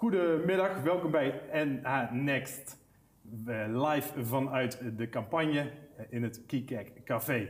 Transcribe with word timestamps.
Goedemiddag, 0.00 0.82
welkom 0.82 1.10
bij 1.10 1.40
NA 1.64 2.10
Next. 2.12 2.78
Live 3.68 4.24
vanuit 4.24 4.82
de 4.96 5.08
campagne 5.08 5.70
in 6.08 6.22
het 6.22 6.42
Kikek 6.46 6.92
Café. 7.04 7.48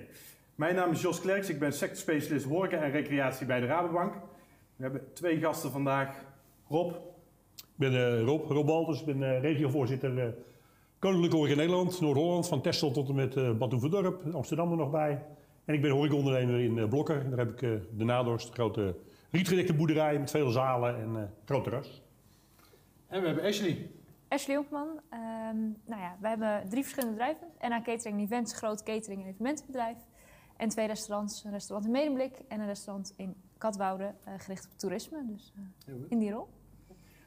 Mijn 0.54 0.74
naam 0.74 0.90
is 0.90 1.00
Jos 1.00 1.20
Klerks, 1.20 1.48
ik 1.48 1.58
ben 1.58 1.72
sectorspecialist 1.72 2.46
horeca 2.46 2.76
en 2.76 2.90
recreatie 2.90 3.46
bij 3.46 3.60
de 3.60 3.66
Rabobank. 3.66 4.14
We 4.76 4.82
hebben 4.82 5.12
twee 5.12 5.38
gasten 5.38 5.70
vandaag. 5.70 6.24
Rob. 6.68 6.90
Ik 7.56 7.76
ben 7.76 7.92
uh, 7.92 8.22
Rob, 8.22 8.50
Rob 8.50 8.94
ik 8.94 9.04
ben 9.04 9.40
regiovoorzitter 9.40 10.18
uh, 10.18 10.24
Koninklijke 10.98 11.36
Horeca 11.36 11.56
Nederland, 11.56 12.00
Noord-Holland, 12.00 12.48
van 12.48 12.60
Texel 12.60 12.90
tot 12.90 13.08
en 13.08 13.14
met 13.14 13.36
uh, 13.36 13.52
Bad 13.52 13.72
Amsterdam 14.32 14.70
er 14.70 14.76
nog 14.76 14.90
bij. 14.90 15.22
En 15.64 15.74
ik 15.74 15.82
ben 15.82 15.90
horecaondernemer 15.90 16.60
in 16.60 16.88
Blokker. 16.88 17.28
Daar 17.28 17.38
heb 17.38 17.50
ik 17.50 17.80
de 17.96 18.04
Nadorst, 18.04 18.52
grote 18.52 18.94
rietgedekte 19.30 19.74
boerderij 19.74 20.18
met 20.18 20.30
veel 20.30 20.50
zalen 20.50 20.96
en 20.96 21.34
groot 21.44 21.64
terras. 21.64 22.02
En 23.10 23.20
we 23.20 23.26
hebben 23.26 23.44
Ashley. 23.44 23.90
Ashley 24.28 24.56
Honkman. 24.56 24.88
Um, 24.88 25.76
nou 25.86 26.00
ja, 26.00 26.16
we 26.20 26.28
hebben 26.28 26.68
drie 26.68 26.82
verschillende 26.82 27.16
bedrijven. 27.16 27.46
NA 27.60 27.82
Catering 27.82 28.20
Events, 28.20 28.52
groot 28.52 28.82
catering- 28.82 29.22
en 29.22 29.28
evenementenbedrijf. 29.28 29.96
En 30.56 30.68
twee 30.68 30.86
restaurants. 30.86 31.44
Een 31.44 31.50
restaurant 31.50 31.86
in 31.86 31.92
Medemblik 31.92 32.32
en 32.48 32.60
een 32.60 32.66
restaurant 32.66 33.14
in 33.16 33.34
Katwoude, 33.58 34.14
uh, 34.28 34.34
gericht 34.36 34.64
op 34.64 34.78
toerisme. 34.78 35.26
Dus 35.26 35.52
uh, 35.86 35.94
in 36.08 36.18
die 36.18 36.30
rol. 36.30 36.48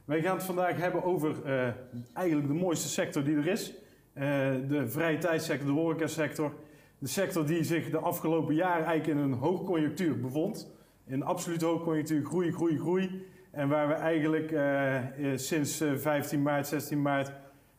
Wij 0.05 0.21
gaan 0.21 0.35
het 0.35 0.45
vandaag 0.45 0.77
hebben 0.77 1.03
over 1.03 1.45
uh, 1.45 1.73
eigenlijk 2.13 2.47
de 2.47 2.53
mooiste 2.53 2.87
sector 2.87 3.23
die 3.23 3.37
er 3.37 3.47
is. 3.47 3.73
de 4.13 4.83
vrije 4.87 5.17
tijdsector, 5.17 5.67
de 5.67 5.73
horecasector. 5.73 6.53
De 6.97 7.07
sector 7.07 7.45
die 7.45 7.63
zich 7.63 7.89
de 7.89 7.97
afgelopen 7.99 8.55
jaren 8.55 8.85
eigenlijk 8.85 9.19
in 9.19 9.23
een 9.25 9.39
hoogconjunctuur 9.39 10.19
bevond. 10.19 10.71
In 11.05 11.23
absolute 11.23 11.65
hoogconjunctuur, 11.65 12.25
groei, 12.25 12.51
groei, 12.51 12.79
groei. 12.79 13.31
En 13.53 13.67
waar 13.67 13.87
we 13.87 13.93
eigenlijk 13.93 14.51
uh, 14.51 15.37
sinds 15.37 15.81
uh, 15.81 15.95
15 15.95 16.41
maart, 16.41 16.67
16 16.67 17.01
maart 17.01 17.31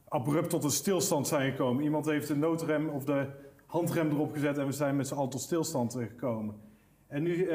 abrupt 0.09 0.51
tot 0.51 0.65
een 0.65 0.71
stilstand 0.71 1.27
zijn 1.27 1.51
gekomen. 1.51 1.85
Iemand 1.85 2.07
heeft 2.07 2.29
de 2.29 2.37
noodrem 2.37 2.89
of 2.89 3.05
de 3.05 3.27
handrem 3.67 4.11
erop 4.11 4.33
gezet 4.33 4.59
en 4.59 4.67
we 4.67 4.73
zijn 4.73 4.97
met 4.97 5.07
z'n 5.07 5.15
allen 5.15 5.31
tot 5.31 5.41
stilstand 5.41 5.95
gekomen. 5.95 6.55
En 7.07 7.23
nu, 7.23 7.49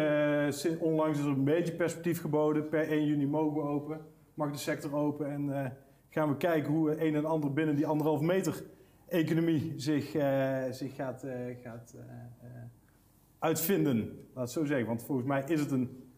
onlangs 0.80 1.20
is 1.20 1.24
er 1.24 1.32
een 1.32 1.44
beetje 1.44 1.76
perspectief 1.76 2.22
geboden. 2.22 2.70
Per 2.70 2.90
1 2.90 3.06
juni 3.06 3.28
mogen 3.28 3.62
we 3.62 3.68
open, 3.68 4.02
mag 4.34 4.52
de 4.52 4.58
sector 4.58 4.96
open 4.96 5.32
en 5.32 5.78
gaan 6.10 6.30
we 6.30 6.38
kijken 6.38 6.74
hoe 6.74 7.06
een 7.06 7.16
en 7.16 7.26
ander 7.26 7.54
binnen 7.54 7.76
die 7.76 7.88
anderhalf 7.88 8.22
meter 8.22 8.64
economie 9.08 9.74
zich, 9.76 10.12
zich 10.72 10.96
gaat, 10.96 11.26
gaat 11.64 11.96
uitvinden. 13.40 13.98
Laat 14.34 14.44
het 14.44 14.52
zo 14.54 14.66
zeggen, 14.66 14.88
want 14.88 15.04
volgens 15.04 15.28
mij 15.28 15.44
is 15.48 15.60
het 15.60 15.72
een, 15.72 16.09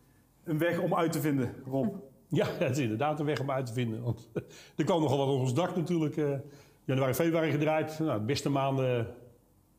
een 0.43 0.57
weg 0.57 0.79
om 0.79 0.95
uit 0.95 1.11
te 1.11 1.19
vinden, 1.19 1.53
Rob. 1.65 1.95
Ja, 2.27 2.47
het 2.59 2.77
is 2.77 2.83
inderdaad 2.83 3.19
een 3.19 3.25
weg 3.25 3.39
om 3.39 3.51
uit 3.51 3.65
te 3.65 3.73
vinden. 3.73 4.01
Want 4.01 4.29
er 4.77 4.85
kwam 4.85 5.01
nogal 5.01 5.17
wat 5.17 5.27
op 5.27 5.39
ons 5.39 5.53
dak 5.53 5.75
natuurlijk. 5.75 6.17
Uh, 6.17 6.33
januari, 6.85 7.13
februari 7.13 7.51
gedraaid. 7.51 7.99
Nou, 7.99 8.19
de 8.19 8.25
beste 8.25 8.49
maanden 8.49 9.07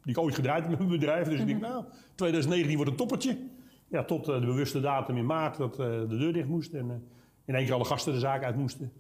die 0.03 0.13
ik 0.13 0.19
ooit 0.19 0.35
gedraaid 0.35 0.61
heb 0.61 0.71
met 0.71 0.79
mijn 0.79 0.91
bedrijf. 0.91 1.29
Dus 1.29 1.41
ik 1.41 1.47
denk, 1.47 1.61
nou, 1.61 1.85
2019 2.15 2.77
wordt 2.77 2.91
een 2.91 2.97
toppertje. 2.97 3.39
Ja, 3.89 4.05
tot 4.05 4.29
uh, 4.29 4.41
de 4.41 4.47
bewuste 4.47 4.81
datum 4.81 5.17
in 5.17 5.27
maart 5.27 5.57
dat 5.57 5.81
uh, 5.81 5.87
de 5.87 6.17
deur 6.17 6.33
dicht 6.33 6.49
moest. 6.49 6.73
En 6.73 7.09
in 7.45 7.55
één 7.55 7.65
keer 7.65 7.75
alle 7.75 7.85
gasten 7.85 8.13
de 8.13 8.19
zaak 8.19 8.45
uit 8.45 8.57
moesten. 8.57 8.93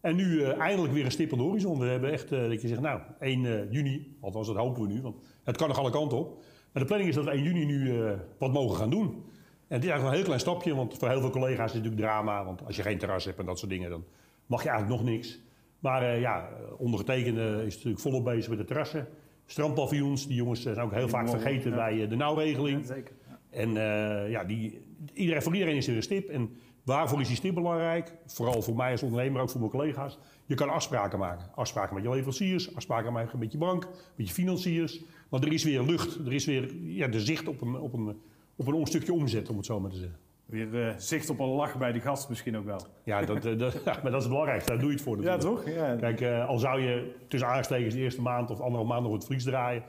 En 0.00 0.16
nu 0.16 0.42
eindelijk 0.42 0.92
weer 0.92 1.04
een 1.04 1.10
stip 1.10 1.32
aan 1.32 1.38
de 1.38 1.44
horizon. 1.44 1.78
We 1.78 1.86
hebben 1.86 2.12
echt, 2.12 2.28
dat 2.28 2.62
je 2.62 2.68
zegt, 2.68 2.80
nou, 2.80 3.00
1 3.20 3.68
juni, 3.70 4.16
althans 4.20 4.46
dat 4.46 4.56
hopen 4.56 4.82
we 4.82 4.88
nu. 4.88 5.02
Want 5.02 5.16
het 5.44 5.56
kan 5.56 5.68
nog 5.68 5.78
alle 5.78 5.90
kanten 5.90 6.18
op. 6.18 6.42
Maar 6.72 6.82
de 6.82 6.88
planning 6.88 7.08
is 7.10 7.16
dat 7.16 7.24
we 7.24 7.30
1 7.30 7.42
juni 7.42 7.64
nu 7.64 8.02
wat 8.38 8.52
mogen 8.52 8.76
gaan 8.76 8.90
doen. 8.90 9.24
En 9.68 9.80
dit 9.80 9.84
is 9.84 9.90
eigenlijk 9.90 10.08
een 10.08 10.14
heel 10.14 10.24
klein 10.24 10.40
stapje, 10.40 10.74
want 10.74 10.98
voor 10.98 11.08
heel 11.08 11.20
veel 11.20 11.30
collega's 11.30 11.66
is 11.66 11.72
het 11.72 11.82
natuurlijk 11.82 12.02
drama. 12.02 12.44
Want 12.44 12.66
als 12.66 12.76
je 12.76 12.82
geen 12.82 12.98
terras 12.98 13.24
hebt 13.24 13.38
en 13.38 13.46
dat 13.46 13.58
soort 13.58 13.70
dingen, 13.70 13.90
dan 13.90 14.04
mag 14.46 14.62
je 14.62 14.68
eigenlijk 14.68 15.00
nog 15.00 15.10
niks. 15.10 15.40
Maar 15.78 16.02
uh, 16.02 16.20
ja, 16.20 16.48
ondergetekende 16.78 17.62
is 17.66 17.74
natuurlijk 17.74 18.02
volop 18.02 18.24
bezig 18.24 18.48
met 18.48 18.58
de 18.58 18.64
terrassen. 18.64 19.08
Strandpaviljoens, 19.46 20.26
die 20.26 20.36
jongens 20.36 20.62
zijn 20.62 20.78
ook 20.78 20.92
heel 20.92 21.08
vaak 21.08 21.28
vergeten 21.28 21.70
ja. 21.70 21.76
bij 21.76 22.08
de 22.08 22.16
nauwregeling. 22.16 22.80
Ja, 22.80 22.86
zeker. 22.86 23.14
En 23.50 23.68
uh, 23.68 24.30
ja, 24.30 24.44
die, 24.44 24.80
iedereen, 25.12 25.42
voor 25.42 25.52
iedereen 25.52 25.76
is 25.76 25.88
er 25.88 25.96
een 25.96 26.02
stip. 26.02 26.28
En 26.28 26.50
waarvoor 26.84 27.20
is 27.20 27.26
die 27.26 27.36
stip 27.36 27.54
belangrijk? 27.54 28.12
Vooral 28.26 28.62
voor 28.62 28.76
mij 28.76 28.90
als 28.90 29.02
ondernemer, 29.02 29.32
maar 29.32 29.42
ook 29.42 29.50
voor 29.50 29.60
mijn 29.60 29.72
collega's. 29.72 30.18
Je 30.46 30.54
kan 30.54 30.68
afspraken 30.68 31.18
maken. 31.18 31.50
Afspraken 31.54 31.94
met 31.94 32.04
je 32.04 32.10
leveranciers, 32.10 32.74
afspraken 32.74 33.12
maken 33.12 33.38
met 33.38 33.52
je 33.52 33.58
bank, 33.58 33.88
met 34.16 34.28
je 34.28 34.34
financiers. 34.34 35.02
Want 35.28 35.44
er 35.44 35.52
is 35.52 35.64
weer 35.64 35.82
lucht, 35.82 36.14
er 36.14 36.32
is 36.32 36.44
weer 36.44 36.74
ja, 36.82 37.08
de 37.08 37.20
zicht 37.20 37.48
op 37.48 37.60
een, 37.60 37.76
op 37.76 37.92
een 37.92 38.20
op 38.56 38.66
een 38.66 38.86
stukje 38.86 39.12
omzet, 39.12 39.48
om 39.48 39.56
het 39.56 39.66
zo 39.66 39.80
maar 39.80 39.90
te 39.90 39.96
zeggen. 39.96 40.18
Weer 40.46 40.74
uh, 40.74 40.92
zicht 40.96 41.30
op 41.30 41.38
een 41.38 41.46
lach 41.46 41.78
bij 41.78 41.92
de 41.92 42.00
gast 42.00 42.28
misschien 42.28 42.56
ook 42.56 42.64
wel. 42.64 42.80
Ja, 43.04 43.22
dat, 43.22 43.44
uh, 43.44 43.58
dat, 43.58 43.72
ja, 43.84 43.98
maar 44.02 44.10
dat 44.10 44.14
is 44.14 44.22
het 44.22 44.28
belangrijkste. 44.28 44.70
Daar 44.70 44.80
doe 44.80 44.88
je 44.88 44.94
het 44.94 45.04
voor 45.04 45.16
natuurlijk. 45.16 45.42
Ja, 45.42 45.48
toch? 45.48 45.68
Ja. 45.68 45.96
Kijk, 45.96 46.20
uh, 46.20 46.48
al 46.48 46.58
zou 46.58 46.80
je 46.80 47.14
tussen 47.28 47.48
aanstekens 47.48 47.94
de 47.94 48.00
eerste 48.00 48.22
maand 48.22 48.50
of 48.50 48.60
anderhalf 48.60 48.88
maand 48.88 49.02
nog 49.02 49.12
het 49.12 49.24
vlies 49.24 49.44
draaien. 49.44 49.82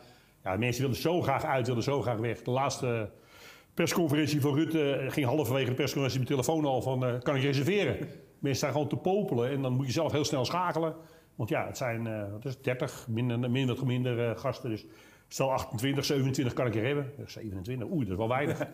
Ja, 0.44 0.56
mensen 0.56 0.81
willen 0.81 0.97
zo 0.97 1.22
graag 1.22 1.45
uit, 1.45 1.67
willen 1.67 1.83
zo 1.83 2.01
graag 2.01 2.17
weg. 2.17 2.41
De 2.41 2.51
laatste 2.51 3.09
persconferentie 3.73 4.41
van 4.41 4.56
Rutte 4.56 5.06
ging 5.07 5.25
halverwege 5.25 5.69
de 5.69 5.75
persconferentie 5.75 6.19
mijn 6.19 6.31
telefoon 6.31 6.66
al 6.66 6.81
van... 6.81 7.19
kan 7.22 7.35
ik 7.35 7.41
reserveren? 7.41 7.97
Mensen 8.39 8.56
staan 8.56 8.72
gewoon 8.72 8.88
te 8.88 8.95
popelen 8.95 9.50
en 9.50 9.61
dan 9.61 9.73
moet 9.73 9.85
je 9.85 9.91
zelf 9.91 10.11
heel 10.11 10.25
snel 10.25 10.45
schakelen. 10.45 10.95
Want 11.35 11.50
ja, 11.50 11.66
het 11.66 11.77
zijn 11.77 12.31
wat 12.31 12.45
is 12.45 12.53
het, 12.53 12.63
30, 12.63 13.07
minder, 13.09 13.51
minder, 13.51 13.85
minder 13.85 14.38
gasten. 14.38 14.69
Dus 14.69 14.85
Stel 15.27 15.51
28, 15.51 16.05
27 16.05 16.53
kan 16.53 16.67
ik 16.67 16.75
er 16.75 16.85
hebben. 16.85 17.11
27, 17.25 17.88
oei, 17.89 17.99
dat 17.99 18.11
is 18.11 18.17
wel 18.17 18.27
weinig. 18.27 18.57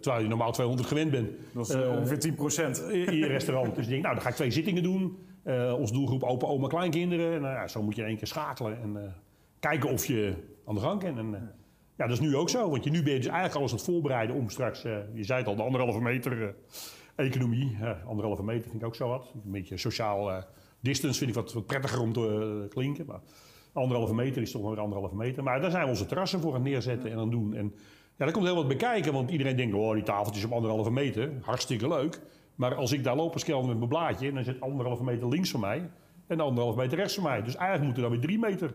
Terwijl 0.00 0.22
je 0.22 0.28
normaal 0.28 0.52
200 0.52 0.88
gewend 0.88 1.10
bent. 1.10 1.30
Dat 1.52 1.68
is 1.68 1.74
uh, 1.74 1.90
ongeveer 1.90 2.18
10 2.18 2.34
procent. 2.34 2.78
In 2.78 3.16
je 3.16 3.26
restaurant. 3.26 3.74
Dus 3.74 3.84
ik 3.84 3.90
denk, 3.90 4.02
nou, 4.02 4.14
dan 4.14 4.24
ga 4.24 4.28
ik 4.28 4.34
twee 4.34 4.50
zittingen 4.50 4.82
doen. 4.82 5.18
Uh, 5.44 5.74
ons 5.78 5.92
doelgroep 5.92 6.22
opa, 6.22 6.46
oma, 6.46 6.68
kleinkinderen. 6.68 7.40
Nou, 7.40 7.54
ja, 7.54 7.68
zo 7.68 7.82
moet 7.82 7.96
je 7.96 8.02
in 8.02 8.08
één 8.08 8.16
keer 8.16 8.26
schakelen 8.26 8.82
en 8.82 8.96
uh, 8.96 9.02
kijken 9.60 9.90
of 9.90 10.06
je 10.06 10.34
aan 10.66 10.74
de 10.74 10.80
gang 10.80 11.00
kan. 11.00 11.18
En, 11.18 11.52
ja, 11.96 12.06
dat 12.06 12.10
is 12.10 12.20
nu 12.20 12.36
ook 12.36 12.50
zo. 12.50 12.70
Want 12.70 12.84
je, 12.84 12.90
nu 12.90 13.02
ben 13.02 13.12
je 13.12 13.18
dus 13.18 13.28
eigenlijk 13.28 13.56
alles 13.56 13.70
aan 13.70 13.76
het 13.76 13.86
voorbereiden 13.86 14.36
om 14.36 14.50
straks, 14.50 14.82
je 15.14 15.24
zei 15.24 15.38
het 15.38 15.48
al, 15.48 15.56
de 15.56 15.62
anderhalve 15.62 16.00
meter 16.00 16.54
economie. 17.16 17.76
anderhalve 18.06 18.42
meter 18.42 18.70
vind 18.70 18.82
ik 18.82 18.86
ook 18.86 18.94
zo 18.94 19.08
wat. 19.08 19.32
Een 19.44 19.50
beetje 19.50 19.76
sociaal 19.76 20.44
distance 20.80 21.18
vind 21.18 21.30
ik 21.30 21.36
wat, 21.36 21.52
wat 21.52 21.66
prettiger 21.66 22.00
om 22.00 22.12
te 22.12 22.66
klinken. 22.68 23.06
Maar, 23.06 23.20
Anderhalve 23.74 24.14
meter 24.14 24.42
is 24.42 24.50
toch 24.50 24.62
wel 24.62 24.70
weer 24.70 24.80
anderhalve 24.80 25.16
meter. 25.16 25.42
Maar 25.42 25.60
daar 25.60 25.70
zijn 25.70 25.84
we 25.84 25.90
onze 25.90 26.06
terrassen 26.06 26.40
voor 26.40 26.54
aan 26.54 26.60
het 26.60 26.70
neerzetten 26.70 27.10
en 27.10 27.18
aan 27.18 27.30
doen. 27.30 27.54
En 27.54 27.72
ja, 28.16 28.24
daar 28.24 28.32
komt 28.32 28.44
heel 28.44 28.54
wat 28.54 28.68
bekijken, 28.68 29.12
want 29.12 29.30
iedereen 29.30 29.56
denkt, 29.56 29.74
oh, 29.74 29.92
die 29.92 30.02
tafeltjes 30.02 30.44
op 30.44 30.52
anderhalve 30.52 30.90
meter, 30.90 31.32
hartstikke 31.40 31.88
leuk. 31.88 32.20
Maar 32.54 32.74
als 32.74 32.92
ik 32.92 33.04
daar 33.04 33.16
loop 33.16 33.32
als 33.32 33.46
met 33.46 33.64
mijn 33.64 33.88
blaadje, 33.88 34.32
dan 34.32 34.44
zit 34.44 34.60
anderhalve 34.60 35.04
meter 35.04 35.28
links 35.28 35.50
van 35.50 35.60
mij 35.60 35.90
en 36.26 36.40
anderhalve 36.40 36.78
meter 36.78 36.98
rechts 36.98 37.14
van 37.14 37.22
mij. 37.22 37.42
Dus 37.42 37.56
eigenlijk 37.56 37.84
moeten 37.84 38.02
er 38.02 38.10
dan 38.10 38.18
weer 38.18 38.28
drie 38.28 38.38
meter. 38.38 38.74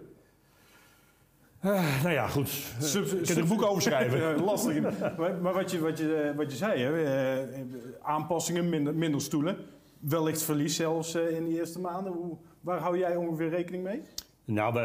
Uh, 1.66 2.02
nou 2.04 2.14
ja, 2.14 2.28
goed. 2.28 2.50
Sub, 2.80 3.06
ik 3.06 3.26
kan 3.26 3.36
er 3.36 3.42
een 3.42 3.48
boek 3.48 3.64
over 3.64 3.82
schrijven. 3.82 4.20
ja, 4.36 4.36
lastig. 4.36 4.82
maar, 5.18 5.54
wat, 5.54 5.72
je, 5.72 5.80
wat, 5.80 5.98
je, 5.98 6.34
wat 6.36 6.52
je 6.52 6.58
zei, 6.58 6.82
hè, 6.82 7.44
uh, 7.44 7.64
aanpassingen, 8.02 8.70
minder, 8.70 8.96
minder 8.96 9.22
stoelen. 9.22 9.58
Wellicht 10.00 10.42
verlies 10.42 10.76
zelfs 10.76 11.16
in 11.16 11.46
de 11.46 11.58
eerste 11.58 11.80
maanden. 11.80 12.14
Hoe, 12.14 12.38
waar 12.62 12.80
hou 12.80 12.98
jij 12.98 13.16
ongeveer 13.16 13.50
rekening 13.50 13.84
mee? 13.84 14.02
Nou, 14.50 14.74
we, 14.74 14.80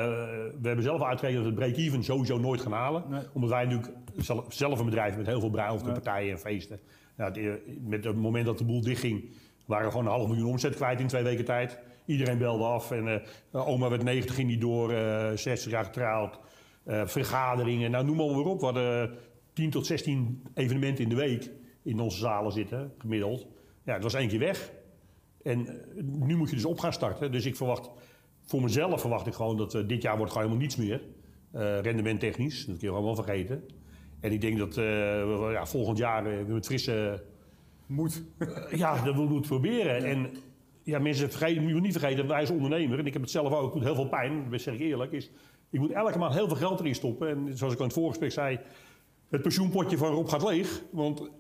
we 0.61 0.67
hebben 0.67 0.85
zelf 0.85 1.03
uitgerekend 1.03 1.45
dat 1.45 1.55
we 1.55 1.61
het 1.61 1.73
break-even 1.73 2.05
sowieso 2.05 2.39
nooit 2.39 2.61
gaan 2.61 2.73
halen. 2.73 3.05
Nee. 3.09 3.23
Omdat 3.33 3.51
wij 3.51 3.65
natuurlijk 3.65 3.93
zelf, 4.17 4.45
zelf 4.49 4.79
een 4.79 4.85
bedrijf 4.85 5.17
met 5.17 5.27
heel 5.27 5.41
veel 5.41 5.51
bruiloften, 5.51 5.93
nee. 5.93 6.01
partijen 6.01 6.31
en 6.31 6.39
feesten. 6.39 6.81
Nou, 7.17 7.41
het, 7.41 7.61
met 7.89 8.05
het 8.05 8.17
moment 8.17 8.47
dat 8.47 8.59
de 8.59 8.65
boel 8.65 8.81
dichtging, 8.81 9.31
waren 9.67 9.85
we 9.85 9.91
gewoon 9.91 10.07
een 10.07 10.13
half 10.13 10.29
miljoen 10.29 10.51
omzet 10.51 10.75
kwijt 10.75 11.01
in 11.01 11.07
twee 11.07 11.23
weken 11.23 11.45
tijd. 11.45 11.79
Iedereen 12.07 12.39
belde 12.39 12.65
af 12.65 12.91
en 12.91 13.07
uh, 13.53 13.69
oma 13.69 13.89
werd 13.89 14.03
90, 14.03 14.35
ging 14.35 14.49
niet 14.49 14.61
door, 14.61 14.93
uh, 14.93 15.31
60 15.35 15.71
jaar 15.71 15.85
getrouwd. 15.85 16.39
Uh, 16.87 17.07
vergaderingen, 17.07 17.91
nou 17.91 18.05
noem 18.05 18.17
maar 18.17 18.27
weer 18.27 18.45
op. 18.45 18.59
We 18.59 18.65
hadden 18.65 19.15
10 19.53 19.71
tot 19.71 19.87
16 19.87 20.43
evenementen 20.55 21.05
in 21.05 21.11
de 21.11 21.17
week 21.17 21.51
in 21.83 22.01
onze 22.01 22.19
zalen 22.19 22.53
zitten, 22.53 22.93
gemiddeld. 22.99 23.47
Ja, 23.85 23.93
het 23.93 24.03
was 24.03 24.15
één 24.15 24.29
keer 24.29 24.39
weg. 24.39 24.73
En 25.43 25.69
nu 26.03 26.37
moet 26.37 26.51
je 26.51 26.57
dus 26.57 26.65
op 26.65 26.81
gaan 26.81 26.93
starten. 26.93 27.33
Dus 27.33 27.45
ik 27.45 27.57
verwacht 27.57 27.91
voor 28.45 28.63
mezelf 28.63 29.01
verwacht 29.01 29.27
ik 29.27 29.35
gewoon 29.35 29.57
dat 29.57 29.75
uh, 29.75 29.89
dit 29.89 30.03
jaar 30.03 30.17
wordt 30.17 30.33
gewoon 30.33 30.47
helemaal 30.49 30.67
niets 30.67 30.77
meer. 30.77 31.01
Uh, 31.55 31.81
rendementtechnisch, 31.81 32.67
dat 32.67 32.79
kun 32.79 32.89
je 32.89 32.95
gewoon 32.95 33.05
wel 33.05 33.15
vergeten. 33.15 33.65
En 34.21 34.33
ik 34.33 34.41
denk 34.41 34.59
dat 34.59 34.75
we 34.75 35.49
ja, 35.53 35.67
volgend 35.67 35.99
jaar 35.99 36.25
weer 36.25 36.47
met 36.47 36.67
frisse... 36.67 37.23
Moet. 37.87 38.25
ja, 38.71 39.05
dat 39.05 39.15
we 39.15 39.23
moeten 39.23 39.51
proberen. 39.51 40.01
Ja. 40.01 40.07
En 40.07 40.31
ja, 40.83 40.99
mensen 40.99 41.31
vergeten, 41.31 41.63
moet 41.63 41.73
je 41.73 41.81
niet 41.81 41.99
vergeten, 41.99 42.27
wij 42.29 42.41
als 42.41 42.51
ondernemer, 42.51 42.99
en 42.99 43.07
ik 43.07 43.13
heb 43.13 43.23
het 43.23 43.31
zelf 43.31 43.53
ook, 43.53 43.65
het 43.65 43.73
doet 43.73 43.83
heel 43.83 43.95
veel 43.95 44.09
pijn, 44.09 44.51
dat 44.51 44.61
zeg 44.61 44.75
ik 44.75 44.81
eerlijk, 44.81 45.13
is... 45.13 45.31
Ik 45.71 45.81
moet 45.81 45.91
elke 45.91 46.19
maand 46.19 46.35
heel 46.35 46.47
veel 46.47 46.57
geld 46.57 46.81
erin 46.81 46.95
stoppen. 46.95 47.29
En 47.29 47.57
zoals 47.57 47.73
ik 47.73 47.79
aan 47.79 47.85
het 47.85 47.95
voorgesprek 47.95 48.33
zei, 48.33 48.59
het 49.29 49.43
pensioenpotje 49.43 49.97
van 49.97 50.13
Rob 50.13 50.29
gaat 50.29 50.43
leeg. 50.43 50.83
Want 50.91 51.31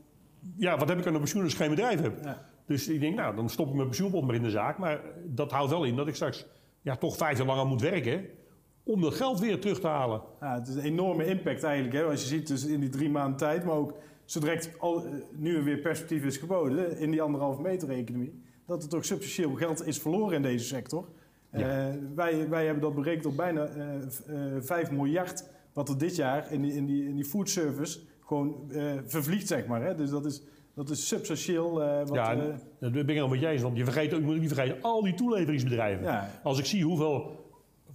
ja, 0.57 0.77
wat 0.77 0.89
heb 0.89 0.99
ik 0.99 1.07
aan 1.07 1.15
een 1.15 1.21
pensioen 1.21 1.43
als 1.43 1.53
ik 1.53 1.59
geen 1.59 1.71
bedrijf 1.71 2.00
heb? 2.00 2.25
Ja. 2.25 2.47
Dus 2.67 2.89
ik 2.89 3.00
denk, 3.00 3.17
nou, 3.17 3.37
dan 3.37 3.49
stop 3.49 3.69
ik 3.69 3.75
mijn 3.75 3.87
pensioenpot 3.87 4.27
maar 4.27 4.35
in 4.35 4.43
de 4.43 4.50
zaak. 4.50 4.79
Maar 4.79 5.00
dat 5.25 5.50
houdt 5.50 5.71
wel 5.71 5.85
in 5.85 5.97
dat 5.97 6.07
ik 6.07 6.15
straks 6.15 6.47
ja, 6.85 6.97
toch 6.97 7.17
vijf 7.17 7.39
jaar 7.39 7.47
langer 7.47 7.67
moet 7.67 7.81
werken 7.81 8.25
om 8.83 9.01
dat 9.01 9.15
geld 9.15 9.41
weer 9.41 9.61
terug 9.61 9.81
te 9.81 9.87
halen. 9.87 10.23
Ja, 10.41 10.55
het 10.59 10.69
is 10.69 10.75
een 10.75 10.83
enorme 10.83 11.27
impact 11.27 11.63
eigenlijk. 11.63 11.95
Hè? 11.95 12.03
Als 12.03 12.21
je 12.21 12.27
ziet 12.29 12.47
dus 12.47 12.65
in 12.67 12.81
die 12.81 12.89
drie 12.89 13.11
maanden 13.11 13.37
tijd, 13.37 13.65
maar 13.65 13.75
ook 13.75 13.95
zodra 14.25 14.57
al, 14.79 15.05
nu 15.33 15.57
er 15.57 15.65
weer 15.65 15.79
perspectief 15.79 16.25
is 16.25 16.37
geboden 16.37 16.99
in 16.99 17.11
die 17.11 17.23
anderhalve 17.23 17.63
meter 17.63 17.91
economie. 17.91 18.43
dat 18.67 18.83
er 18.83 18.89
toch 18.89 19.05
substantieel 19.05 19.55
geld 19.55 19.87
is 19.87 19.99
verloren 19.99 20.37
in 20.37 20.43
deze 20.43 20.65
sector. 20.65 21.09
Ja. 21.53 21.89
Eh, 21.89 21.95
wij, 22.15 22.49
wij 22.49 22.65
hebben 22.65 22.83
dat 22.83 22.95
berekend 22.95 23.27
op 23.27 23.37
bijna 23.37 23.65
eh, 23.67 23.85
v- 24.09 24.21
eh, 24.21 24.37
5 24.61 24.91
miljard 24.91 25.49
wat 25.73 25.89
er 25.89 25.99
dit 25.99 26.17
jaar 26.17 26.53
in 26.53 26.63
die, 26.63 26.73
in 26.73 26.87
die, 26.87 27.05
in 27.09 27.15
die 27.15 27.25
food 27.25 27.49
service 27.51 28.01
gewoon 28.25 28.71
eh, 28.73 28.93
vervliegt, 29.07 29.47
zeg 29.47 29.67
maar. 29.67 29.83
Hè? 29.83 29.95
Dus 29.95 30.11
dat 30.11 30.27
is, 30.27 30.43
dat 30.75 30.91
is 30.91 31.09
substantieel. 31.09 31.82
eh, 31.82 31.99
wat, 31.99 32.15
Ja, 32.15 32.32
eh, 32.32 32.38
Dat 32.81 32.93
ben 32.93 33.00
ik 33.00 33.06
helemaal 33.09 33.29
met 33.29 33.41
je 33.41 33.47
eens, 33.49 33.62
want 33.62 33.76
je 33.76 33.85
vergeet, 33.85 34.11
je 34.11 34.21
moet 34.21 34.41
niet 34.41 34.53
vergeten 34.55 34.82
al 34.82 35.03
die 35.03 35.15
toeleveringsbedrijven. 35.15 36.05
ja, 36.05 36.31
Als 36.43 36.59
ik 36.59 36.65
zie 36.65 36.85
hoeveel, 36.85 37.43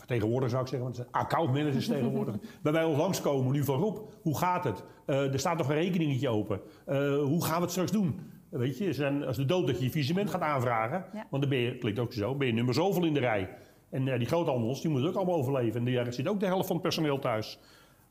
tegenwoordig 0.06 0.50
zou 0.50 0.62
ik 0.62 0.68
zeggen, 0.68 0.88
want 0.88 0.98
het 0.98 1.08
zijn 1.12 1.24
accountmanagers 1.24 1.88
tegenwoordig, 1.98 2.36
bij 2.62 2.72
wij 2.72 2.84
ons 2.84 2.98
langskomen 2.98 3.52
nu 3.54 3.64
van 3.64 3.80
Rob, 3.80 3.98
hoe 4.22 4.38
gaat 4.38 4.64
het? 4.64 4.84
Eh, 5.06 5.34
er 5.34 5.40
staat 5.40 5.58
nog 5.58 5.70
een 5.70 5.76
rekeningetje 5.76 6.30
open. 6.30 6.62
Eh, 6.86 6.98
hoe 7.24 7.44
gaan 7.46 7.56
we 7.56 7.62
het 7.62 7.72
straks 7.72 7.92
doen? 7.92 8.20
Weet 8.50 8.78
je, 8.78 8.94
zijn, 8.94 9.24
als 9.26 9.38
de 9.38 9.46
dood 9.46 9.68
dat 9.68 9.78
je 9.78 9.84
je 9.84 9.92
visement 9.92 10.30
gaat 10.30 10.42
aanvragen, 10.42 11.06
Ja. 11.14 11.26
want 11.30 11.42
dan 11.42 11.52
ben 11.52 11.60
je, 11.60 11.78
klinkt 11.78 12.00
ook 12.00 12.14
zo, 12.14 12.36
ben 12.36 12.48
je 12.48 12.54
nummer 12.54 12.74
zoveel 12.74 13.06
in 13.06 13.14
de 13.14 13.20
rij. 13.20 13.50
En 13.90 14.08
eh, 14.08 14.18
die 14.18 14.28
groothandels, 14.28 14.81
die 14.81 14.92
moeten 14.92 15.10
ook 15.10 15.16
allemaal 15.16 15.36
overleven. 15.36 15.88
En 15.88 15.94
daar 15.94 16.14
zit 16.14 16.28
ook 16.28 16.40
de 16.40 16.46
helft 16.46 16.66
van 16.68 16.76
het 16.76 16.84
personeel 16.84 17.20
thuis. 17.20 17.60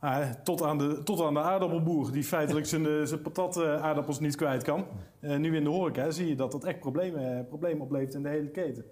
Ah, 0.00 0.30
tot, 0.30 0.62
aan 0.62 0.78
de, 0.78 1.02
tot 1.02 1.20
aan 1.20 1.34
de 1.34 1.40
aardappelboer, 1.40 2.12
die 2.12 2.24
feitelijk 2.24 2.66
zijn, 2.66 2.86
eh, 2.86 3.02
zijn 3.02 3.22
patat 3.22 3.56
eh, 3.56 3.82
aardappels 3.82 4.20
niet 4.20 4.36
kwijt 4.36 4.62
kan. 4.62 4.86
Eh, 5.20 5.36
nu 5.36 5.56
in 5.56 5.64
de 5.64 5.70
horeca 5.70 6.10
zie 6.10 6.28
je 6.28 6.34
dat 6.34 6.52
dat 6.52 6.64
echt 6.64 6.78
problemen, 6.78 7.46
problemen 7.46 7.80
oplevert 7.80 8.14
in 8.14 8.22
de 8.22 8.28
hele 8.28 8.50
keten. 8.50 8.84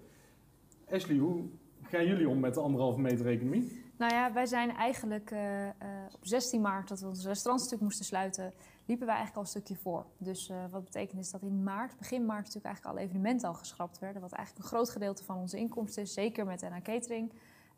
Ashley, 0.91 1.17
hoe 1.17 1.43
gaan 1.81 2.05
jullie 2.05 2.29
om 2.29 2.39
met 2.39 2.53
de 2.53 2.59
anderhalve 2.59 2.99
meter 2.99 3.27
economie? 3.27 3.85
Nou 3.97 4.13
ja, 4.13 4.33
wij 4.33 4.45
zijn 4.45 4.75
eigenlijk 4.75 5.33
op 6.13 6.25
16 6.25 6.61
maart, 6.61 6.87
dat 6.87 6.99
we 6.99 7.07
ons 7.07 7.25
restaurantstuk 7.25 7.79
moesten 7.79 8.05
sluiten, 8.05 8.53
liepen 8.85 9.05
wij 9.05 9.15
eigenlijk 9.15 9.35
al 9.35 9.41
een 9.41 9.61
stukje 9.61 9.81
voor. 9.81 10.05
Dus 10.17 10.51
wat 10.71 10.83
betekent 10.83 11.19
is 11.19 11.31
dat 11.31 11.41
in 11.41 11.63
maart, 11.63 11.97
begin 11.97 12.25
maart, 12.25 12.45
natuurlijk 12.45 12.65
eigenlijk 12.65 12.95
alle 12.95 13.05
evenementen 13.05 13.47
al 13.47 13.53
geschrapt 13.53 13.99
werden. 13.99 14.21
Wat 14.21 14.31
eigenlijk 14.31 14.65
een 14.65 14.71
groot 14.71 14.89
gedeelte 14.89 15.23
van 15.23 15.37
onze 15.37 15.57
inkomsten 15.57 16.03
is, 16.03 16.13
zeker 16.13 16.45
met 16.45 16.61
NA 16.61 16.81
Catering. 16.81 17.31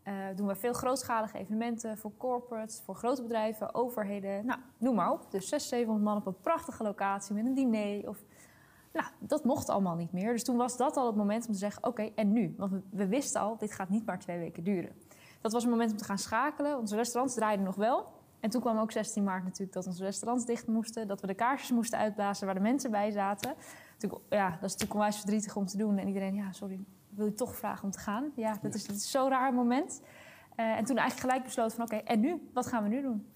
Eh, 0.04 0.14
doen 0.36 0.48
we 0.48 0.56
veel 0.56 0.74
grootschalige 0.74 1.38
evenementen 1.38 1.98
voor 1.98 2.12
corporates, 2.18 2.82
voor 2.86 2.96
grote 2.96 3.22
bedrijven, 3.22 3.76
overheden, 3.76 4.46
nou, 4.46 4.60
noem 4.78 4.96
maar 4.96 5.12
op. 5.12 5.32
Dus 5.32 5.48
600, 5.48 5.64
700 5.70 6.06
man 6.06 6.18
op 6.18 6.26
een 6.26 6.42
prachtige 6.42 6.84
locatie 6.84 7.36
met 7.36 7.46
een 7.46 7.54
diner. 7.54 8.10
Of, 8.10 8.24
nou, 8.94 9.08
dat 9.20 9.44
mocht 9.44 9.70
allemaal 9.70 9.96
niet 9.96 10.12
meer. 10.12 10.32
Dus 10.32 10.44
toen 10.44 10.58
was 10.58 10.78
dat 10.78 10.98
al 10.98 11.08
het 11.08 11.16
moment 11.16 11.48
om 11.48 11.54
te 11.54 11.60
zeggen, 11.60 11.84
oké, 11.84 12.12
en 12.16 12.32
nu? 12.32 12.54
Want 12.58 12.72
we, 12.90 13.08
wisten 13.08 13.42
al, 13.42 13.58
dit 13.58 13.72
gaat 13.72 13.90
niet 13.90 14.06
maar 14.06 14.20
twee 14.20 14.38
weken 14.38 14.64
duren. 14.64 14.92
Dat 15.42 15.52
was 15.52 15.64
een 15.64 15.70
moment 15.70 15.92
om 15.92 15.98
te 15.98 16.04
gaan 16.04 16.18
schakelen. 16.18 16.78
Onze 16.78 16.96
restaurants 16.96 17.36
draaiden 17.36 17.66
nog 17.66 17.76
wel. 17.76 18.18
En 18.40 18.50
toen 18.50 18.62
kwam 18.62 18.78
ook 18.78 18.92
16 18.92 19.24
maart 19.24 19.44
natuurlijk 19.44 19.74
dat 19.74 19.88
onze 19.88 20.04
restaurants 20.04 20.46
dicht 20.46 20.68
moesten. 20.68 21.08
Dat 21.08 21.22
we 21.22 21.28
de 21.28 21.34
kaarsjes 21.34 21.72
moesten 21.72 22.00
uitblazen 22.00 22.46
waar 22.46 22.56
de 22.56 22.62
mensen 22.62 22.92
bij 22.92 23.12
zaten. 23.12 23.54
Natuurlijk, 23.94 24.22
ja, 24.30 24.50
dat 24.50 24.56
is 24.64 24.72
natuurlijk 24.72 24.94
onwijs 24.94 25.18
verdrietig 25.18 25.56
om 25.56 25.66
te 25.66 25.78
doen. 25.78 25.98
En 25.98 26.08
iedereen, 26.08 26.36
ja, 26.36 26.52
sorry, 26.52 26.80
wil 27.10 27.26
je 27.26 27.34
toch 27.34 27.56
vragen 27.56 27.84
om 27.84 27.92
te 27.92 28.00
gaan? 28.00 28.32
Ja, 28.36 28.58
dat 28.62 28.74
is, 28.74 28.86
dat 28.86 28.96
is 28.96 29.12
zo'n 29.12 29.30
raar 29.30 29.54
moment. 29.54 30.02
Eh, 30.56 30.66
en 30.66 30.86
toen 30.86 30.98
eigenlijk 30.98 31.28
gelijk 31.28 31.44
besloten 31.44 31.76
van, 31.76 31.86
oké, 31.86 31.96
en 31.96 32.20
nu? 32.20 32.50
Wat 32.54 32.68
gaan 32.68 32.84
we 32.84 32.90
nu 32.90 33.02
doen? 33.02 33.28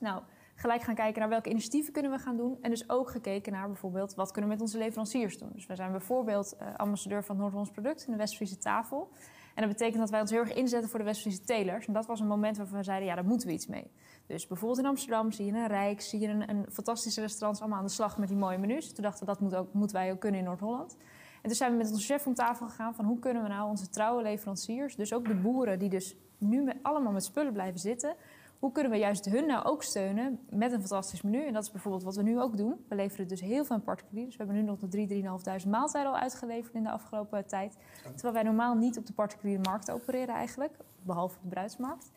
Nou, 0.00 0.22
gelijk 0.54 0.82
gaan 0.82 0.94
kijken 0.94 1.20
naar 1.20 1.28
welke 1.28 1.50
initiatieven 1.50 1.92
kunnen 1.92 2.10
we 2.10 2.18
gaan 2.18 2.36
doen. 2.36 2.58
En 2.60 2.70
dus 2.70 2.90
ook 2.90 3.10
gekeken 3.10 3.52
naar 3.52 3.66
bijvoorbeeld, 3.66 4.14
wat 4.14 4.30
kunnen 4.30 4.50
we 4.50 4.56
met 4.56 4.64
onze 4.64 4.78
leveranciers 4.78 5.38
doen? 5.38 5.50
Dus 5.52 5.66
wij 5.66 5.76
zijn 5.76 5.90
bijvoorbeeld 5.90 6.56
eh, 6.56 6.74
ambassadeur 6.76 7.24
van 7.24 7.36
Noord-Hollands 7.36 7.70
Product 7.70 8.04
in 8.06 8.12
de 8.12 8.18
Westfriese 8.18 8.58
tafel. 8.58 9.10
En 9.54 9.64
dat 9.64 9.72
betekent 9.72 9.98
dat 9.98 10.10
wij 10.10 10.20
ons 10.20 10.30
heel 10.30 10.40
erg 10.40 10.54
inzetten 10.54 10.90
voor 10.90 10.98
de 10.98 11.04
Westfriese 11.04 11.40
telers. 11.40 11.86
En 11.86 11.92
dat 11.92 12.06
was 12.06 12.20
een 12.20 12.26
moment 12.26 12.56
waarvan 12.56 12.78
we 12.78 12.84
zeiden, 12.84 13.08
ja, 13.08 13.14
daar 13.14 13.24
moeten 13.24 13.48
we 13.48 13.54
iets 13.54 13.66
mee. 13.66 13.90
Dus 14.26 14.46
bijvoorbeeld 14.46 14.80
in 14.80 14.86
Amsterdam 14.86 15.32
zie 15.32 15.44
je 15.44 15.52
een 15.52 15.66
Rijk, 15.66 16.00
zie 16.00 16.20
je 16.20 16.28
een, 16.28 16.50
een 16.50 16.66
fantastische 16.70 17.20
restaurants 17.20 17.60
allemaal 17.60 17.78
aan 17.78 17.84
de 17.84 17.90
slag 17.90 18.18
met 18.18 18.28
die 18.28 18.36
mooie 18.36 18.58
menus. 18.58 18.92
Toen 18.92 19.04
dachten 19.04 19.26
we, 19.26 19.32
dat 19.32 19.40
moet 19.40 19.54
ook, 19.54 19.72
moeten 19.72 19.96
wij 19.96 20.12
ook 20.12 20.20
kunnen 20.20 20.40
in 20.40 20.46
Noord-Holland. 20.46 20.96
En 21.42 21.48
toen 21.48 21.54
zijn 21.54 21.70
we 21.70 21.76
met 21.76 21.90
onze 21.90 22.04
chef 22.04 22.26
om 22.26 22.34
tafel 22.34 22.68
gegaan 22.68 22.94
van 22.94 23.04
hoe 23.04 23.18
kunnen 23.18 23.42
we 23.42 23.48
nou 23.48 23.68
onze 23.68 23.88
trouwe 23.88 24.22
leveranciers, 24.22 24.96
dus 24.96 25.12
ook 25.12 25.28
de 25.28 25.34
boeren 25.34 25.78
die 25.78 25.88
dus 25.88 26.16
nu 26.38 26.62
met, 26.62 26.76
allemaal 26.82 27.12
met 27.12 27.24
spullen 27.24 27.52
blijven 27.52 27.80
zitten, 27.80 28.16
hoe 28.58 28.72
kunnen 28.72 28.92
we 28.92 28.98
juist 28.98 29.24
hun 29.24 29.46
nou 29.46 29.64
ook 29.64 29.82
steunen 29.82 30.40
met 30.50 30.72
een 30.72 30.78
fantastisch 30.78 31.22
menu? 31.22 31.46
En 31.46 31.52
dat 31.52 31.62
is 31.62 31.70
bijvoorbeeld 31.70 32.02
wat 32.02 32.16
we 32.16 32.22
nu 32.22 32.40
ook 32.40 32.56
doen. 32.56 32.84
We 32.88 32.94
leveren 32.94 33.28
dus 33.28 33.40
heel 33.40 33.64
veel 33.64 33.76
aan 33.76 33.82
particulieren. 33.82 34.28
Dus 34.28 34.38
we 34.38 34.44
hebben 34.44 34.62
nu 34.62 34.68
nog 34.68 34.78
de 34.78 35.56
3.000, 35.56 35.62
3.500 35.62 35.68
maaltijden 35.68 36.12
al 36.12 36.18
uitgeleverd 36.18 36.74
in 36.74 36.82
de 36.82 36.90
afgelopen 36.90 37.46
tijd. 37.46 37.76
Terwijl 38.02 38.34
wij 38.34 38.42
normaal 38.42 38.74
niet 38.74 38.98
op 38.98 39.06
de 39.06 39.12
particuliere 39.12 39.62
markt 39.62 39.90
opereren 39.90 40.34
eigenlijk. 40.34 40.76
Behalve 41.02 41.36
op 41.36 41.42
de 41.42 41.48
bruidsmarkt. 41.48 42.10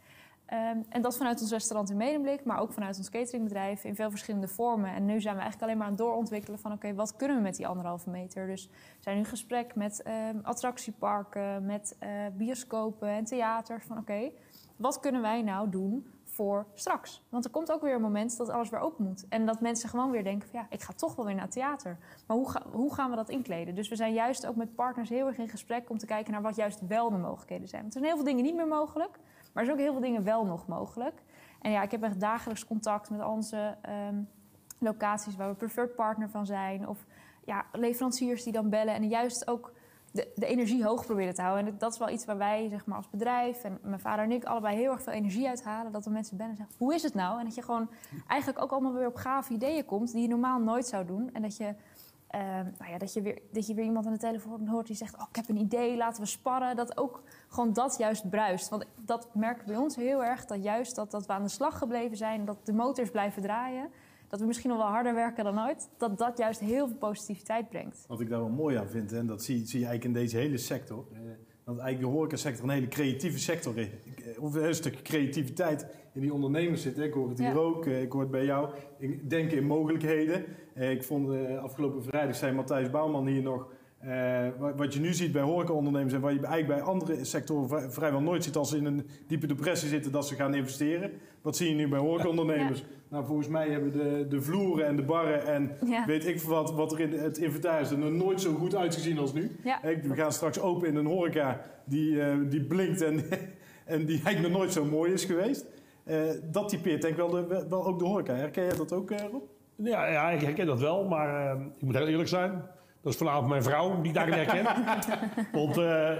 Ehm, 0.51 0.81
en 0.89 1.01
dat 1.01 1.17
vanuit 1.17 1.41
ons 1.41 1.51
restaurant 1.51 1.89
in 1.89 1.97
Medemblik, 1.97 2.43
maar 2.43 2.59
ook 2.59 2.71
vanuit 2.71 2.97
ons 2.97 3.09
cateringbedrijf 3.09 3.83
in 3.83 3.95
veel 3.95 4.09
verschillende 4.09 4.47
vormen. 4.47 4.93
En 4.93 5.05
nu 5.05 5.21
zijn 5.21 5.35
we 5.35 5.41
eigenlijk 5.41 5.61
alleen 5.61 5.77
maar 5.77 5.85
aan 5.85 5.93
het 5.93 6.01
doorontwikkelen 6.01 6.59
van 6.59 6.71
oké, 6.71 6.93
wat 6.93 7.15
kunnen 7.15 7.37
we 7.37 7.43
met 7.43 7.55
die 7.55 7.67
anderhalve 7.67 8.09
meter? 8.09 8.47
Dus 8.47 8.67
we 8.67 8.73
zijn 8.99 9.15
nu 9.15 9.21
in 9.21 9.27
gesprek 9.27 9.75
met 9.75 10.01
ehm, 10.01 10.37
attractieparken, 10.41 11.65
met 11.65 11.95
eh, 11.99 12.09
bioscopen 12.33 13.09
en 13.09 13.23
theaters. 13.23 13.85
Van 13.85 13.97
oké, 13.97 14.31
wat 14.75 14.99
kunnen 14.99 15.21
wij 15.21 15.41
nou 15.41 15.69
doen 15.69 16.07
voor 16.23 16.65
straks? 16.73 17.23
Want 17.29 17.45
er 17.45 17.51
komt 17.51 17.71
ook 17.71 17.81
weer 17.81 17.95
een 17.95 18.01
moment 18.01 18.37
dat 18.37 18.49
alles 18.49 18.69
weer 18.69 18.79
open 18.79 19.05
moet. 19.05 19.27
En 19.29 19.45
dat 19.45 19.61
mensen 19.61 19.89
gewoon 19.89 20.11
weer 20.11 20.23
denken 20.23 20.49
van 20.49 20.59
ja, 20.59 20.65
ik 20.69 20.81
ga 20.81 20.93
toch 20.93 21.15
wel 21.15 21.25
weer 21.25 21.35
naar 21.35 21.49
theater. 21.49 21.97
Maar 22.27 22.37
hoe, 22.37 22.51
hoe 22.71 22.93
gaan 22.93 23.09
we 23.09 23.15
dat 23.15 23.29
inkleden? 23.29 23.75
Dus 23.75 23.89
we 23.89 23.95
zijn 23.95 24.13
juist 24.13 24.45
ook 24.47 24.55
met 24.55 24.75
partners 24.75 25.09
heel 25.09 25.27
erg 25.27 25.37
in 25.37 25.49
gesprek 25.49 25.89
om 25.89 25.97
te 25.97 26.05
kijken 26.05 26.31
naar 26.31 26.41
wat 26.41 26.55
juist 26.55 26.87
wel 26.87 27.09
de 27.09 27.17
mogelijkheden 27.17 27.67
zijn. 27.67 27.81
Want 27.81 27.93
er 27.93 27.99
zijn 27.99 28.13
heel 28.13 28.23
veel 28.23 28.31
dingen 28.31 28.43
niet 28.43 28.55
meer 28.55 28.67
mogelijk, 28.67 29.19
maar 29.53 29.63
er 29.63 29.69
zijn 29.69 29.71
ook 29.71 29.83
heel 29.83 29.91
veel 29.91 30.01
dingen 30.01 30.23
wel 30.23 30.45
nog 30.45 30.67
mogelijk. 30.67 31.23
En 31.61 31.71
ja, 31.71 31.81
ik 31.81 31.91
heb 31.91 32.03
echt 32.03 32.19
dagelijks 32.19 32.65
contact 32.65 33.09
met 33.09 33.23
onze 33.25 33.77
ehm, 33.81 34.21
locaties 34.79 35.35
waar 35.35 35.49
we 35.49 35.55
preferred 35.55 35.95
partner 35.95 36.29
van 36.29 36.45
zijn. 36.45 36.87
Of 36.87 37.05
ja, 37.45 37.65
leveranciers 37.71 38.43
die 38.43 38.53
dan 38.53 38.69
bellen 38.69 38.93
en 38.93 39.07
juist 39.07 39.47
ook 39.47 39.73
de, 40.11 40.31
de 40.35 40.45
energie 40.45 40.83
hoog 40.83 41.05
proberen 41.05 41.33
te 41.33 41.41
houden. 41.41 41.67
En 41.67 41.77
dat 41.77 41.93
is 41.93 41.99
wel 41.99 42.09
iets 42.09 42.25
waar 42.25 42.37
wij 42.37 42.67
zeg 42.69 42.85
maar, 42.85 42.97
als 42.97 43.09
bedrijf 43.09 43.63
en 43.63 43.79
mijn 43.81 43.99
vader 43.99 44.25
en 44.25 44.31
ik 44.31 44.43
allebei 44.43 44.75
heel 44.75 44.91
erg 44.91 45.01
veel 45.01 45.13
energie 45.13 45.47
uithalen. 45.47 45.91
Dat 45.91 46.05
we 46.05 46.11
mensen 46.11 46.37
bellen 46.37 46.51
en 46.51 46.57
zeggen, 46.57 46.75
hoe 46.77 46.93
is 46.93 47.03
het 47.03 47.13
nou? 47.13 47.39
En 47.39 47.45
dat 47.45 47.55
je 47.55 47.61
gewoon 47.61 47.89
eigenlijk 48.27 48.61
ook 48.61 48.71
allemaal 48.71 48.93
weer 48.93 49.07
op 49.07 49.15
gave 49.15 49.53
ideeën 49.53 49.85
komt 49.85 50.11
die 50.11 50.21
je 50.21 50.27
normaal 50.27 50.59
nooit 50.59 50.87
zou 50.87 51.05
doen. 51.05 51.29
En 51.33 51.41
dat 51.41 51.57
je, 51.57 51.75
eh, 52.31 52.41
nou 52.77 52.91
ja, 52.91 52.97
dat 52.97 53.13
je, 53.13 53.21
weer, 53.21 53.39
dat 53.51 53.67
je 53.67 53.73
weer 53.73 53.85
iemand 53.85 54.05
aan 54.05 54.11
de 54.13 54.17
telefoon 54.19 54.67
hoort 54.67 54.87
die 54.87 54.95
zegt, 54.95 55.15
oh, 55.15 55.25
ik 55.29 55.35
heb 55.35 55.49
een 55.49 55.57
idee, 55.57 55.97
laten 55.97 56.21
we 56.23 56.27
sparren. 56.27 56.75
Dat 56.75 56.97
ook 56.97 57.23
gewoon 57.47 57.73
dat 57.73 57.95
juist 57.97 58.29
bruist. 58.29 58.69
Want 58.69 58.85
dat 59.05 59.35
merken 59.35 59.65
we 59.65 59.71
bij 59.71 59.81
ons 59.81 59.95
heel 59.95 60.23
erg, 60.23 60.45
dat 60.45 60.63
juist 60.63 60.95
dat, 60.95 61.11
dat 61.11 61.25
we 61.25 61.33
aan 61.33 61.43
de 61.43 61.49
slag 61.49 61.77
gebleven 61.77 62.17
zijn, 62.17 62.45
dat 62.45 62.57
de 62.65 62.73
motors 62.73 63.09
blijven 63.09 63.41
draaien. 63.41 63.89
Dat 64.27 64.39
we 64.39 64.45
misschien 64.45 64.69
nog 64.69 64.79
wel 64.79 64.87
harder 64.87 65.13
werken 65.13 65.43
dan 65.43 65.59
ooit. 65.67 65.89
Dat 65.97 66.17
dat 66.17 66.37
juist 66.37 66.59
heel 66.59 66.87
veel 66.87 66.97
positiviteit 66.97 67.69
brengt. 67.69 68.05
Wat 68.07 68.19
ik 68.21 68.29
daar 68.29 68.39
wel 68.39 68.49
mooi 68.49 68.75
aan 68.77 68.87
vind, 68.89 69.11
en 69.13 69.27
dat 69.27 69.43
zie, 69.43 69.65
zie 69.67 69.79
je 69.79 69.85
eigenlijk 69.85 70.15
in 70.15 70.21
deze 70.23 70.37
hele 70.37 70.57
sector. 70.57 71.05
eh, 71.13 71.19
dat 71.65 71.77
eigenlijk 71.79 72.11
de 72.13 72.17
horecasector 72.19 72.63
een 72.63 72.69
hele 72.69 72.87
creatieve 72.87 73.39
sector 73.39 73.77
is. 73.77 73.87
Eh, 73.87 74.43
Of 74.43 74.53
een 74.53 74.75
stuk 74.75 75.01
creativiteit 75.03 75.85
in 76.13 76.21
die 76.21 76.33
ondernemers 76.33 76.81
zit. 76.81 76.97
Ik 76.97 77.13
hoor 77.13 77.29
het 77.29 77.37
hier 77.39 77.47
Ja. 77.47 77.53
ook, 77.55 77.85
eh, 77.85 78.01
ik 78.01 78.11
hoor 78.11 78.21
het 78.21 78.31
bij 78.31 78.45
jou. 78.45 78.69
Ik 78.97 79.29
denk 79.29 79.51
in 79.51 79.65
mogelijkheden. 79.65 80.45
Eh, 80.73 80.91
Ik 80.91 81.03
vond 81.03 81.29
eh, 81.29 81.57
afgelopen 81.63 82.03
vrijdag 82.03 82.35
zei 82.35 82.53
Matthijs 82.55 82.89
Bouwman 82.89 83.27
hier 83.27 83.41
nog. 83.41 83.67
eh, 83.99 84.47
wat- 84.75 84.93
je 84.93 84.99
nu 84.99 85.13
ziet 85.13 85.31
bij 85.31 85.41
horecaondernemers 85.41 86.13
en 86.13 86.21
wat 86.21 86.31
je 86.33 86.39
eigenlijk 86.45 86.67
bij 86.67 86.81
andere 86.93 87.25
sectoren 87.25 87.67
vrij- 87.69 87.89
vrijwel 87.89 88.21
nooit 88.21 88.43
ziet 88.43 88.55
als 88.55 88.69
ze 88.69 88.77
in 88.77 88.85
een 88.85 89.05
diepe 89.27 89.47
depressie 89.47 89.89
zitten 89.89 90.11
dat 90.11 90.27
ze 90.27 90.35
gaan 90.35 90.53
investeren. 90.53 91.11
Wat 91.41 91.55
zie 91.57 91.69
je 91.69 91.75
nu 91.75 91.87
bij 91.89 91.99
horecaondernemers? 91.99 92.83
Nou, 93.09 93.25
volgens 93.25 93.47
mij 93.47 93.69
hebben 93.69 93.91
de, 93.91 94.25
de 94.29 94.41
vloeren 94.41 94.85
en 94.85 94.95
de 94.95 95.01
barren 95.03 95.45
en 95.45 95.71
Ja. 95.85 96.05
weet 96.05 96.27
ik 96.27 96.39
veel 96.39 96.49
wat, 96.49 96.73
wat 96.73 96.91
er 96.91 96.99
in 96.99 97.11
het 97.11 97.37
inventaris 97.37 97.91
er 97.91 97.97
nog 97.97 98.11
nooit 98.11 98.41
zo 98.41 98.53
goed 98.53 98.75
uitgezien 98.75 99.17
als 99.17 99.33
nu. 99.33 99.51
Ja. 99.63 99.79
We 99.83 100.15
gaan 100.15 100.31
straks 100.31 100.59
open 100.59 100.87
in 100.87 100.95
een 100.95 101.05
horeca 101.05 101.61
die, 101.85 102.47
die 102.47 102.63
blinkt 102.63 103.01
en, 103.01 103.23
en 103.85 104.05
die 104.05 104.21
eigenlijk 104.23 104.41
nog 104.53 104.57
nooit 104.57 104.73
zo 104.73 104.85
mooi 104.85 105.13
is 105.13 105.25
geweest. 105.25 105.65
Dat 106.51 106.69
typeert 106.69 107.01
denk 107.01 107.13
ik 107.17 107.19
wel, 107.19 107.29
de, 107.29 107.65
wel 107.69 107.85
ook 107.85 107.99
de 107.99 108.05
horeca. 108.05 108.33
Herken 108.33 108.63
jij 108.65 108.75
dat 108.75 108.93
ook, 108.93 109.09
Rob? 109.09 109.43
Ja, 109.83 110.07
ja, 110.07 110.29
ik 110.29 110.41
herken 110.41 110.65
dat 110.65 110.79
wel, 110.79 111.07
maar 111.07 111.51
eh, 111.51 111.61
ik 111.77 111.81
moet 111.81 111.95
heel 111.95 112.07
eerlijk 112.07 112.29
zijn. 112.29 112.51
Dat 113.01 113.11
is 113.13 113.17
vanavond 113.17 113.47
mijn 113.47 113.63
vrouw 113.63 114.01
die 114.01 114.07
ik 114.07 114.13
daarin 114.13 114.33
herken. 114.33 114.65
Want 115.59 115.77
eh, 115.77 116.11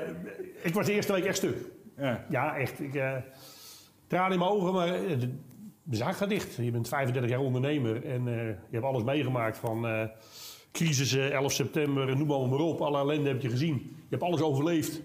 ik 0.63 0.73
was 0.73 0.85
de 0.85 0.93
eerste 0.93 1.13
week 1.13 1.25
echt 1.25 1.37
stuk. 1.37 1.57
Ja. 1.97 2.25
Ja, 2.29 2.57
echt. 2.57 2.79
Ik, 2.79 2.95
eh 2.95 3.15
tranen 4.11 4.31
in 4.31 4.39
mijn 4.39 4.51
ogen, 4.51 4.73
maar 4.73 4.87
eh, 4.87 5.19
de, 5.83 5.97
zaak 5.97 6.15
gaat 6.15 6.29
dicht. 6.29 6.55
Je 6.55 6.71
bent 6.71 6.87
35 6.87 7.31
jaar 7.31 7.39
ondernemer 7.39 8.05
en 8.05 8.27
eh, 8.27 8.47
je 8.47 8.71
hebt 8.71 8.85
alles 8.85 9.03
meegemaakt 9.03 9.57
van 9.57 9.87
eh 9.87 10.03
crisissen, 10.71 11.31
11 11.31 11.51
september, 11.51 12.17
noem 12.17 12.27
maar, 12.27 12.49
maar 12.49 12.59
op. 12.59 12.81
Alle 12.81 12.97
ellende 12.97 13.29
heb 13.29 13.41
je 13.41 13.49
gezien. 13.49 13.75
Je 13.75 14.07
hebt 14.09 14.23
alles 14.23 14.41
overleefd. 14.41 15.01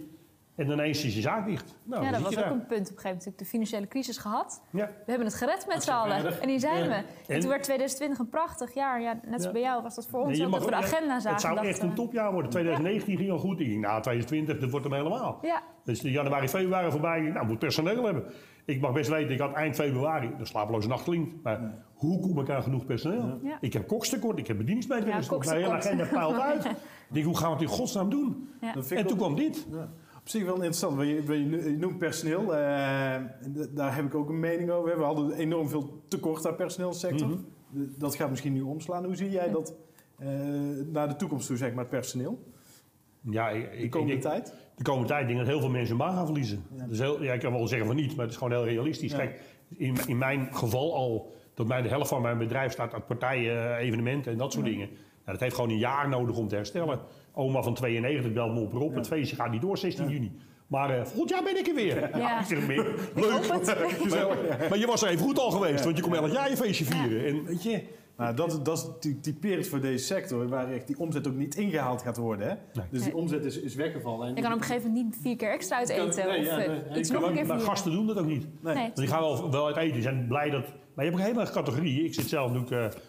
En 0.56 0.70
ineens 0.70 1.04
is 1.04 1.14
je 1.14 1.20
zaak 1.20 1.46
dicht. 1.46 1.78
Nou, 1.82 2.04
ja, 2.04 2.10
dat 2.10 2.20
was 2.20 2.36
ook 2.36 2.42
daar. 2.42 2.50
een 2.52 2.66
punt 2.66 2.70
op 2.70 2.76
een 2.76 2.80
gegeven 2.86 3.02
moment. 3.02 3.02
natuurlijk 3.25 3.38
De 3.38 3.44
financiële 3.44 3.88
crisis 3.88 4.16
gehad. 4.18 4.62
Ja. 4.70 4.86
We 4.86 5.10
hebben 5.10 5.26
het 5.26 5.36
gered 5.36 5.66
met 5.68 5.82
z'n 5.82 5.90
allen. 5.90 6.40
En 6.40 6.48
hier 6.48 6.60
zijn 6.60 6.82
Ja. 6.82 6.88
we. 6.88 6.94
En, 6.94 7.04
En- 7.26 7.40
toen 7.40 7.48
werd 7.50 7.62
2020 7.62 8.18
een 8.18 8.28
prachtig 8.28 8.75
jaar. 8.75 9.00
Ja, 9.00 9.12
net 9.12 9.22
zoals 9.26 9.44
Ja. 9.44 9.50
bij 9.52 9.60
jou 9.60 9.82
was 9.82 9.94
dat 9.94 10.06
voor 10.06 10.20
ons 10.20 10.28
Nee, 10.28 10.36
je 10.38 10.46
ook 10.46 10.52
dat 10.52 10.64
we 10.64 10.70
de 10.70 10.76
agenda 10.76 11.14
zagen. 11.20 11.30
Het 11.30 11.40
zou 11.40 11.54
dachten 11.54 11.72
echt 11.72 11.82
een 11.82 11.94
topjaar 11.94 12.32
worden. 12.32 12.50
2019 12.50 13.16
ging 13.16 13.30
al 13.30 13.38
goed. 13.38 13.60
Ik 13.60 13.66
denk, 13.68 13.80
nou, 13.80 14.02
2020, 14.02 14.58
dat 14.58 14.70
wordt 14.70 14.86
hem 14.86 14.94
helemaal. 14.94 15.38
Ja, 15.42 15.62
Dus 15.84 16.00
de 16.00 16.10
januari, 16.10 16.48
februari 16.48 16.90
voorbij. 16.90 17.20
Nou, 17.20 17.46
moet 17.46 17.58
personeel 17.58 18.04
hebben. 18.04 18.25
Ik 18.64 18.80
mag 18.80 18.92
best 18.92 19.10
weten, 19.10 19.30
ik 19.32 19.40
had 19.40 19.52
eind 19.54 19.75
februari, 19.75 20.30
de 20.38 20.44
slapeloze 20.44 20.88
nacht 20.88 21.02
klinkt, 21.04 21.42
maar 21.42 21.75
hoe 21.94 22.20
kom 22.20 22.38
ik 22.40 22.50
aan 22.50 22.62
genoeg 22.62 22.86
personeel? 22.86 23.38
Ja. 23.42 23.58
Ik 23.60 23.72
heb 23.72 23.86
kokstekort, 23.86 24.38
ik 24.38 24.46
heb 24.46 24.56
bedieningsmedewerkers, 24.56 25.28
Ja, 25.28 25.36
ja, 25.40 25.44
mijn 25.50 25.56
hele 25.62 25.72
agenda 25.76 26.04
pijlt 26.04 26.38
uit. 26.40 26.64
Ik 27.08 27.14
denk, 27.14 27.26
hoe 27.26 27.36
gaan 27.36 27.46
we 27.48 27.52
het 27.52 27.62
in 27.62 27.68
godsnaam 27.76 28.10
doen? 28.10 28.48
Ja. 28.60 28.75
En 28.75 28.98
ik 28.98 29.06
toen 29.06 29.16
kwam 29.16 29.34
dit. 29.34 29.66
Op 30.26 30.33
zich 30.33 30.45
wel 30.45 30.54
interessant, 30.54 30.97
want 30.97 31.09
je, 31.09 31.45
je 31.71 31.76
noemt 31.78 31.99
personeel. 31.99 32.54
eh, 32.54 33.23
daar 33.71 33.95
heb 33.95 34.04
ik 34.04 34.14
ook 34.14 34.28
een 34.28 34.40
mening 34.40 34.71
over. 34.71 34.99
We 34.99 35.04
hadden 35.04 35.33
enorm 35.33 35.68
veel 35.68 36.02
tekort 36.09 36.47
aan 36.47 36.56
personeelssector. 36.56 37.28
Mhm. 37.28 37.38
Dat 37.99 38.14
gaat 38.14 38.30
misschien 38.30 38.52
nu 38.52 38.61
omslaan. 38.61 39.04
Hoe 39.04 39.16
zie 39.16 39.30
jij 39.30 39.50
dat 39.50 39.75
eh, 40.18 40.28
naar 40.92 41.09
de 41.09 41.16
toekomst 41.16 41.47
toe, 41.47 41.56
zeg 41.56 41.71
maar, 41.71 41.78
het 41.78 41.88
personeel? 41.88 42.42
Ja, 43.21 43.49
ik, 43.49 43.71
De 43.71 43.76
ik, 43.76 43.90
komende 43.90 44.14
ik 44.14 44.21
tijd? 44.21 44.54
de 44.76 44.83
komende 44.83 45.09
tijd 45.09 45.26
denk 45.26 45.38
ik 45.38 45.45
dat 45.45 45.54
heel 45.54 45.61
veel 45.62 45.71
mensen 45.71 45.97
hun 45.97 46.06
baan 46.06 46.16
gaan 46.16 46.26
verliezen. 46.26 46.64
Ja. 46.76 46.87
Dus 46.87 46.99
heel, 46.99 47.23
ja, 47.23 47.33
ik 47.33 47.40
kan 47.40 47.52
wel 47.52 47.68
zeggen 47.68 47.87
van 47.87 47.97
niet, 47.97 48.11
maar 48.16 48.25
het 48.25 48.30
is 48.35 48.37
gewoon 48.40 48.52
heel 48.52 48.64
realistisch. 48.64 49.11
Ja. 49.11 49.16
Kijk, 49.18 49.40
in, 49.76 49.97
in 50.06 50.18
mijn 50.18 50.49
geval 50.54 50.95
al, 50.95 51.33
dat 51.54 51.66
mij 51.66 51.83
de 51.83 51.88
helft 51.88 52.09
van 52.09 52.23
mijn 52.23 52.38
bedrijf 52.38 52.73
staat 52.73 52.92
uit 52.95 53.06
partijen, 53.06 53.76
eh, 53.76 53.87
evenementen 53.87 54.33
en 54.33 54.38
dat 54.38 54.52
soort 54.52 54.64
dingen. 54.64 54.88
Ja, 55.26 55.33
dat 55.33 55.40
heeft 55.40 55.54
gewoon 55.54 55.71
een 55.71 55.78
jaar 55.78 56.09
nodig 56.09 56.37
om 56.37 56.49
te 56.49 56.54
herstellen. 56.54 57.00
Oma 57.38 57.62
van 57.62 57.75
92 57.75 58.33
belt 58.33 58.52
me 58.55 58.61
op 58.61 58.73
en 58.73 58.78
op. 58.78 58.95
Het 58.95 59.07
feestje 59.07 59.37
gaat 59.37 59.50
niet 59.50 59.61
door, 59.61 59.78
16 59.78 60.09
juni. 60.09 60.33
Maar 60.66 60.90
eh, 60.90 61.05
volgend 61.05 61.31
jaar 61.31 61.43
ben 61.43 61.57
ik 61.59 61.66
er 61.66 61.75
weer. 61.75 62.19
Ja. 62.19 62.40
ik 62.40 62.47
zeg 62.47 62.66
meer. 62.66 62.95
Leuk. 63.14 63.47
het. 63.52 64.11
Maar, 64.14 64.37
maar 64.71 64.78
je 64.78 64.87
was 64.87 65.02
er 65.02 65.09
even 65.09 65.25
goed 65.25 65.38
al 65.38 65.50
geweest, 65.50 65.85
want 65.85 65.97
je 65.97 66.02
kon 66.02 66.14
elk 66.16 66.33
jaar 66.33 66.50
je 66.50 66.57
feestje 66.57 66.85
vieren. 66.85 67.26
En 67.26 67.45
weet 67.45 67.62
je, 67.62 67.83
Nou, 68.16 68.35
dat, 68.37 68.64
dat 68.64 68.78
is 68.78 68.87
ty- 69.00 69.21
typerend 69.21 69.66
voor 69.69 69.81
deze 69.81 70.05
sector, 70.05 70.49
waar 70.49 70.73
echt 70.73 70.87
die 70.87 70.99
omzet 70.99 71.28
ook 71.28 71.35
niet 71.35 71.55
ingehaald 71.57 72.02
gaat 72.02 72.16
worden. 72.16 72.47
Hè? 72.49 72.55
Nee. 72.55 72.85
Dus 72.90 73.02
die 73.02 73.12
Nee. 73.12 73.21
omzet 73.23 73.45
is, 73.45 73.61
is 73.61 73.75
weggevallen. 73.75 74.28
En 74.28 74.35
Je 74.35 74.43
kan 74.43 74.52
op 74.52 74.59
een 74.59 74.64
gegeven 74.64 74.88
moment 74.88 75.05
niet 75.07 75.16
vier 75.23 75.37
keer 75.37 75.50
extra 75.50 75.76
uit 75.76 75.88
eten. 75.88 76.26
Nee, 76.26 76.38
of 76.38 76.45
ja, 76.47 76.59
eh, 76.59 76.69
nee, 76.69 76.81
je 76.93 76.99
iets 76.99 77.11
kan 77.11 77.21
nog 77.21 77.31
een 77.31 77.37
keer 77.37 77.47
maar 77.47 77.61
gasten 77.61 77.93
doen 77.93 78.07
dat 78.07 78.19
ook 78.19 78.26
niet. 78.26 78.47
Nee. 78.62 78.75
Nee. 78.75 78.83
Want 78.83 78.97
die 78.97 79.07
gaan 79.07 79.21
wel, 79.21 79.50
wel 79.50 79.66
uit 79.66 79.76
eten. 79.76 79.93
Die 79.93 80.02
zijn 80.02 80.26
blij 80.28 80.50
dat... 80.50 80.64
Maar 80.95 81.05
je 81.05 81.11
hebt 81.11 81.23
ook 81.23 81.28
een 81.28 81.35
hele 81.37 81.50
categorie. 81.52 82.05
Ik 82.05 82.14
zit 82.14 82.28
zelf 82.28 82.52
natuurlijk... 82.52 82.95
eh 82.95 83.00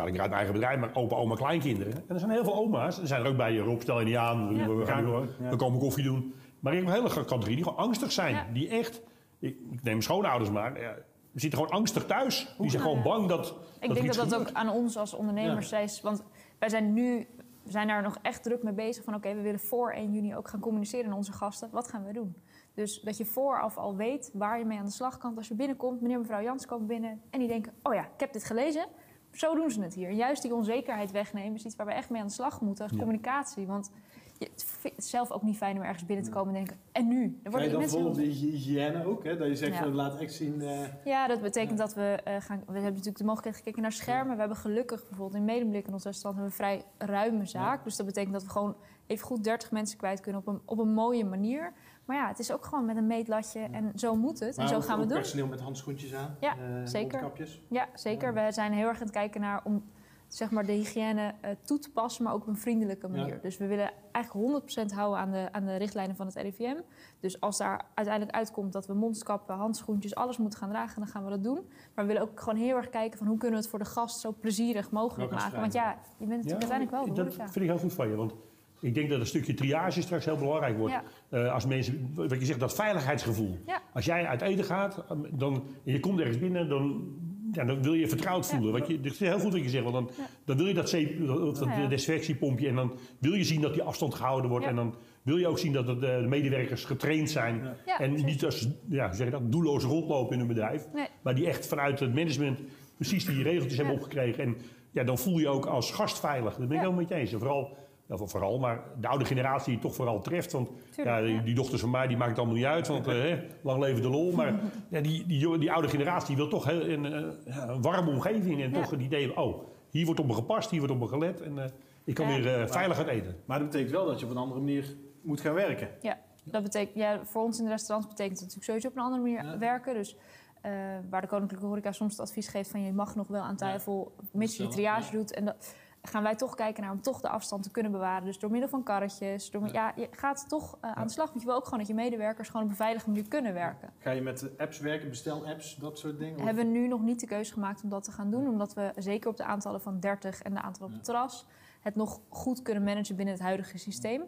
praat 0.00 0.14
ik 0.14 0.20
uit 0.20 0.30
mijn 0.30 0.42
eigen 0.42 0.52
bedrijf, 0.52 0.80
maar 0.80 1.02
opa, 1.02 1.16
oma, 1.16 1.34
kleinkinderen. 1.34 1.92
En 1.92 2.02
er 2.14 2.18
zijn 2.18 2.30
heel 2.30 2.44
veel 2.44 2.54
oma's. 2.54 2.98
Er 2.98 3.06
zijn 3.06 3.22
er 3.22 3.28
ook 3.28 3.36
bij 3.36 3.52
je 3.52 3.60
Rob, 3.60 3.80
stel 3.80 3.98
je 3.98 4.04
niet 4.04 4.16
aan. 4.16 4.56
Ja. 4.56 4.66
We, 4.66 4.74
we, 4.74 4.86
gaan, 4.86 5.04
we, 5.04 5.48
we 5.50 5.56
komen 5.56 5.78
koffie 5.78 6.04
doen. 6.04 6.34
Maar 6.60 6.72
ik 6.72 6.78
heb 6.78 6.88
een 6.88 6.94
hele 6.94 7.08
categorie 7.08 7.54
die 7.54 7.64
gewoon 7.64 7.78
angstig 7.78 8.12
zijn. 8.12 8.34
Ja. 8.34 8.46
Die 8.52 8.68
echt... 8.68 9.02
Ik, 9.38 9.56
ik 9.70 9.82
neem 9.82 10.02
schoonouders 10.02 10.50
maar. 10.50 10.80
Ja, 10.80 10.94
die 11.32 11.40
zitten 11.40 11.58
gewoon 11.58 11.74
angstig 11.74 12.06
thuis. 12.06 12.54
Die 12.58 12.70
zijn 12.70 12.82
gewoon 12.82 13.02
bang 13.02 13.28
dat... 13.28 13.54
Ik 13.80 13.88
er 13.88 13.94
denk 13.94 14.14
dat 14.14 14.30
dat 14.30 14.40
ook 14.40 14.52
aan 14.52 14.68
ons 14.68 14.96
als 14.96 15.14
ondernemers 15.14 15.72
is. 15.72 16.00
Want 16.00 16.24
wij 16.58 16.68
zijn 16.68 16.92
nu 16.92 17.26
we 17.62 17.70
zijn 17.70 17.88
daar 17.88 18.02
nog 18.02 18.18
echt 18.22 18.42
druk 18.42 18.62
mee 18.62 18.72
bezig. 18.72 19.04
Van 19.04 19.14
oké, 19.14 19.34
we 19.34 19.40
willen 19.40 19.60
voor 19.60 19.92
1 19.92 20.12
juni 20.12 20.36
ook 20.36 20.48
gaan 20.48 20.60
communiceren 20.60 21.10
aan 21.10 21.16
onze 21.16 21.32
gasten. 21.32 21.68
Wat 21.72 21.88
gaan 21.88 22.04
we 22.04 22.12
doen? 22.12 22.36
Dus 22.74 23.00
dat 23.00 23.16
je 23.16 23.24
vooraf 23.24 23.76
al 23.76 23.96
weet 23.96 24.30
waar 24.32 24.58
je 24.58 24.64
mee 24.64 24.78
aan 24.78 24.84
de 24.84 24.90
slag 24.90 25.18
kan. 25.18 25.36
Als 25.36 25.48
je 25.48 25.54
binnenkomt, 25.54 26.00
meneer 26.00 26.18
mevrouw 26.18 26.42
Jans 26.42 26.66
komen 26.66 26.86
binnen. 26.86 27.22
En 27.30 27.38
die 27.38 27.48
denken, 27.48 27.72
oh 27.82 27.94
ja, 27.94 28.02
ik 28.02 28.20
heb 28.20 28.32
dit 28.32 28.44
gelezen. 28.44 28.86
Zo 29.32 29.54
doen 29.54 29.70
ze 29.70 29.80
het 29.82 29.94
hier. 29.94 30.08
En 30.08 30.16
juist 30.16 30.42
die 30.42 30.54
onzekerheid 30.54 31.10
wegnemen 31.10 31.54
is 31.54 31.64
iets 31.64 31.76
waar 31.76 31.86
we 31.86 31.92
echt 31.92 32.10
mee 32.10 32.20
aan 32.20 32.26
de 32.26 32.32
slag 32.32 32.60
moeten 32.60 32.84
als 32.84 32.92
Ja. 32.92 32.98
communicatie. 32.98 33.66
Want 33.66 33.90
je, 34.38 34.48
het 34.52 34.64
vindt 34.80 34.96
het 34.96 35.06
zelf 35.06 35.30
ook 35.30 35.42
niet 35.42 35.56
fijn 35.56 35.76
om 35.76 35.82
ergens 35.82 36.06
binnen 36.06 36.24
te 36.24 36.30
komen 36.30 36.48
en 36.48 36.54
denken, 36.54 36.76
en 36.92 37.08
nu? 37.08 37.38
Ga 37.42 37.50
worden 37.50 37.68
je 37.68 37.74
dan 37.74 37.80
bijvoorbeeld 37.82 38.14
de 38.14 38.22
hygi- 38.22 38.50
hygiëne 38.50 39.04
ook? 39.04 39.24
Hè? 39.24 39.36
Dat 39.36 39.48
je 39.48 39.56
zegt, 39.56 39.72
Ja. 39.74 39.82
van, 39.82 39.94
laat 39.94 40.18
echt 40.20 40.32
zien... 40.34 40.60
eh, 40.62 40.78
Ja, 41.04 41.26
dat 41.26 41.40
betekent 41.42 41.78
dat 41.78 41.94
we 41.94 42.18
eh, 42.24 42.34
gaan. 42.40 42.58
We 42.58 42.72
hebben 42.72 42.82
natuurlijk 42.90 43.16
de 43.18 43.24
mogelijkheid 43.24 43.56
gekeken 43.56 43.82
naar 43.82 43.92
schermen. 43.92 44.32
We 44.34 44.38
hebben 44.40 44.56
gelukkig 44.58 45.08
bijvoorbeeld 45.08 45.38
in 45.38 45.44
Medemblik 45.44 45.86
in 45.86 45.92
ons 45.92 46.04
restaurant 46.04 46.44
een 46.44 46.50
vrij 46.52 46.84
ruime 46.98 47.46
zaak. 47.46 47.84
Dus 47.84 47.96
dat 47.96 48.06
betekent 48.06 48.32
dat 48.32 48.42
we 48.42 48.50
gewoon 48.50 48.76
even 49.06 49.26
goed 49.26 49.44
30 49.44 49.70
mensen 49.70 49.98
kwijt 49.98 50.20
kunnen 50.20 50.40
op 50.40 50.46
een, 50.46 50.60
op 50.64 50.78
een 50.78 50.92
mooie 50.94 51.24
manier. 51.24 51.72
Maar 52.04 52.16
ja, 52.16 52.28
het 52.28 52.38
is 52.38 52.52
ook 52.52 52.64
gewoon 52.64 52.84
met 52.84 52.96
een 52.96 53.06
meetlatje 53.06 53.60
en 53.60 53.92
zo 53.94 54.14
moet 54.16 54.40
het. 54.40 54.56
En 54.58 54.68
zo 54.68 54.76
ook- 54.76 54.84
gaan 54.84 54.96
we 54.96 55.02
ook 55.02 55.08
doen. 55.08 55.18
personeel 55.18 55.46
met 55.46 55.60
handschoentjes 55.60 56.14
aan. 56.14 56.36
Ja, 56.40 56.50
eh, 56.56 56.58
zeker. 56.84 57.20
mondkapjes. 57.20 57.60
Ja, 57.68 57.88
zeker. 57.94 58.34
We 58.34 58.46
zijn 58.52 58.72
heel 58.72 58.86
erg 58.88 58.96
aan 58.96 59.02
het 59.02 59.10
kijken 59.10 59.40
naar 59.40 59.60
om 59.64 59.84
zeg 60.28 60.50
maar, 60.50 60.66
de 60.66 60.72
hygiëne 60.72 61.34
eh, 61.40 61.50
toe 61.62 61.78
te 61.78 61.90
passen, 61.90 62.24
maar 62.24 62.32
ook 62.32 62.40
op 62.42 62.46
een 62.48 62.56
vriendelijke 62.56 63.08
manier. 63.08 63.34
Ja. 63.34 63.38
Dus 63.42 63.56
we 63.56 63.66
willen 63.66 63.90
eigenlijk 64.12 64.46
100% 64.46 64.92
houden 64.92 65.18
aan 65.20 65.30
de, 65.30 65.48
aan 65.52 65.64
de 65.64 65.76
richtlijnen 65.76 66.16
van 66.16 66.26
het 66.26 66.34
RIVM. 66.36 66.76
Dus 67.20 67.40
als 67.40 67.58
daar 67.58 67.84
uiteindelijk 67.94 68.36
uitkomt 68.36 68.72
dat 68.72 68.86
we 68.86 68.94
mondskappen, 68.94 69.54
handschoentjes, 69.56 70.14
alles 70.14 70.38
moeten 70.38 70.58
gaan 70.58 70.68
dragen, 70.68 71.00
dan 71.00 71.08
gaan 71.08 71.24
we 71.24 71.30
dat 71.30 71.42
doen. 71.44 71.68
Maar 71.94 72.06
we 72.06 72.12
willen 72.12 72.22
ook 72.28 72.40
gewoon 72.40 72.58
heel 72.58 72.76
erg 72.76 72.88
kijken 72.90 73.18
van 73.18 73.26
hoe 73.26 73.36
kunnen 73.38 73.56
we 73.56 73.62
het 73.62 73.70
voor 73.70 73.78
de 73.78 73.90
gast 73.90 74.20
zo 74.20 74.34
plezierig 74.40 74.90
mogelijk 74.90 75.30
maken. 75.32 75.60
Want 75.60 75.72
ja, 75.72 75.90
je 76.18 76.26
bent 76.26 76.42
natuurlijk 76.42 76.70
uiteindelijk 76.70 76.90
wel 76.90 77.04
de 77.04 77.22
dat 77.22 77.32
horeca. 77.32 77.52
vind 77.52 77.64
ik 77.64 77.70
heel 77.70 77.80
goed 77.80 77.92
van 77.92 78.08
je. 78.08 78.16
Want 78.16 78.34
ik 78.80 78.94
denk 78.94 79.08
dat 79.10 79.20
een 79.20 79.26
stukje 79.26 79.54
triage 79.54 80.02
straks 80.02 80.24
heel 80.24 80.36
belangrijk 80.36 80.76
wordt. 80.78 80.92
Ja. 80.92 81.02
Eh, 81.30 81.52
als 81.52 81.66
mensen, 81.66 82.10
wat 82.14 82.30
je 82.38 82.44
zegt, 82.44 82.60
dat 82.60 82.74
veiligheidsgevoel. 82.74 83.58
Ja. 83.66 83.82
Als 83.92 84.04
jij 84.04 84.26
uit 84.26 84.42
eten 84.42 84.64
gaat 84.64 85.04
um, 85.10 85.26
dan, 85.32 85.54
en 85.84 85.92
je 85.92 86.00
komt 86.00 86.18
ergens 86.20 86.38
binnen, 86.38 86.68
dan, 86.68 87.04
ja, 87.52 87.64
dan 87.64 87.82
wil 87.82 87.92
je 87.94 88.00
je 88.00 88.08
vertrouwd 88.08 88.48
Ja. 88.48 88.54
voelen. 88.56 88.72
Want 88.72 88.86
je, 88.86 89.00
dat 89.00 89.12
is 89.12 89.18
heel 89.18 89.38
goed 89.38 89.52
wat 89.52 89.62
je 89.62 89.68
zegt, 89.68 89.82
want 89.84 89.94
dan, 89.94 90.10
Ja. 90.16 90.26
dan 90.44 90.56
wil 90.56 90.66
je 90.66 90.74
dat, 90.74 90.88
zeep, 90.88 91.26
dat, 91.26 91.38
dat 91.56 91.64
Ja, 91.68 91.78
ja. 91.78 91.86
desinfectiepompje 91.88 92.68
en 92.68 92.74
dan 92.74 92.92
wil 93.18 93.32
je 93.32 93.44
zien 93.44 93.60
dat 93.60 93.72
die 93.72 93.82
afstand 93.82 94.14
gehouden 94.14 94.50
wordt. 94.50 94.64
Ja. 94.64 94.70
En 94.70 94.76
dan 94.76 94.94
wil 95.22 95.36
je 95.36 95.46
ook 95.48 95.58
zien 95.58 95.72
dat 95.72 95.88
eh, 95.88 96.00
de 96.00 96.24
medewerkers 96.28 96.84
getraind 96.84 97.30
zijn. 97.30 97.54
Ja. 97.62 97.74
Ja, 97.86 97.98
en 98.00 98.12
niet 98.24 98.44
als 98.44 98.68
ja, 98.88 99.06
hoe 99.06 99.14
zeg 99.16 99.26
je 99.26 99.32
dat, 99.32 99.52
doelloos 99.52 99.84
rondlopen 99.84 100.32
in 100.32 100.38
hun 100.38 100.48
bedrijf. 100.48 100.86
Nee. 100.94 101.06
Maar 101.22 101.34
die 101.34 101.46
echt 101.46 101.66
vanuit 101.66 102.00
het 102.00 102.14
management 102.14 102.60
precies 102.96 103.24
die 103.24 103.42
regeltjes 103.42 103.76
hebben 103.76 103.94
Ja. 103.94 104.00
opgekregen. 104.00 104.44
En 104.44 104.56
ja, 104.90 105.04
dan 105.04 105.18
voel 105.18 105.38
je 105.38 105.48
ook 105.48 105.66
als 105.66 105.90
gast 105.90 106.20
veilig. 106.20 106.48
Dat 106.56 106.58
ben 106.58 106.66
ik 106.66 106.72
Ja. 106.72 106.78
helemaal 106.80 107.00
met 107.00 107.08
je 107.08 107.14
eens. 107.14 107.32
En 107.32 107.38
vooral, 107.38 107.76
voor- 108.18 108.28
vooral, 108.28 108.58
maar 108.58 108.80
de 109.00 109.08
oude 109.08 109.24
generatie 109.24 109.72
die 109.72 109.82
toch 109.82 109.94
vooral 109.94 110.20
treft. 110.20 110.52
Want 110.52 110.68
Tuurlijk, 110.90 111.28
ja, 111.28 111.42
die, 111.42 111.54
dochters 111.54 111.80
van 111.80 111.90
mij, 111.90 112.06
die 112.06 112.16
maakt 112.16 112.30
het 112.30 112.38
allemaal 112.38 112.56
niet 112.56 112.64
uit. 112.66 112.88
Want 112.88 113.06
eh, 113.06 113.34
lang 113.62 113.80
leven 113.80 114.02
de 114.02 114.08
lol. 114.08 114.32
Maar 114.32 114.54
ja, 114.90 115.00
die, 115.00 115.26
die, 115.26 115.58
die 115.58 115.72
oude 115.72 115.88
generatie 115.88 116.36
wil 116.36 116.48
toch 116.48 116.64
heel, 116.64 116.88
een, 116.88 117.04
eh, 117.12 117.22
ja, 117.54 117.68
een 117.68 117.82
warme 117.82 118.10
omgeving. 118.10 118.62
En 118.62 118.70
Ja. 118.70 118.80
toch 118.80 118.90
het 118.90 119.00
idee, 119.00 119.36
oh, 119.36 119.62
hier 119.90 120.04
wordt 120.04 120.20
op 120.20 120.26
me 120.26 120.34
gepast, 120.34 120.70
hier 120.70 120.78
wordt 120.78 120.94
op 120.94 121.00
me 121.00 121.06
gelet. 121.08 121.40
En 121.40 121.58
eh, 121.58 121.70
ik 122.04 122.14
kan 122.14 122.28
Ja. 122.28 122.34
weer 122.34 122.60
eh, 122.60 122.66
veilig 122.68 122.96
gaan 122.96 123.08
eten. 123.08 123.36
Maar 123.44 123.58
dat 123.58 123.66
betekent 123.70 123.92
wel 123.92 124.06
dat 124.06 124.18
je 124.20 124.24
op 124.26 124.30
een 124.30 124.36
andere 124.38 124.60
manier 124.60 124.96
moet 125.22 125.40
gaan 125.40 125.54
werken. 125.54 125.88
Ja, 126.00 126.18
dat 126.44 126.62
betekent, 126.62 126.96
ja, 126.96 127.20
voor 127.24 127.42
ons 127.42 127.58
in 127.58 127.64
de 127.64 127.70
restaurants 127.70 128.08
betekent 128.08 128.40
het 128.40 128.48
natuurlijk 128.54 128.66
sowieso 128.66 128.88
op 128.88 128.96
een 128.96 129.02
andere 129.02 129.22
manier 129.22 129.52
Ja. 129.52 129.58
werken. 129.58 129.94
Dus 129.94 130.16
eh, 130.60 130.72
waar 131.10 131.20
de 131.20 131.26
Koninklijke 131.26 131.66
Horeca 131.66 131.92
soms 131.92 132.12
het 132.12 132.20
advies 132.20 132.48
geeft 132.48 132.70
van 132.70 132.82
je 132.84 132.92
mag 132.92 133.14
nog 133.14 133.26
wel 133.28 133.42
aan 133.42 133.56
tafel, 133.56 134.14
mits 134.32 134.56
je 134.56 134.62
de 134.62 134.68
triage 134.68 135.12
doet. 135.12 135.32
En 135.34 135.44
dat 135.44 135.74
gaan 136.02 136.22
wij 136.22 136.36
toch 136.36 136.54
kijken 136.54 136.82
naar 136.82 136.92
om 136.92 137.00
toch 137.00 137.20
de 137.20 137.28
afstand 137.28 137.62
te 137.62 137.70
kunnen 137.70 137.92
bewaren. 137.92 138.24
Dus 138.24 138.38
door 138.38 138.50
middel 138.50 138.68
van 138.68 138.82
karretjes. 138.82 139.50
Door, 139.50 139.72
ja. 139.72 139.92
je 139.96 140.08
gaat 140.10 140.48
toch 140.48 140.78
eh, 140.80 140.92
aan 140.92 141.06
de 141.06 141.12
slag. 141.12 141.28
Want 141.28 141.40
je 141.40 141.46
wil 141.46 141.56
ook 141.56 141.64
gewoon 141.64 141.78
dat 141.78 141.88
je 141.88 141.94
medewerkers 141.94 142.48
gewoon 142.48 142.62
op 142.64 142.70
een 142.70 142.76
veilige 142.76 143.08
manier 143.08 143.28
kunnen 143.28 143.54
werken. 143.54 143.92
Ga 143.98 144.10
je 144.10 144.20
met 144.20 144.50
apps 144.58 144.78
werken, 144.78 145.08
bestel-apps, 145.08 145.76
dat 145.76 145.98
soort 145.98 146.18
dingen? 146.18 146.38
Of- 146.38 146.44
Hebben 146.44 146.64
we 146.64 146.70
nu 146.70 146.88
nog 146.88 147.00
niet 147.02 147.20
de 147.20 147.26
keuze 147.26 147.52
gemaakt 147.52 147.82
om 147.82 147.88
dat 147.88 148.04
te 148.04 148.12
gaan 148.12 148.30
doen. 148.30 148.48
Omdat 148.48 148.74
we 148.74 148.92
zeker 148.96 149.30
op 149.30 149.36
de 149.36 149.44
aantallen 149.44 149.80
van 149.80 150.00
30 150.00 150.42
en 150.42 150.54
de 150.54 150.60
aantallen 150.60 150.88
op 150.88 150.94
het 150.94 151.04
terras... 151.04 151.46
het 151.80 151.94
nog 151.94 152.20
goed 152.28 152.62
kunnen 152.62 152.84
managen 152.84 153.16
binnen 153.16 153.34
het 153.34 153.42
huidige 153.42 153.78
systeem. 153.78 154.22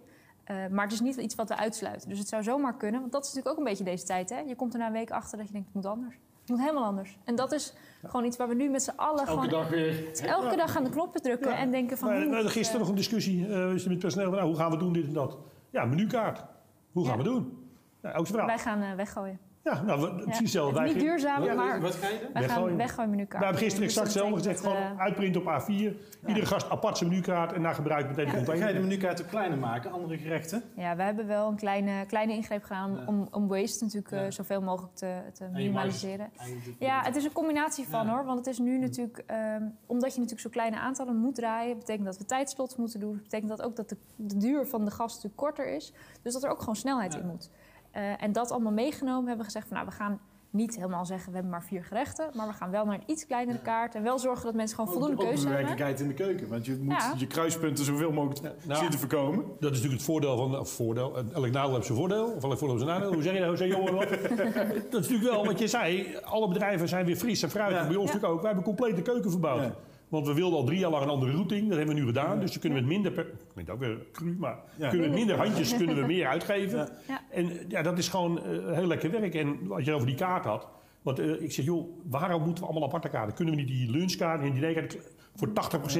Eh, 0.44 0.66
maar 0.70 0.84
het 0.84 0.92
is 0.92 1.00
niet 1.00 1.16
iets 1.16 1.34
wat 1.34 1.48
we 1.48 1.56
uitsluiten. 1.56 2.08
Dus 2.08 2.18
het 2.18 2.28
zou 2.28 2.42
zomaar 2.42 2.76
kunnen. 2.76 3.00
Want 3.00 3.12
dat 3.12 3.24
is 3.24 3.28
natuurlijk 3.28 3.54
ook 3.58 3.64
een 3.64 3.70
beetje 3.70 3.84
deze 3.84 4.04
tijd. 4.04 4.30
Hè? 4.30 4.38
Je 4.38 4.56
komt 4.56 4.72
er 4.72 4.78
na 4.78 4.86
een 4.86 4.92
week 4.92 5.10
achter 5.10 5.38
dat 5.38 5.46
je 5.46 5.52
denkt, 5.52 5.66
het 5.66 5.76
moet 5.76 5.86
anders. 5.92 6.18
Moet 6.52 6.60
helemaal 6.60 6.84
anders. 6.84 7.18
En 7.24 7.34
dat 7.34 7.52
is 7.52 7.74
gewoon 8.06 8.24
iets 8.26 8.36
waar 8.36 8.48
we 8.48 8.54
nu 8.54 8.68
met 8.70 8.82
z'n 8.82 8.92
allen... 8.96 9.18
Elke 9.26 9.30
gewoon, 9.30 9.48
dag 9.48 9.68
weer. 9.68 10.10
elke 10.26 10.56
dag 10.56 10.76
aan 10.76 10.84
de 10.84 10.90
knoppen 10.90 11.22
drukken 11.22 11.50
Ja. 11.50 11.56
en 11.56 11.70
denken 11.70 11.98
van... 11.98 12.08
Maar, 12.28 12.38
het, 12.38 12.50
gisteren 12.50 12.80
nog 12.80 12.88
een 12.88 12.94
discussie 12.94 13.46
eh, 13.48 13.72
is 13.74 13.86
met 13.86 13.98
personeel. 13.98 14.30
Nou, 14.30 14.46
hoe 14.46 14.56
gaan 14.56 14.70
we 14.70 14.76
doen 14.76 14.92
dit 14.92 15.06
en 15.06 15.12
dat? 15.12 15.38
Ja, 15.70 15.84
menukaart. 15.84 16.44
Hoe 16.92 17.06
gaan 17.06 17.16
Ja. 17.18 17.22
we 17.22 17.28
doen? 17.28 17.66
Ja, 18.02 18.12
ook 18.12 18.26
vraag. 18.26 18.46
Wij 18.46 18.58
gaan 18.58 18.82
eh, 18.82 18.92
weggooien. 18.94 19.38
Ja, 19.64 19.82
nou, 19.82 20.00
we- 20.00 20.06
Ja. 20.06 20.12
precies 20.14 20.38
hetzelfde. 20.38 20.78
Het 20.80 20.88
is 20.88 20.94
niet 20.94 21.02
duurzaam, 21.04 21.42
Ja, 21.42 21.54
maar 21.54 21.80
Wat 21.80 21.94
ga 21.94 22.08
je 22.08 22.18
doen? 22.18 22.32
wij 22.32 22.42
gaan 22.48 22.76
Weggooien. 22.76 23.10
menukaart. 23.10 23.38
We 23.38 23.44
hebben 23.44 23.62
gisteren 23.62 23.86
Dus 23.88 23.96
exact 23.96 24.14
dat 24.14 24.22
hetzelfde 24.24 24.36
gezegd. 24.50 24.60
Gewoon 24.74 24.88
dat, 24.96 24.98
uitprinten 25.06 25.40
op 25.40 25.46
A4. 25.46 25.96
Iedere 26.26 26.46
gast 26.46 26.70
apart 26.70 26.98
zijn 26.98 27.10
menukaart 27.10 27.52
en 27.52 27.60
na 27.60 27.72
gebruik 27.72 28.08
meteen 28.08 28.24
de 28.24 28.30
Ga 28.30 28.36
je 28.38 28.44
de 28.44 28.50
container. 28.50 28.82
menukaart 28.82 29.22
ook 29.22 29.28
kleiner 29.28 29.58
maken, 29.58 29.92
andere 29.92 30.18
gerechten? 30.18 30.62
eh, 30.76 30.82
Ja, 30.82 30.96
we 30.96 31.02
hebben 31.02 31.26
wel 31.26 31.48
een 31.48 31.56
kleine, 31.56 32.06
kleine 32.06 32.32
ingreep 32.32 32.62
gedaan 32.62 32.90
om, 32.90 32.96
Ja. 32.96 33.04
om, 33.06 33.28
om 33.30 33.48
waste 33.48 33.84
natuurlijk 33.84 34.12
eh, 34.12 34.22
Ja. 34.22 34.30
zoveel 34.30 34.60
mogelijk 34.62 34.94
te, 34.94 35.16
te 35.32 35.44
minimaliseren. 35.52 36.30
Ja, 36.78 37.02
het 37.02 37.16
is 37.16 37.24
een 37.24 37.32
combinatie 37.32 37.88
van 37.88 38.06
Ja. 38.06 38.12
hoor. 38.12 38.24
Want 38.24 38.38
het 38.38 38.46
is 38.46 38.58
nu 38.58 38.78
natuurlijk, 38.78 39.22
ehm, 39.26 39.62
omdat 39.86 40.10
je 40.12 40.16
natuurlijk 40.20 40.40
zo 40.40 40.50
kleine 40.50 40.78
aantallen 40.78 41.16
moet 41.16 41.34
draaien, 41.34 41.78
betekent 41.78 42.04
dat 42.06 42.18
we 42.18 42.24
tijdslots 42.24 42.76
moeten 42.76 43.00
doen. 43.00 43.12
Dat 43.12 43.22
betekent 43.22 43.48
dat 43.50 43.62
ook 43.62 43.76
dat 43.76 43.88
de, 43.88 43.96
de 44.16 44.36
duur 44.36 44.66
van 44.66 44.84
de 44.84 44.90
gast 44.90 45.14
natuurlijk 45.14 45.36
korter 45.42 45.74
is. 45.74 45.92
Dus 46.22 46.32
dat 46.32 46.42
er 46.44 46.50
ook 46.50 46.58
gewoon 46.58 46.76
snelheid 46.76 47.12
Ja. 47.12 47.18
in 47.18 47.26
moet. 47.26 47.50
Eh, 47.92 48.22
en 48.22 48.32
dat 48.32 48.50
allemaal 48.50 48.72
meegenomen 48.72 49.26
hebben 49.26 49.38
we 49.46 49.52
gezegd 49.52 49.66
van 49.68 49.76
nou, 49.76 49.88
we 49.88 49.94
gaan 49.94 50.20
niet 50.50 50.74
helemaal 50.76 51.06
zeggen 51.06 51.26
we 51.28 51.32
hebben 51.34 51.50
maar 51.52 51.62
vier 51.64 51.84
gerechten. 51.84 52.30
Maar 52.34 52.46
we 52.46 52.52
gaan 52.52 52.70
wel 52.70 52.84
naar 52.84 52.94
een 52.94 53.02
iets 53.06 53.26
kleinere 53.26 53.56
Ja. 53.58 53.62
kaart. 53.64 53.94
En 53.94 54.02
wel 54.02 54.18
zorgen 54.18 54.44
dat 54.44 54.54
mensen 54.54 54.76
gewoon 54.76 54.90
Ook- 54.94 54.98
voldoende 54.98 55.22
ook 55.22 55.28
keuze 55.28 55.42
de 55.46 55.48
hebben. 55.52 55.66
werkelijkheid 55.66 56.00
in 56.10 56.16
de 56.16 56.22
keuken. 56.24 56.48
Want 56.48 56.66
je 56.66 56.78
moet 56.82 56.92
Ja. 56.94 57.14
je 57.16 57.26
kruispunten 57.26 57.84
zoveel 57.84 58.12
mogelijk 58.12 58.54
nou- 58.64 58.80
zien 58.80 58.90
te 58.90 58.98
voorkomen. 58.98 59.36
Dat 59.44 59.70
is 59.70 59.76
natuurlijk 59.76 59.92
het 59.92 60.02
voordeel 60.02 60.36
van... 60.36 60.58
Of 60.58 60.70
voordeel, 60.70 61.16
eh, 61.16 61.24
elk 61.34 61.50
nadeel 61.50 61.74
heeft 61.74 61.86
zijn 61.86 61.98
voordeel. 61.98 62.24
Of 62.24 62.42
elk 62.42 62.58
voordeel 62.58 62.68
heeft 62.68 62.80
zijn 62.88 62.98
nadeel. 62.98 63.12
Hoe 63.12 63.22
zeg 63.22 63.32
je 63.34 63.40
dat, 63.40 63.48
José 63.48 63.64
Jongen? 63.64 63.94
dat 64.90 65.00
is 65.00 65.08
natuurlijk 65.08 65.30
wel 65.30 65.44
wat 65.44 65.58
je 65.58 65.66
zei. 65.68 66.16
Alle 66.24 66.48
bedrijven 66.48 66.88
zijn 66.88 67.04
weer 67.06 67.16
fris 67.16 67.42
en 67.42 67.50
fruitig. 67.50 67.80
Ja. 67.80 67.86
Bij 67.86 67.96
ons 67.96 68.08
Ja. 68.08 68.14
natuurlijk 68.14 68.32
ook. 68.32 68.42
Wij 68.42 68.50
hebben 68.52 68.68
een 68.70 68.76
complete 68.76 69.02
keuken 69.02 69.30
verbouwd. 69.30 69.62
Want 70.12 70.26
we 70.26 70.34
wilden 70.34 70.58
al 70.58 70.64
drie 70.64 70.78
jaar 70.78 70.90
lang 70.90 71.02
een 71.02 71.08
andere 71.08 71.32
routing. 71.32 71.68
Dat 71.68 71.76
hebben 71.76 71.94
we 71.94 72.00
nu 72.00 72.06
gedaan. 72.06 72.40
Dus 72.40 72.50
dan 72.50 72.60
kunnen 72.60 72.78
we 72.78 72.84
met 72.84 72.94
minder... 72.94 73.12
Per, 73.12 73.26
klinkt 73.52 73.70
ook 73.70 73.78
weer 73.78 73.98
cru, 74.12 74.36
maar... 74.38 74.56
Ja. 74.76 74.88
Kunnen 74.88 75.06
we 75.06 75.12
met 75.12 75.24
minder 75.24 75.36
handjes 75.36 75.76
kunnen 75.76 75.96
we 75.96 76.06
meer 76.06 76.26
uitgeven. 76.26 76.78
Ja. 76.78 76.88
Ja. 77.08 77.20
En 77.30 77.50
ja, 77.68 77.82
dat 77.82 77.98
is 77.98 78.08
gewoon 78.08 78.44
eh, 78.44 78.72
heel 78.72 78.86
lekker 78.86 79.10
werk. 79.10 79.34
En 79.34 79.58
als 79.70 79.84
je 79.84 79.92
over 79.92 80.06
die 80.06 80.16
kaart 80.16 80.44
had... 80.44 80.68
Want 81.02 81.18
eh, 81.18 81.42
ik 81.42 81.52
zeg, 81.52 81.64
joh, 81.64 81.88
waarom 82.08 82.42
moeten 82.42 82.64
we 82.64 82.70
allemaal 82.70 82.88
aparte 82.88 83.08
kaarten? 83.08 83.34
Kunnen 83.34 83.54
we 83.54 83.60
niet 83.60 83.70
die 83.70 83.90
lunchkaart 83.90 84.40
en 84.40 84.44
die 84.44 84.60
dinerkaart 84.60 84.98
voor 85.34 85.48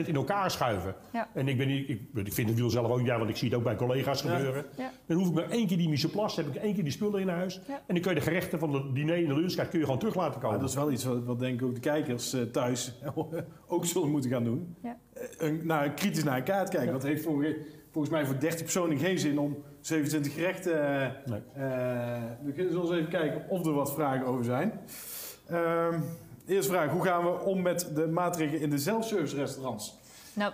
80% 0.05 0.07
in 0.07 0.15
elkaar 0.15 0.51
schuiven? 0.51 0.95
Ja. 1.13 1.29
En 1.35 1.49
ik, 1.49 1.57
ben 1.57 1.67
niet, 1.67 1.89
ik, 1.89 2.01
ik 2.15 2.33
vind 2.33 2.49
het 2.49 2.59
wiel 2.59 2.71
zelf 2.71 2.91
ook 2.91 3.01
ja, 3.01 3.19
want 3.19 3.31
ik 3.31 3.37
zie 3.37 3.49
het 3.49 3.57
ook 3.57 3.65
bij 3.65 3.77
collega's 3.77 4.21
gebeuren. 4.21 4.65
Ja. 4.77 4.93
Dan 5.07 5.17
hoef 5.17 5.29
ik 5.29 5.35
maar 5.35 5.51
één 5.51 5.67
keer 5.67 5.77
die 5.77 5.89
mise 5.89 6.11
place, 6.11 6.41
heb 6.41 6.55
ik 6.55 6.63
één 6.63 6.75
keer 6.75 6.83
die 6.83 6.93
spullen 6.93 7.21
in 7.21 7.29
huis. 7.29 7.61
Ja. 7.69 7.75
En 7.75 7.95
dan 7.95 8.01
kun 8.01 8.15
je 8.15 8.19
de 8.19 8.25
gerechten 8.25 8.59
van 8.59 8.73
de 8.73 8.93
diner 8.93 9.17
en 9.17 9.27
de 9.27 9.35
lunchkaart 9.35 9.69
kun 9.69 9.79
je 9.79 9.85
gewoon 9.85 10.01
terug 10.01 10.15
laten 10.15 10.41
komen. 10.41 10.61
dat 10.61 10.69
is 10.69 10.75
wel 10.75 10.93
iets 10.93 11.05
wat, 11.05 11.25
wat 11.25 11.39
denk 11.39 11.61
ik 11.61 11.67
ook 11.67 11.75
de 11.75 11.81
kijkers 11.81 12.33
eh, 12.33 12.43
thuis 12.43 12.95
ook 13.67 13.85
zullen 13.85 14.11
moeten 14.11 14.31
gaan 14.31 14.45
doen. 14.45 14.77
Ja. 14.83 14.99
Eh, 15.13 15.23
een, 15.39 15.61
naar, 15.65 15.91
kritisch 15.91 16.25
naar 16.25 16.37
een 16.37 16.45
kaart 16.45 16.69
kijken. 16.69 16.93
Dat 16.93 17.03
heeft 17.03 17.23
volgens 17.23 18.11
mij 18.11 18.27
voor 18.27 18.39
30 18.39 18.61
personen 18.61 18.99
geen 18.99 19.19
zin 19.19 19.39
om 19.39 19.57
27 19.87 20.35
gerechten... 20.35 21.03
eh, 21.05 21.11
Nee. 21.27 21.41
eh, 21.55 22.23
we 22.43 22.53
kunnen 22.53 22.77
eens 22.81 22.91
even 22.91 23.09
kijken 23.09 23.49
of 23.49 23.67
er 23.67 23.73
wat 23.73 23.93
vragen 23.93 24.27
over 24.27 24.45
zijn. 24.45 24.81
Ehm 25.49 26.01
eerste 26.47 26.71
vraag. 26.73 26.91
Hoe 26.91 27.05
gaan 27.05 27.25
we 27.25 27.39
om 27.41 27.63
met 27.63 27.91
de 27.95 28.07
maatregelen 28.07 28.61
in 28.61 28.71
de 28.71 28.79
zelfservice 28.79 29.37
restaurants? 29.37 29.99
Nou, 30.35 30.53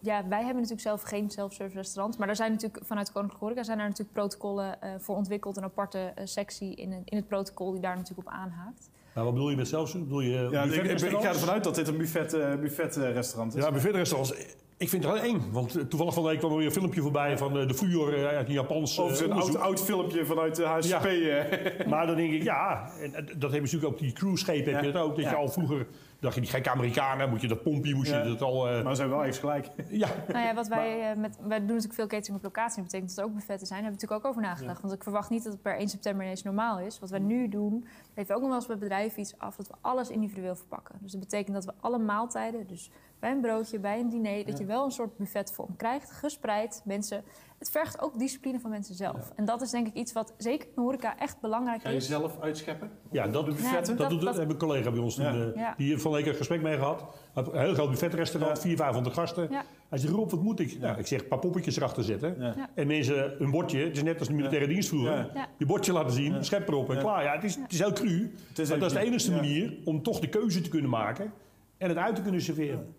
ja, 0.00 0.28
wij 0.28 0.36
hebben 0.38 0.54
natuurlijk 0.54 0.80
zelf 0.80 1.02
geen 1.02 1.30
self-service 1.30 1.76
restaurant. 1.76 2.18
Maar 2.18 2.28
er 2.28 2.36
zijn 2.36 2.50
natuurlijk 2.52 2.84
vanuit 2.86 3.12
Koninklijke 3.12 3.44
Horeca 3.44 3.62
zijn 3.64 3.78
er 3.78 3.84
natuurlijk 3.88 4.12
protocollen 4.12 4.82
eh, 4.82 4.90
voor 4.98 5.16
ontwikkeld. 5.16 5.56
Een 5.56 5.62
aparte 5.64 6.12
sectie 6.24 6.74
in, 6.74 6.92
het- 6.92 7.02
in 7.08 7.16
het 7.16 7.28
protocol 7.28 7.72
die 7.72 7.80
daar 7.80 7.96
natuurlijk 7.96 8.28
op 8.28 8.34
aanhaakt. 8.34 8.90
Maar 9.14 9.24
wat 9.24 9.32
bedoel 9.32 9.50
je 9.50 9.56
met 9.56 9.68
zelfs? 9.68 9.92
Bedoel 9.92 10.20
je 10.20 10.48
Ja, 10.50 10.62
ik, 10.62 10.72
ik, 10.72 11.00
ik 11.00 11.20
ga 11.20 11.28
ervan 11.28 11.50
uit 11.50 11.64
dat 11.64 11.74
dit 11.74 11.88
een 11.88 11.96
buffet, 11.96 12.32
eh, 12.34 12.54
buffetrestaurant 12.56 13.54
is. 13.56 13.62
Ja, 13.64 13.70
buffetrestaurants. 13.72 14.34
Ik 14.82 14.88
vind 14.88 15.04
het 15.04 15.12
wel 15.12 15.22
eng. 15.22 15.42
Want 15.50 15.76
eh, 15.76 15.82
toevallig 15.82 16.14
van 16.14 16.22
de 16.22 16.28
week 16.28 16.38
kwam 16.38 16.50
er 16.50 16.56
weer 16.56 16.66
een 16.66 16.72
filmpje 16.72 17.00
voorbij 17.00 17.38
van 17.38 17.58
eh, 17.58 17.68
de 17.68 17.74
Fuyur 17.74 18.14
eh, 18.14 18.36
uit 18.36 18.46
een 18.46 18.52
Japans 18.52 18.98
Of 18.98 19.16
zo'n 19.16 19.32
oud, 19.32 19.56
oud 19.56 19.82
filmpje 19.82 20.24
vanuit 20.24 20.56
de 20.56 20.64
HSP. 20.64 21.04
Ja. 21.04 21.46
Maar 21.88 22.06
dan 22.06 22.16
denk 22.16 22.32
ik, 22.32 22.42
ja, 22.42 22.90
en 23.00 23.10
dat 23.12 23.50
hebben 23.50 23.68
ze 23.68 23.74
natuurlijk 23.76 23.84
ook, 23.84 23.98
die 23.98 24.12
cruiseschepen 24.12 24.74
heb 24.74 24.84
je 24.84 24.92
dat 24.92 25.02
ook. 25.02 25.16
Dat 25.16 25.24
je 25.24 25.34
al 25.34 25.48
vroeger, 25.48 25.86
dacht 26.22 26.34
je, 26.34 26.40
die 26.40 26.50
gekke 26.50 26.70
Amerikanen, 26.70 27.30
moet 27.30 27.40
je 27.40 27.48
dat 27.48 27.62
pompje, 27.62 27.94
moest 27.94 28.10
je 28.10 28.16
Ja. 28.16 28.24
dat 28.24 28.42
al... 28.42 28.68
eh, 28.68 28.82
Maar 28.84 28.94
ze 28.94 29.00
hebben 29.00 29.18
wel 29.18 29.26
echt 29.26 29.38
gelijk. 29.38 29.68
ja, 30.04 30.08
Nou 30.28 30.46
ja, 30.46 30.54
wat 30.54 30.68
wij, 30.68 31.10
eh, 31.10 31.16
met, 31.16 31.36
wij 31.40 31.58
doen 31.58 31.66
natuurlijk 31.66 31.94
veel 31.94 32.06
catering 32.06 32.36
op 32.36 32.42
locatie. 32.44 32.74
Dat 32.76 32.84
betekent 32.84 33.08
dat 33.10 33.18
er 33.18 33.24
ook 33.24 33.34
buffetten 33.34 33.66
zijn. 33.66 33.80
Daar 33.82 33.90
hebben 33.90 34.00
we 34.00 34.06
natuurlijk 34.06 34.24
ook 34.24 34.30
over 34.30 34.42
nagedacht. 34.50 34.80
Want 34.82 34.94
ik 34.94 35.02
verwacht 35.02 35.30
niet 35.30 35.42
dat 35.44 35.52
het 35.52 35.62
per 35.62 35.76
1 35.78 35.88
september 35.88 36.24
ineens 36.24 36.42
normaal 36.42 36.78
is. 36.78 36.98
Wat 36.98 37.10
wij 37.10 37.18
nu 37.18 37.48
doen, 37.48 37.86
geven 38.14 38.26
we 38.26 38.34
ook 38.34 38.40
nog 38.40 38.48
wel 38.48 38.58
eens 38.58 38.66
bij 38.66 38.78
bedrijven 38.78 39.20
iets 39.20 39.38
af... 39.38 39.56
dat 39.56 39.68
we 39.68 39.74
alles 39.80 40.08
individueel 40.10 40.56
verpakken. 40.56 40.94
Dus 41.00 41.10
dat 41.12 41.20
betekent 41.20 41.54
dat 41.54 41.64
we 41.64 41.72
alle 41.80 41.98
maaltijden... 41.98 42.66
dus 42.66 42.90
bij 43.18 43.30
een 43.30 43.40
broodje, 43.40 43.78
bij 43.78 44.00
een 44.00 44.08
diner... 44.08 44.44
dat 44.46 44.58
je 44.58 44.64
wel 44.64 44.84
een 44.84 44.90
soort 44.90 45.16
buffetvorm 45.16 45.76
krijgt, 45.76 46.10
gespreid. 46.10 46.82
Mensen, 46.84 47.24
het 47.62 47.70
vergt 47.70 48.00
ook 48.00 48.18
discipline 48.18 48.60
van 48.60 48.70
mensen 48.70 48.94
zelf. 48.94 49.32
En 49.36 49.44
dat 49.44 49.62
is 49.62 49.70
denk 49.70 49.86
ik 49.86 49.94
iets 49.94 50.12
wat 50.12 50.34
zeker 50.36 50.66
in 50.68 50.72
de 50.74 50.80
horeca 50.80 51.18
echt 51.18 51.40
belangrijk 51.40 51.82
Ga 51.82 51.88
je 51.88 51.96
is. 51.96 52.06
zelf 52.06 52.40
uitscheppen? 52.40 52.90
ja, 53.10 53.22
dat, 53.22 53.32
de 53.32 53.38
dat, 53.38 53.46
buffetten? 53.60 53.96
dat- 53.96 54.10
doet, 54.10 54.20
dat- 54.20 54.36
hebben 54.36 54.52
een 54.54 54.60
collega 54.60 54.90
bij 54.90 55.00
ons, 55.00 55.16
Ja. 55.16 55.32
eh, 55.34 55.54
Ja. 55.54 55.74
die 55.76 55.88
heeft 55.90 56.02
van 56.02 56.10
de 56.10 56.16
week 56.16 56.26
een 56.26 56.34
gesprek 56.34 56.62
mee 56.62 56.76
gehad. 56.76 57.04
Heeft 57.34 57.52
Een 57.52 57.58
heel 57.60 57.74
groot 57.74 57.88
buffetrestaurant, 57.90 58.56
Ja. 58.56 58.62
400, 58.62 58.80
500 58.82 59.14
gasten. 59.14 59.46
Ja. 59.50 59.64
Hij 59.88 59.98
zegt, 59.98 60.12
Rob, 60.12 60.30
wat 60.30 60.42
moet 60.42 60.60
ik? 60.60 60.78
Nou, 60.80 60.98
ik 60.98 61.06
zeg, 61.06 61.20
een 61.20 61.28
paar 61.28 61.38
poppetjes 61.38 61.76
erachter 61.76 62.04
zetten. 62.04 62.36
Ja. 62.38 62.52
Ja. 62.56 62.70
En 62.74 62.86
mensen, 62.86 63.42
een 63.42 63.50
bordje, 63.50 63.84
het 63.84 63.96
is 63.96 64.02
net 64.02 64.18
als 64.18 64.28
de 64.28 64.34
militaire 64.34 64.66
dienst 64.66 64.88
vroeger. 64.88 65.12
Ja. 65.16 65.30
Ja. 65.34 65.48
Je 65.58 65.66
bordje 65.66 65.92
laten 65.92 66.12
zien, 66.12 66.44
schep 66.44 66.68
erop 66.68 66.88
en 66.88 66.94
Ja. 66.94 67.00
klaar. 67.00 67.22
Ja, 67.24 67.32
het, 67.34 67.44
is, 67.44 67.54
het 67.54 67.72
is 67.72 67.78
heel 67.78 67.92
cru. 67.92 68.32
Het 68.48 68.58
is 68.58 68.68
maar 68.68 68.78
dat 68.78 68.90
is 68.90 68.96
de 68.98 69.04
enige 69.04 69.30
ja. 69.30 69.36
manier 69.36 69.74
om 69.84 70.02
toch 70.02 70.18
de 70.20 70.28
keuze 70.28 70.60
te 70.60 70.68
kunnen 70.68 70.90
maken 70.90 71.32
en 71.78 71.88
het 71.88 71.98
uit 71.98 72.16
te 72.16 72.22
kunnen 72.22 72.40
serveren. 72.42 72.94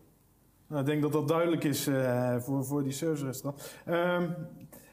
Nou, 0.73 0.85
ik 0.85 0.91
denk 0.91 1.01
dat 1.01 1.11
dat 1.11 1.27
duidelijk 1.27 1.63
is 1.63 1.87
eh, 1.87 2.35
voor, 2.37 2.65
voor 2.65 2.83
die 2.83 2.91
service-restaurant. 2.91 3.75
Ehm, 3.85 4.29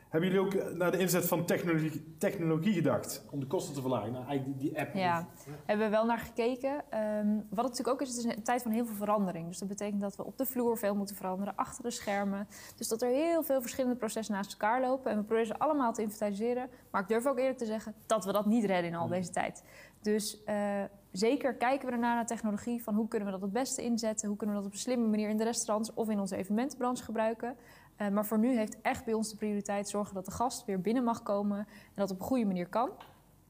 hebben 0.08 0.30
jullie 0.30 0.46
ook 0.46 0.76
naar 0.76 0.90
de 0.90 0.98
inzet 0.98 1.26
van 1.26 1.44
technologie, 1.44 2.14
technologie 2.18 2.72
gedacht 2.72 3.24
om 3.30 3.40
de 3.40 3.46
kosten 3.46 3.74
te 3.74 3.80
verlagen? 3.80 4.12
Nou, 4.12 4.26
eigenlijk 4.26 4.58
die, 4.58 4.70
die 4.70 4.80
app. 4.80 4.94
Ja, 4.94 5.26
hebben 5.64 5.86
we 5.86 5.92
wel 5.92 6.04
naar 6.04 6.18
gekeken. 6.18 6.82
Ehm, 6.90 7.26
wat 7.34 7.64
het 7.64 7.78
natuurlijk 7.78 7.88
ook 7.88 8.00
is, 8.00 8.08
het 8.08 8.18
is 8.18 8.24
een 8.24 8.42
tijd 8.42 8.62
van 8.62 8.70
heel 8.70 8.86
veel 8.86 8.94
verandering. 8.94 9.46
Dus 9.46 9.58
dat 9.58 9.68
betekent 9.68 10.00
dat 10.00 10.16
we 10.16 10.24
op 10.24 10.38
de 10.38 10.46
vloer 10.46 10.78
veel 10.78 10.94
moeten 10.94 11.16
veranderen, 11.16 11.56
achter 11.56 11.82
de 11.82 11.90
schermen. 11.90 12.48
Dus 12.76 12.88
dat 12.88 13.02
er 13.02 13.08
heel 13.08 13.42
veel 13.42 13.60
verschillende 13.60 13.96
processen 13.96 14.34
naast 14.34 14.52
elkaar 14.52 14.80
lopen. 14.80 15.10
En 15.10 15.16
we 15.16 15.22
proberen 15.22 15.46
ze 15.46 15.58
allemaal 15.58 15.92
te 15.92 16.02
inventariseren. 16.02 16.68
Maar 16.90 17.02
ik 17.02 17.08
durf 17.08 17.26
ook 17.26 17.38
eerlijk 17.38 17.58
te 17.58 17.64
zeggen 17.64 17.94
dat 18.06 18.24
we 18.24 18.32
dat 18.32 18.46
niet 18.46 18.64
redden 18.64 18.90
in 18.90 18.96
al 18.96 19.08
deze 19.08 19.30
tijd. 19.30 19.62
Dus 20.00 20.44
eh, 20.44 20.82
zeker 21.12 21.54
kijken 21.54 21.86
we 21.86 21.92
ernaar 21.92 22.14
naar 22.14 22.26
technologie. 22.26 22.82
Van 22.82 22.94
hoe 22.94 23.08
kunnen 23.08 23.26
we 23.26 23.34
dat 23.34 23.42
het 23.42 23.52
beste 23.52 23.82
inzetten? 23.82 24.28
Hoe 24.28 24.36
kunnen 24.36 24.56
we 24.56 24.62
dat 24.62 24.70
op 24.70 24.76
een 24.76 24.82
slimme 24.82 25.08
manier 25.08 25.28
in 25.28 25.36
de 25.36 25.44
restaurants 25.44 25.94
of 25.94 26.08
in 26.08 26.20
onze 26.20 26.36
evenementenbranche 26.36 27.04
gebruiken? 27.04 27.56
Eh, 27.96 28.08
maar 28.08 28.26
voor 28.26 28.38
nu 28.38 28.56
heeft 28.56 28.80
echt 28.80 29.04
bij 29.04 29.14
ons 29.14 29.30
de 29.30 29.36
prioriteit 29.36 29.88
zorgen 29.88 30.14
dat 30.14 30.24
de 30.24 30.30
gast 30.30 30.64
weer 30.64 30.80
binnen 30.80 31.04
mag 31.04 31.22
komen. 31.22 31.58
En 31.58 31.66
dat 31.94 32.10
op 32.10 32.20
een 32.20 32.26
goede 32.26 32.44
manier 32.44 32.68
kan. 32.68 32.90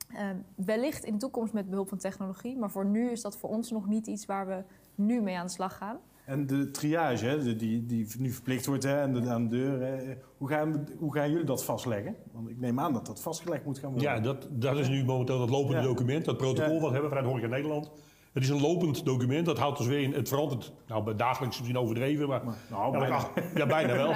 Ehm, 0.08 0.36
wellicht 0.54 1.04
in 1.04 1.12
de 1.12 1.18
toekomst 1.18 1.52
met 1.52 1.70
behulp 1.70 1.88
van 1.88 1.98
technologie. 1.98 2.56
Maar 2.56 2.70
voor 2.70 2.86
nu 2.86 3.10
is 3.10 3.22
dat 3.22 3.36
voor 3.36 3.50
ons 3.50 3.70
nog 3.70 3.86
niet 3.86 4.06
iets 4.06 4.26
waar 4.26 4.46
we 4.46 4.64
nu 4.94 5.20
mee 5.20 5.38
aan 5.38 5.46
de 5.46 5.52
slag 5.52 5.76
gaan. 5.76 5.98
En 6.30 6.46
de 6.46 6.70
triage, 6.70 7.26
hè, 7.26 7.56
die, 7.56 7.86
die 7.86 8.06
nu 8.18 8.30
verplicht 8.30 8.66
wordt 8.66 8.82
hè, 8.84 9.00
en 9.00 9.12
de, 9.12 9.28
aan 9.28 9.48
de 9.48 9.56
deur. 9.56 9.80
hè, 9.80 10.14
hoe, 10.36 10.48
gaan, 10.48 10.88
hoe 10.98 11.14
gaan 11.14 11.30
jullie 11.30 11.44
dat 11.44 11.64
vastleggen? 11.64 12.16
Want 12.32 12.48
ik 12.50 12.58
neem 12.60 12.80
aan 12.80 12.92
dat 12.92 13.06
dat 13.06 13.20
vastgelegd 13.20 13.64
moet 13.64 13.78
gaan 13.78 13.90
worden. 13.92 14.10
Ja, 14.10 14.20
dat, 14.20 14.48
dat 14.50 14.78
is 14.78 14.88
nu 14.88 15.04
momenteel 15.04 15.38
dat 15.38 15.50
lopende 15.50 15.76
Ja. 15.76 15.82
document, 15.82 16.24
dat 16.24 16.36
protocol 16.36 16.74
Ja. 16.74 16.78
wat 16.80 16.86
we 16.88 16.92
hebben 16.92 17.08
vanuit 17.08 17.26
Horeca 17.28 17.46
Nederland. 17.46 17.90
Het 18.32 18.42
is 18.42 18.48
een 18.48 18.60
lopend 18.60 19.04
document, 19.04 19.46
dat 19.46 19.58
houdt 19.58 19.78
ons 19.78 19.88
weer 19.88 20.00
in. 20.00 20.12
Het 20.12 20.28
verandert, 20.28 20.72
nou 20.86 21.02
bij 21.04 21.16
dagelijks 21.16 21.56
misschien 21.58 21.78
overdreven, 21.78 22.28
maar 22.28 22.44
Maar, 22.44 22.56
nou, 22.70 22.84
elke 22.84 22.98
bijna. 22.98 23.28
ja, 23.54 23.66
bijna 23.76 23.92
wel. 23.96 24.12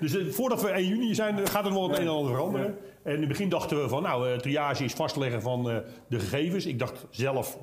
Dus 0.00 0.16
eh, 0.16 0.26
voordat 0.26 0.62
we 0.62 0.68
1 0.68 0.86
juni 0.88 1.14
zijn, 1.14 1.38
eh, 1.38 1.46
gaat 1.46 1.64
er 1.64 1.72
nog 1.72 1.88
het 1.88 1.98
een 1.98 2.02
en 2.04 2.10
ander 2.12 2.32
veranderen. 2.34 2.76
En 3.02 3.12
in 3.14 3.18
het 3.18 3.28
begin 3.28 3.48
dachten 3.48 3.82
we 3.82 3.88
van, 3.88 4.02
nou, 4.02 4.30
eh, 4.32 4.38
triage 4.38 4.84
is 4.84 4.92
vastleggen 4.92 5.42
van 5.42 5.62
de 6.08 6.18
gegevens. 6.20 6.66
Ik 6.66 6.78
dacht 6.78 7.06
zelf, 7.10 7.58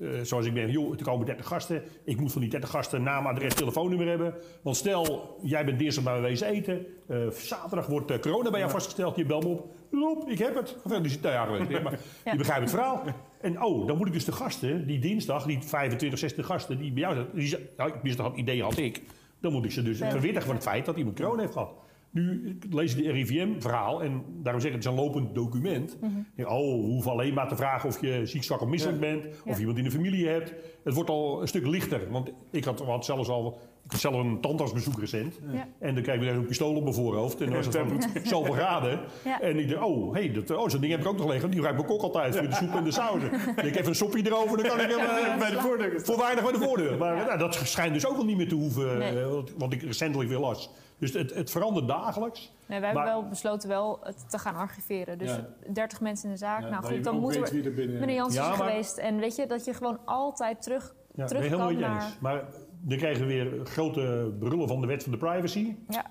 eh, 0.00 0.08
zoals 0.22 0.46
ik 0.46 0.54
ben, 0.54 0.70
joh, 0.70 0.92
er 0.98 1.04
komen 1.04 1.26
30 1.26 1.46
gasten. 1.46 1.82
Ik 2.04 2.20
moet 2.20 2.32
van 2.32 2.40
die 2.40 2.50
30 2.50 2.70
gasten 2.70 3.02
naam, 3.02 3.26
adres, 3.26 3.54
telefoonnummer 3.54 4.08
hebben. 4.08 4.34
Want 4.62 4.76
stel, 4.76 5.36
jij 5.42 5.64
bent 5.64 5.78
dinsdag 5.78 6.04
bij 6.04 6.14
me 6.14 6.20
wezen 6.20 6.46
eten. 6.46 6.86
eh, 7.08 7.28
zaterdag 7.30 7.86
wordt 7.86 8.10
eh, 8.10 8.18
corona 8.18 8.50
bij 8.50 8.58
jou 8.58 8.70
vastgesteld. 8.72 9.16
Je 9.16 9.24
belt 9.26 9.42
me 9.44 9.48
op. 9.48 9.66
Rob, 9.90 10.28
ik 10.28 10.38
heb 10.38 10.54
het. 10.54 10.76
Geweest, 10.86 11.82
maar 11.82 11.98
Ja. 12.24 12.32
je 12.32 12.38
begrijpt 12.38 12.60
het 12.62 12.70
verhaal. 12.70 13.02
En 13.40 13.62
oh, 13.62 13.86
dan 13.86 13.96
moet 13.96 14.06
ik 14.06 14.12
dus 14.12 14.24
de 14.24 14.32
gasten, 14.32 14.86
die 14.86 14.98
dinsdag, 14.98 15.46
die 15.46 15.58
25, 15.62 16.18
60 16.18 16.46
gasten 16.46 16.78
die 16.78 16.92
bij 16.92 17.02
jou 17.02 17.14
zaten. 17.14 17.34
Die, 17.38 17.56
nou, 17.76 18.14
dat 18.16 18.36
idee 18.36 18.62
had 18.62 18.76
ik. 18.78 19.02
Dan 19.40 19.52
moet 19.52 19.64
ik 19.64 19.70
ze 19.70 19.82
dus 19.82 19.98
Ja. 19.98 20.10
verwittigen 20.10 20.46
van 20.46 20.54
het 20.54 20.64
feit 20.64 20.84
dat 20.84 20.96
iemand 20.96 21.16
corona 21.20 21.40
heeft 21.40 21.52
gehad. 21.52 21.72
Nu 22.14 22.58
lees 22.70 22.94
ik 22.96 23.04
de 23.04 23.10
RIVM-verhaal 23.10 24.02
en 24.02 24.22
daarom 24.42 24.60
zeg 24.62 24.70
ik 24.70 24.76
het 24.76 24.86
is 24.86 24.90
een 24.90 25.04
lopend 25.04 25.34
document. 25.34 25.96
Mhm. 26.00 26.12
Denk, 26.36 26.48
Oh, 26.48 26.80
we 26.80 26.86
hoeven 26.86 27.10
alleen 27.10 27.34
maar 27.34 27.48
te 27.48 27.56
vragen 27.56 27.88
of 27.88 28.00
je 28.00 28.20
ziek, 28.26 28.42
zwak 28.44 28.60
of 28.60 28.68
misselijk 28.68 29.00
bent. 29.00 29.26
Of 29.26 29.52
Ja. 29.54 29.58
iemand 29.58 29.78
in 29.78 29.84
de 29.84 29.90
familie 29.90 30.28
hebt. 30.28 30.54
Het 30.84 30.94
wordt 30.94 31.10
al 31.10 31.40
een 31.40 31.48
stuk 31.48 31.66
lichter. 31.66 32.00
Want 32.10 32.30
ik 32.50 32.64
had, 32.64 32.80
had 32.80 33.04
zelfs 33.04 33.28
al... 33.28 33.58
Ik 33.84 33.90
had 33.90 34.00
zelf 34.00 34.14
een 34.14 34.40
tandartsbezoek 34.40 35.00
recent. 35.00 35.38
Ja. 35.52 35.68
En 35.78 35.94
dan 35.94 36.02
kreeg 36.02 36.20
ik 36.22 36.28
een 36.28 36.46
pistool 36.46 36.74
op 36.76 36.82
mijn 36.82 36.94
voorhoofd. 36.94 37.40
En 37.40 37.46
dan 37.46 37.54
was 37.54 37.66
het 37.66 37.76
van 37.76 38.02
zoveel 38.24 38.52
graden. 38.52 39.00
En 39.40 39.58
ik 39.58 39.68
dacht, 39.68 39.82
oh, 39.84 40.12
hey, 40.14 40.32
dat, 40.32 40.50
oh 40.50 40.68
zo'n 40.68 40.80
ding 40.80 40.92
heb 40.92 41.00
ik 41.00 41.06
ook 41.08 41.16
nog 41.18 41.30
liggen. 41.30 41.50
Die 41.50 41.60
ruikt 41.60 41.76
mijn 41.76 41.88
kok 41.88 42.02
altijd 42.02 42.36
voor 42.36 42.48
de 42.48 42.54
soep 42.54 42.74
en 42.74 42.84
de 42.84 42.90
sauzen. 42.92 43.30
Ik 43.68 43.74
even 43.76 43.86
een 43.86 43.94
soppie 43.94 44.26
erover, 44.26 44.56
dan 44.56 44.66
kan 44.66 44.80
ik 44.80 44.90
hem 44.90 44.98
eh, 44.98 45.38
bij 45.38 45.50
de 45.50 45.60
voordeur. 45.60 46.00
voor 46.04 46.18
weinig 46.18 46.42
bij 46.42 46.52
de 46.52 46.58
voordeur. 46.58 46.98
Maar 46.98 47.16
nou, 47.26 47.38
dat 47.38 47.54
schijnt 47.54 47.94
dus 47.94 48.06
ook 48.06 48.16
al 48.16 48.24
niet 48.24 48.36
meer 48.36 48.48
te 48.48 48.54
hoeven, 48.54 48.98
Nee. 48.98 49.20
eh, 49.20 49.26
wat 49.58 49.72
ik 49.72 49.82
recentelijk 49.82 50.28
weer 50.28 50.38
las. 50.38 50.70
Dus 51.12 51.22
het, 51.22 51.34
het 51.34 51.50
verandert 51.50 51.88
dagelijks. 51.88 52.40
Nee, 52.66 52.80
wij 52.80 52.88
hebben 52.88 53.04
Maar- 53.06 53.20
wel 53.20 53.28
besloten 53.28 53.68
wel 53.68 53.98
het 54.02 54.30
te 54.30 54.38
gaan 54.38 54.54
archiveren. 54.54 55.18
Dus 55.18 55.30
Ja. 55.30 55.72
30 55.72 56.00
mensen 56.00 56.26
in 56.26 56.32
de 56.32 56.38
zaak. 56.38 56.60
Ja, 56.62 56.68
nou 56.68 56.84
goed, 56.84 57.04
dan 57.04 57.18
moeten 57.18 57.42
we... 57.42 57.62
er 57.62 57.98
Meneer 58.00 58.14
Jans 58.14 58.34
Ja, 58.34 58.52
is 58.52 58.58
maar- 58.58 58.68
geweest. 58.68 58.96
En 58.96 59.16
weet 59.18 59.36
je, 59.36 59.46
dat 59.46 59.64
je 59.64 59.74
gewoon 59.74 59.98
altijd 60.04 60.62
terug, 60.62 60.94
Ja, 61.14 61.24
terug 61.26 61.42
helemaal 61.42 61.66
kan 61.68 61.78
naar... 61.80 62.02
eens. 62.04 62.18
Maar 62.20 62.44
dan 62.80 62.98
krijgen 62.98 63.26
we 63.26 63.32
weer 63.32 63.60
grote 63.66 64.34
brullen 64.38 64.68
van 64.68 64.80
de 64.80 64.86
wet 64.86 65.02
van 65.02 65.12
de 65.12 65.18
privacy. 65.18 65.76
Ja, 65.88 66.04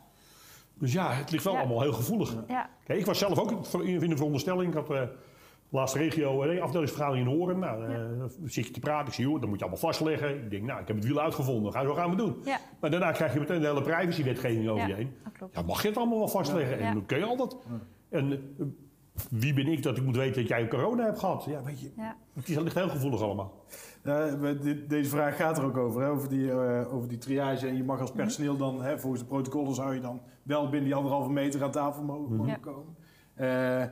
Dus 0.74 0.94
ja, 0.94 1.12
het 1.12 1.32
ligt 1.32 1.44
wel 1.44 1.54
Ja. 1.54 1.60
allemaal 1.60 1.82
heel 1.82 1.94
gevoelig. 1.94 2.36
ja, 2.48 2.70
Kijk, 2.86 3.00
ik 3.00 3.06
was 3.06 3.18
zelf 3.18 3.40
ook 3.40 3.52
in 3.82 4.02
in 4.02 4.10
de 4.10 4.16
veronderstelling. 4.16 4.68
Ik 4.68 4.74
had 4.74 4.90
eh 4.90 5.02
laatste 5.74 5.98
regio 5.98 6.44
eh, 6.44 6.62
afdelingsvergadering 6.62 7.28
in 7.28 7.34
Horen. 7.36 7.60
Nou, 7.60 7.86
eh, 7.94 8.00
zit 8.46 8.66
je 8.68 8.72
te 8.74 8.80
praten. 8.80 9.08
Ik 9.08 9.14
zie, 9.14 9.24
joh, 9.26 9.40
dat 9.40 9.50
moet 9.50 9.58
je 9.60 9.66
allemaal 9.66 9.82
vastleggen. 9.84 10.44
Ik 10.44 10.50
denk, 10.50 10.64
nou, 10.64 10.82
ik 10.82 10.88
heb 10.88 10.96
het 10.96 11.06
wiel 11.06 11.20
uitgevonden. 11.22 11.72
Ga, 11.72 11.84
zo 11.84 11.94
gaan 11.94 12.10
we 12.10 12.16
doen. 12.16 12.36
ja, 12.46 12.58
Maar 12.80 12.90
daarna 12.92 13.12
krijg 13.12 13.34
je 13.34 13.40
meteen 13.40 13.62
de 13.62 13.68
hele 13.68 13.82
privacywetgeving 13.82 14.68
over 14.70 14.82
Ja. 14.82 14.88
je 14.88 14.94
heen. 14.94 15.12
Ja, 15.54 15.62
mag 15.62 15.82
je 15.82 15.88
het 15.88 15.98
allemaal 15.98 16.18
wel 16.18 16.28
vastleggen? 16.28 16.80
Ja. 16.80 16.84
En 16.86 16.94
dat 16.94 17.06
kun 17.06 17.18
je 17.18 17.26
altijd. 17.26 17.56
En 18.10 18.32
eh, 18.32 18.66
wie 19.30 19.54
ben 19.54 19.68
ik 19.68 19.84
dat 19.84 19.98
ik 19.98 20.04
moet 20.04 20.16
weten 20.16 20.42
dat 20.42 20.48
jij 20.50 20.68
corona 20.68 21.04
hebt 21.06 21.20
gehad? 21.20 21.46
Ja, 21.46 21.64
weet 21.64 21.80
je, 21.82 21.92
Ja. 21.98 22.16
het 22.34 22.50
is- 22.50 22.58
ligt 22.60 22.76
heel 22.76 22.90
gevoelig 22.90 23.22
allemaal. 23.22 23.66
Ja, 24.04 24.32
dit- 24.54 24.90
deze 24.90 25.10
vraag 25.10 25.36
gaat 25.36 25.58
er 25.58 25.64
ook 25.66 25.78
over, 25.78 26.02
hè, 26.02 26.10
over, 26.10 26.30
die, 26.30 26.52
eh, 26.52 26.94
over 26.94 27.08
die 27.10 27.18
triage. 27.18 27.68
En 27.68 27.76
je 27.78 27.84
mag 27.84 28.00
als 28.02 28.12
personeel 28.12 28.58
dan, 28.58 28.82
hè, 28.82 29.00
volgens 29.00 29.22
de 29.22 29.28
protocollen 29.28 29.76
zou 29.76 29.94
je 29.94 30.00
dan 30.02 30.22
wel 30.44 30.64
binnen 30.64 30.84
die 30.84 30.96
anderhalve 30.96 31.30
meter 31.32 31.64
aan 31.64 31.72
tafel 31.72 32.04
mogen, 32.04 32.36
mogen 32.36 32.52
Ja. 32.52 32.58
komen. 32.62 32.96
Eh, 33.34 33.84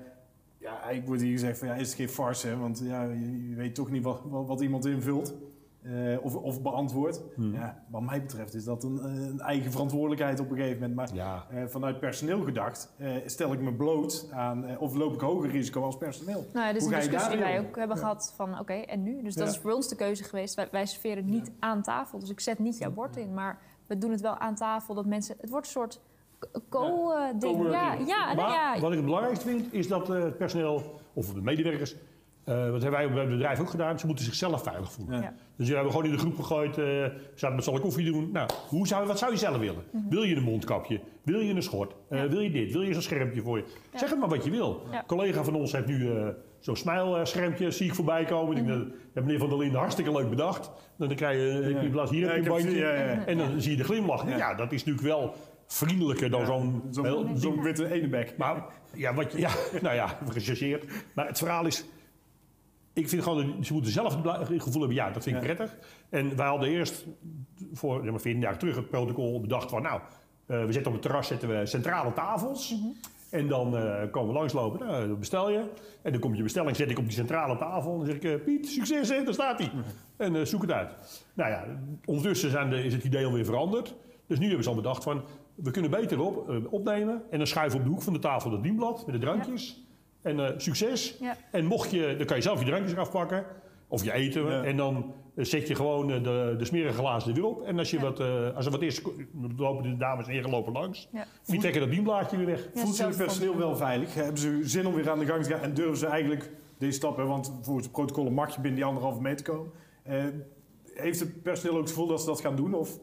ja, 0.61 0.89
ik 0.89 1.05
wordt 1.05 1.21
hier 1.21 1.31
gezegd 1.31 1.57
van 1.59 1.67
ja, 1.67 1.73
is 1.73 1.87
het 1.87 1.95
geen 1.95 2.09
farce, 2.09 2.47
hè, 2.47 2.57
want 2.57 2.79
ja, 2.83 3.03
je, 3.03 3.49
je 3.49 3.55
weet 3.55 3.75
toch 3.75 3.91
niet 3.91 4.03
wat, 4.03 4.21
wat, 4.25 4.47
wat 4.47 4.61
iemand 4.61 4.85
invult. 4.85 5.33
eh, 5.83 6.17
of, 6.21 6.35
of 6.35 6.61
beantwoord. 6.61 7.21
Hmm. 7.35 7.53
Ja, 7.53 7.83
wat 7.89 8.01
mij 8.01 8.21
betreft 8.21 8.53
is 8.53 8.63
dat 8.63 8.83
een, 8.83 8.99
eh, 8.99 9.05
een 9.27 9.39
eigen 9.39 9.71
verantwoordelijkheid 9.71 10.39
op 10.39 10.49
een 10.51 10.55
gegeven 10.57 10.79
moment. 10.79 10.95
Maar 10.95 11.13
Ja, 11.15 11.45
eh, 11.49 11.63
vanuit 11.67 11.99
personeel 11.99 12.41
gedacht, 12.43 12.93
eh, 12.97 13.11
stel 13.25 13.53
ik 13.53 13.59
me 13.61 13.73
bloot 13.73 14.27
aan, 14.31 14.77
of 14.77 14.93
loop 14.95 15.13
ik 15.13 15.19
hoger 15.19 15.49
risico 15.49 15.83
als 15.83 15.97
personeel. 15.97 16.45
Nou 16.53 16.65
ja, 16.67 16.73
dit 16.73 16.81
is 16.81 16.87
Hoe 16.87 16.93
een 16.95 17.01
discussie 17.01 17.31
die 17.31 17.39
wij 17.39 17.59
ook 17.59 17.75
hebben 17.75 17.95
Ja. 17.95 18.01
gehad 18.01 18.33
van 18.35 18.59
oké, 18.59 18.73
en 18.73 19.03
nu? 19.03 19.23
Dus 19.23 19.35
dat 19.35 19.47
Ja. 19.47 19.53
is 19.53 19.59
voor 19.59 19.71
ons 19.71 19.87
de 19.87 19.95
keuze 19.95 20.23
geweest. 20.23 20.55
Wij, 20.55 20.67
wij 20.71 20.85
serveren 20.85 21.25
niet 21.25 21.51
aan 21.59 21.81
tafel, 21.81 22.19
dus 22.19 22.29
ik 22.29 22.39
zet 22.39 22.59
niet 22.59 22.77
jouw 22.77 22.91
bord 22.91 23.17
in. 23.17 23.33
Maar 23.33 23.59
we 23.87 23.97
doen 23.97 24.11
het 24.11 24.21
wel 24.21 24.37
aan 24.37 24.55
tafel, 24.55 24.93
dat 24.95 25.05
mensen... 25.05 25.35
Het 25.39 25.49
wordt 25.49 25.65
een 25.65 25.71
soort 25.71 25.99
co-ding. 26.69 27.71
ja, 27.71 27.93
ja, 28.07 28.33
maar 28.33 28.49
ja. 28.49 28.79
wat 28.79 28.89
ik 28.89 28.95
het 28.97 29.05
belangrijkste 29.05 29.47
vind, 29.49 29.73
is 29.73 29.87
dat 29.87 30.09
eh, 30.09 30.21
het 30.23 30.37
personeel, 30.37 30.99
of 31.13 31.33
de 31.33 31.41
medewerkers, 31.41 31.95
eh 32.43 32.55
dat 32.71 32.81
hebben 32.81 32.91
wij 32.91 33.11
bij 33.11 33.21
het 33.21 33.29
bedrijf 33.29 33.59
ook 33.59 33.69
gedaan, 33.69 33.99
ze 33.99 34.05
moeten 34.05 34.25
zichzelf 34.25 34.63
veilig 34.63 34.91
voelen. 34.91 35.21
Ja. 35.21 35.33
Dus 35.55 35.67
we 35.67 35.73
hebben 35.73 35.91
gewoon 35.91 36.05
in 36.05 36.11
de 36.11 36.17
groep 36.17 36.35
gegooid, 36.35 36.77
eh 36.77 36.85
zaten 37.35 37.55
met 37.55 37.63
z'n 37.63 37.69
allen 37.69 37.81
koffie 37.81 38.11
doen. 38.11 38.29
Nou, 38.31 38.49
hoe 38.67 38.87
zou, 38.87 39.07
wat 39.07 39.17
zou 39.19 39.31
je 39.31 39.37
zelf 39.37 39.57
willen? 39.57 39.83
Wil 40.09 40.23
je 40.23 40.35
een 40.35 40.43
mondkapje? 40.43 40.99
Wil 41.23 41.39
je 41.39 41.53
een 41.53 41.63
schort? 41.63 41.91
Eh, 41.91 41.97
Mhm. 42.09 42.21
Ja. 42.21 42.27
Wil 42.29 42.39
je 42.39 42.51
dit? 42.51 42.71
Wil 42.71 42.81
je 42.81 42.93
zo'n 42.93 43.01
schermpje 43.01 43.41
voor 43.41 43.57
je? 43.57 43.63
Ja. 43.91 43.97
Zeg 43.99 44.09
het 44.09 44.19
maar 44.19 44.29
wat 44.29 44.43
je 44.43 44.49
wil. 44.51 44.81
Ja. 44.91 44.97
Een 44.99 45.05
collega 45.05 45.43
van 45.43 45.55
ons 45.55 45.71
heeft 45.71 45.87
nu 45.87 46.11
eh, 46.17 46.27
zo'n 46.59 46.75
smijlschermpje, 46.75 47.71
zie 47.71 47.87
ik 47.87 47.95
voorbij 47.95 48.25
komen. 48.25 48.57
Ik 48.57 48.65
denk, 48.65 48.77
Mhm. 48.77 48.87
dat 48.87 48.97
heeft 49.13 49.25
meneer 49.25 49.39
Van 49.39 49.49
der 49.49 49.57
Linden 49.57 49.79
hartstikke 49.79 50.11
leuk 50.11 50.29
bedacht. 50.29 50.71
Dan 50.97 51.15
krijg 51.15 51.37
je, 51.37 51.69
Ja. 51.73 51.79
in 51.79 51.91
plaats 51.91 52.11
hier 52.11 52.19
Ja, 52.19 52.25
heb 52.27 52.35
je 52.35 52.41
een 52.41 52.47
bandje. 52.49 52.67
gezien, 52.67 52.81
ja, 52.83 52.93
ja. 52.93 53.25
En 53.25 53.37
dan 53.37 53.61
zie 53.61 53.71
je 53.71 53.77
de 53.77 53.83
glimlach. 53.83 54.27
Ja. 54.29 54.37
Ja. 54.37 54.53
dat 54.55 54.71
is 54.71 54.83
natuurlijk 54.83 55.07
wel 55.15 55.33
vriendelijker 55.73 56.29
dan 56.29 56.39
Ja, 56.39 56.45
zo'n... 56.45 56.81
Zo'n 56.89 57.05
heel- 57.05 57.29
zo'n 57.35 57.61
witte 57.61 57.91
enebek. 57.95 58.37
maar 58.37 58.63
ja, 58.93 59.13
wat 59.13 59.31
je, 59.31 59.39
ja, 59.39 59.49
nou 59.81 59.95
ja, 59.95 60.17
gechargeerd. 60.29 60.85
Maar 61.15 61.27
het 61.27 61.37
verhaal 61.37 61.65
is. 61.65 61.85
Ik 62.93 63.09
vind 63.09 63.23
gewoon, 63.23 63.63
ze 63.63 63.73
moeten 63.73 63.91
zelf 63.91 64.15
het 64.23 64.47
gevoel 64.63 64.79
hebben, 64.79 64.93
ja, 64.97 65.11
dat 65.11 65.23
vind 65.23 65.35
ik 65.35 65.41
Ja. 65.47 65.53
prettig. 65.55 65.77
En 66.09 66.35
wij 66.35 66.47
hadden 66.47 66.69
eerst 66.69 67.05
voor 67.73 68.01
zeg 68.01 68.11
maar, 68.11 68.19
14 68.19 68.41
jaar 68.41 68.57
terug 68.57 68.75
het 68.75 68.89
protocol 68.89 69.41
bedacht 69.41 69.69
van, 69.69 69.81
nou, 69.81 70.01
eh, 70.45 70.65
we 70.65 70.71
zetten 70.71 70.85
op 70.91 70.93
het 70.97 71.01
terras 71.01 71.27
zetten 71.27 71.49
we 71.59 71.65
centrale 71.65 72.13
tafels. 72.13 72.75
En 73.29 73.47
dan 73.47 73.77
eh, 73.77 74.11
komen 74.11 74.33
we 74.33 74.39
langslopen, 74.39 74.87
nou, 74.87 75.07
dan 75.07 75.19
bestel 75.19 75.49
je. 75.51 75.63
En 76.01 76.11
dan 76.11 76.21
komt 76.21 76.37
je 76.37 76.43
bestelling, 76.43 76.75
zet 76.75 76.89
ik 76.89 76.97
op 76.97 77.03
die 77.03 77.13
centrale 77.13 77.57
tafel. 77.57 77.91
En 77.91 77.97
dan 77.97 78.05
zeg 78.05 78.15
ik, 78.15 78.23
eh, 78.23 78.43
Piet, 78.45 78.67
succes 78.67 79.09
hè, 79.09 79.23
daar 79.23 79.33
staat 79.33 79.59
hij. 79.59 79.71
En 80.17 80.35
eh, 80.35 80.45
zoek 80.45 80.61
het 80.61 80.71
uit. 80.71 80.91
Nou 81.33 81.49
ja, 81.49 81.65
ondertussen 82.05 82.49
zijn 82.51 82.69
de, 82.69 82.83
is 82.83 82.93
het 82.93 83.03
idee 83.03 83.25
alweer 83.25 83.45
veranderd. 83.45 83.95
Dus 84.27 84.39
nu 84.39 84.45
hebben 84.45 84.63
ze 84.63 84.69
al 84.69 84.75
bedacht 84.75 85.03
van, 85.03 85.21
we 85.55 85.71
kunnen 85.71 85.91
beter 85.91 86.19
op, 86.19 86.49
eh, 86.49 86.55
opnemen. 86.69 87.21
En 87.29 87.37
dan 87.37 87.47
schuiven 87.47 87.77
we 87.77 87.83
op 87.83 87.89
de 87.89 87.93
hoek 87.95 88.03
van 88.03 88.13
de 88.13 88.19
tafel 88.19 88.49
dat 88.49 88.63
dienblad 88.63 89.05
met 89.05 89.15
de 89.15 89.21
drankjes. 89.21 89.85
En 90.21 90.39
eh, 90.39 90.53
succes. 90.57 91.17
Ja. 91.19 91.37
En 91.51 91.65
mocht 91.65 91.91
je, 91.91 92.15
dan 92.17 92.25
kan 92.25 92.35
je 92.35 92.43
zelf 92.43 92.59
je 92.59 92.65
drankjes 92.65 92.91
eraf 92.93 93.11
pakken. 93.11 93.45
Of 93.87 94.03
je 94.03 94.13
eten. 94.13 94.45
Ja. 94.45 94.63
En 94.63 94.77
dan 94.77 95.13
eh, 95.35 95.45
zet 95.45 95.67
je 95.67 95.75
gewoon 95.75 96.07
de, 96.07 96.55
de 96.57 96.65
smerige 96.65 96.93
glazen 96.97 97.29
er 97.29 97.35
weer 97.35 97.45
op. 97.45 97.61
En 97.61 97.77
als, 97.77 97.89
je 97.91 97.97
Ja. 97.97 98.03
wat, 98.03 98.19
eh, 98.19 98.55
als 98.55 98.65
er 98.65 98.71
wat 98.71 98.81
is, 98.81 99.01
lopen 99.57 99.83
de 99.83 99.97
dames 99.97 100.25
en 100.25 100.31
heren 100.31 100.49
lopen 100.49 100.73
langs. 100.73 101.07
Ja. 101.11 101.25
Die 101.45 101.59
trekken 101.59 101.81
dat 101.81 101.89
dienblaadje 101.89 102.37
weer 102.37 102.45
weg. 102.45 102.69
Ja, 102.73 102.81
Voelt 102.81 102.95
zich 102.95 103.07
het 103.07 103.17
personeel 103.17 103.57
wel 103.57 103.75
veilig? 103.75 104.13
Hebben 104.13 104.37
ze 104.37 104.59
zin 104.63 104.87
om 104.87 104.93
weer 104.93 105.09
aan 105.09 105.19
de 105.19 105.25
gang 105.25 105.43
te 105.43 105.49
gaan? 105.49 105.61
En 105.61 105.73
durven 105.73 105.97
ze 105.97 106.05
eigenlijk 106.05 106.49
deze 106.77 106.93
stappen, 106.93 107.27
want 107.27 107.53
volgens 107.61 107.85
de 107.85 107.91
protocollen 107.91 108.33
mag 108.33 108.49
je 108.55 108.61
binnen 108.61 108.75
die 108.75 108.85
anderhalve 108.85 109.21
meter 109.21 109.45
komen. 109.45 109.71
Eh, 110.03 110.23
heeft 110.93 111.19
het 111.19 111.41
personeel 111.41 111.73
ook 111.75 111.81
het 111.81 111.89
gevoel 111.89 112.07
dat 112.07 112.19
ze 112.19 112.25
dat 112.25 112.41
gaan 112.41 112.55
doen? 112.55 112.73
Of 112.73 112.99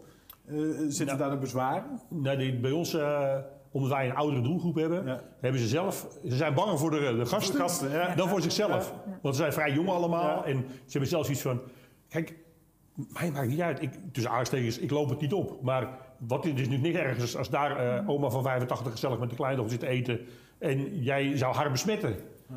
zitten 0.89 1.07
Nou. 1.07 1.19
daar 1.19 1.31
de 1.31 1.37
bezwaren? 1.37 2.01
Nou, 2.09 2.37
die, 2.39 2.57
bij 2.59 2.71
ons, 2.71 2.95
eh, 2.95 3.37
omdat 3.71 3.91
wij 3.91 4.09
een 4.09 4.15
oudere 4.15 4.43
doelgroep 4.43 4.75
hebben, 4.75 5.07
Ja. 5.07 5.23
hebben 5.41 5.61
ze 5.61 5.67
zelf, 5.69 6.19
ze 6.29 6.37
zijn 6.37 6.55
banger 6.55 6.79
voor 6.79 6.91
de, 6.91 7.17
de 7.19 7.27
gasten, 7.27 7.61
Gasten, 7.61 7.91
ja. 7.91 8.15
dan 8.15 8.29
voor 8.29 8.41
zichzelf. 8.43 8.95
Want 9.23 9.35
ze 9.35 9.41
zijn 9.41 9.53
vrij 9.53 9.73
jong 9.73 9.89
allemaal 9.89 10.45
en 10.45 10.57
ze 10.69 10.91
hebben 10.91 11.11
zelfs 11.11 11.29
iets 11.31 11.41
van, 11.43 11.61
kijk, 12.09 12.35
mij 13.13 13.31
maakt 13.31 13.49
niet 13.49 13.61
uit. 13.61 13.83
Ik, 13.83 13.91
tussen 14.13 14.33
aanstekens, 14.33 14.79
ik 14.79 14.91
loop 14.91 15.09
het 15.09 15.21
niet 15.21 15.33
op. 15.33 15.63
Maar 15.63 15.89
wat 16.19 16.45
is 16.45 16.55
dus 16.55 16.69
niet 16.69 16.95
ergens 16.95 17.37
als 17.37 17.51
daar 17.51 17.77
eh, 17.99 18.09
oma 18.09 18.29
van 18.31 18.43
85 18.43 18.93
gezellig 18.93 19.19
met 19.19 19.31
de 19.31 19.37
kleindochter 19.37 19.71
zit 19.73 19.81
te 19.81 19.87
eten 19.87 20.21
en 20.59 21.03
jij 21.03 21.37
zou 21.37 21.55
haar 21.55 21.71
besmetten. 21.71 22.17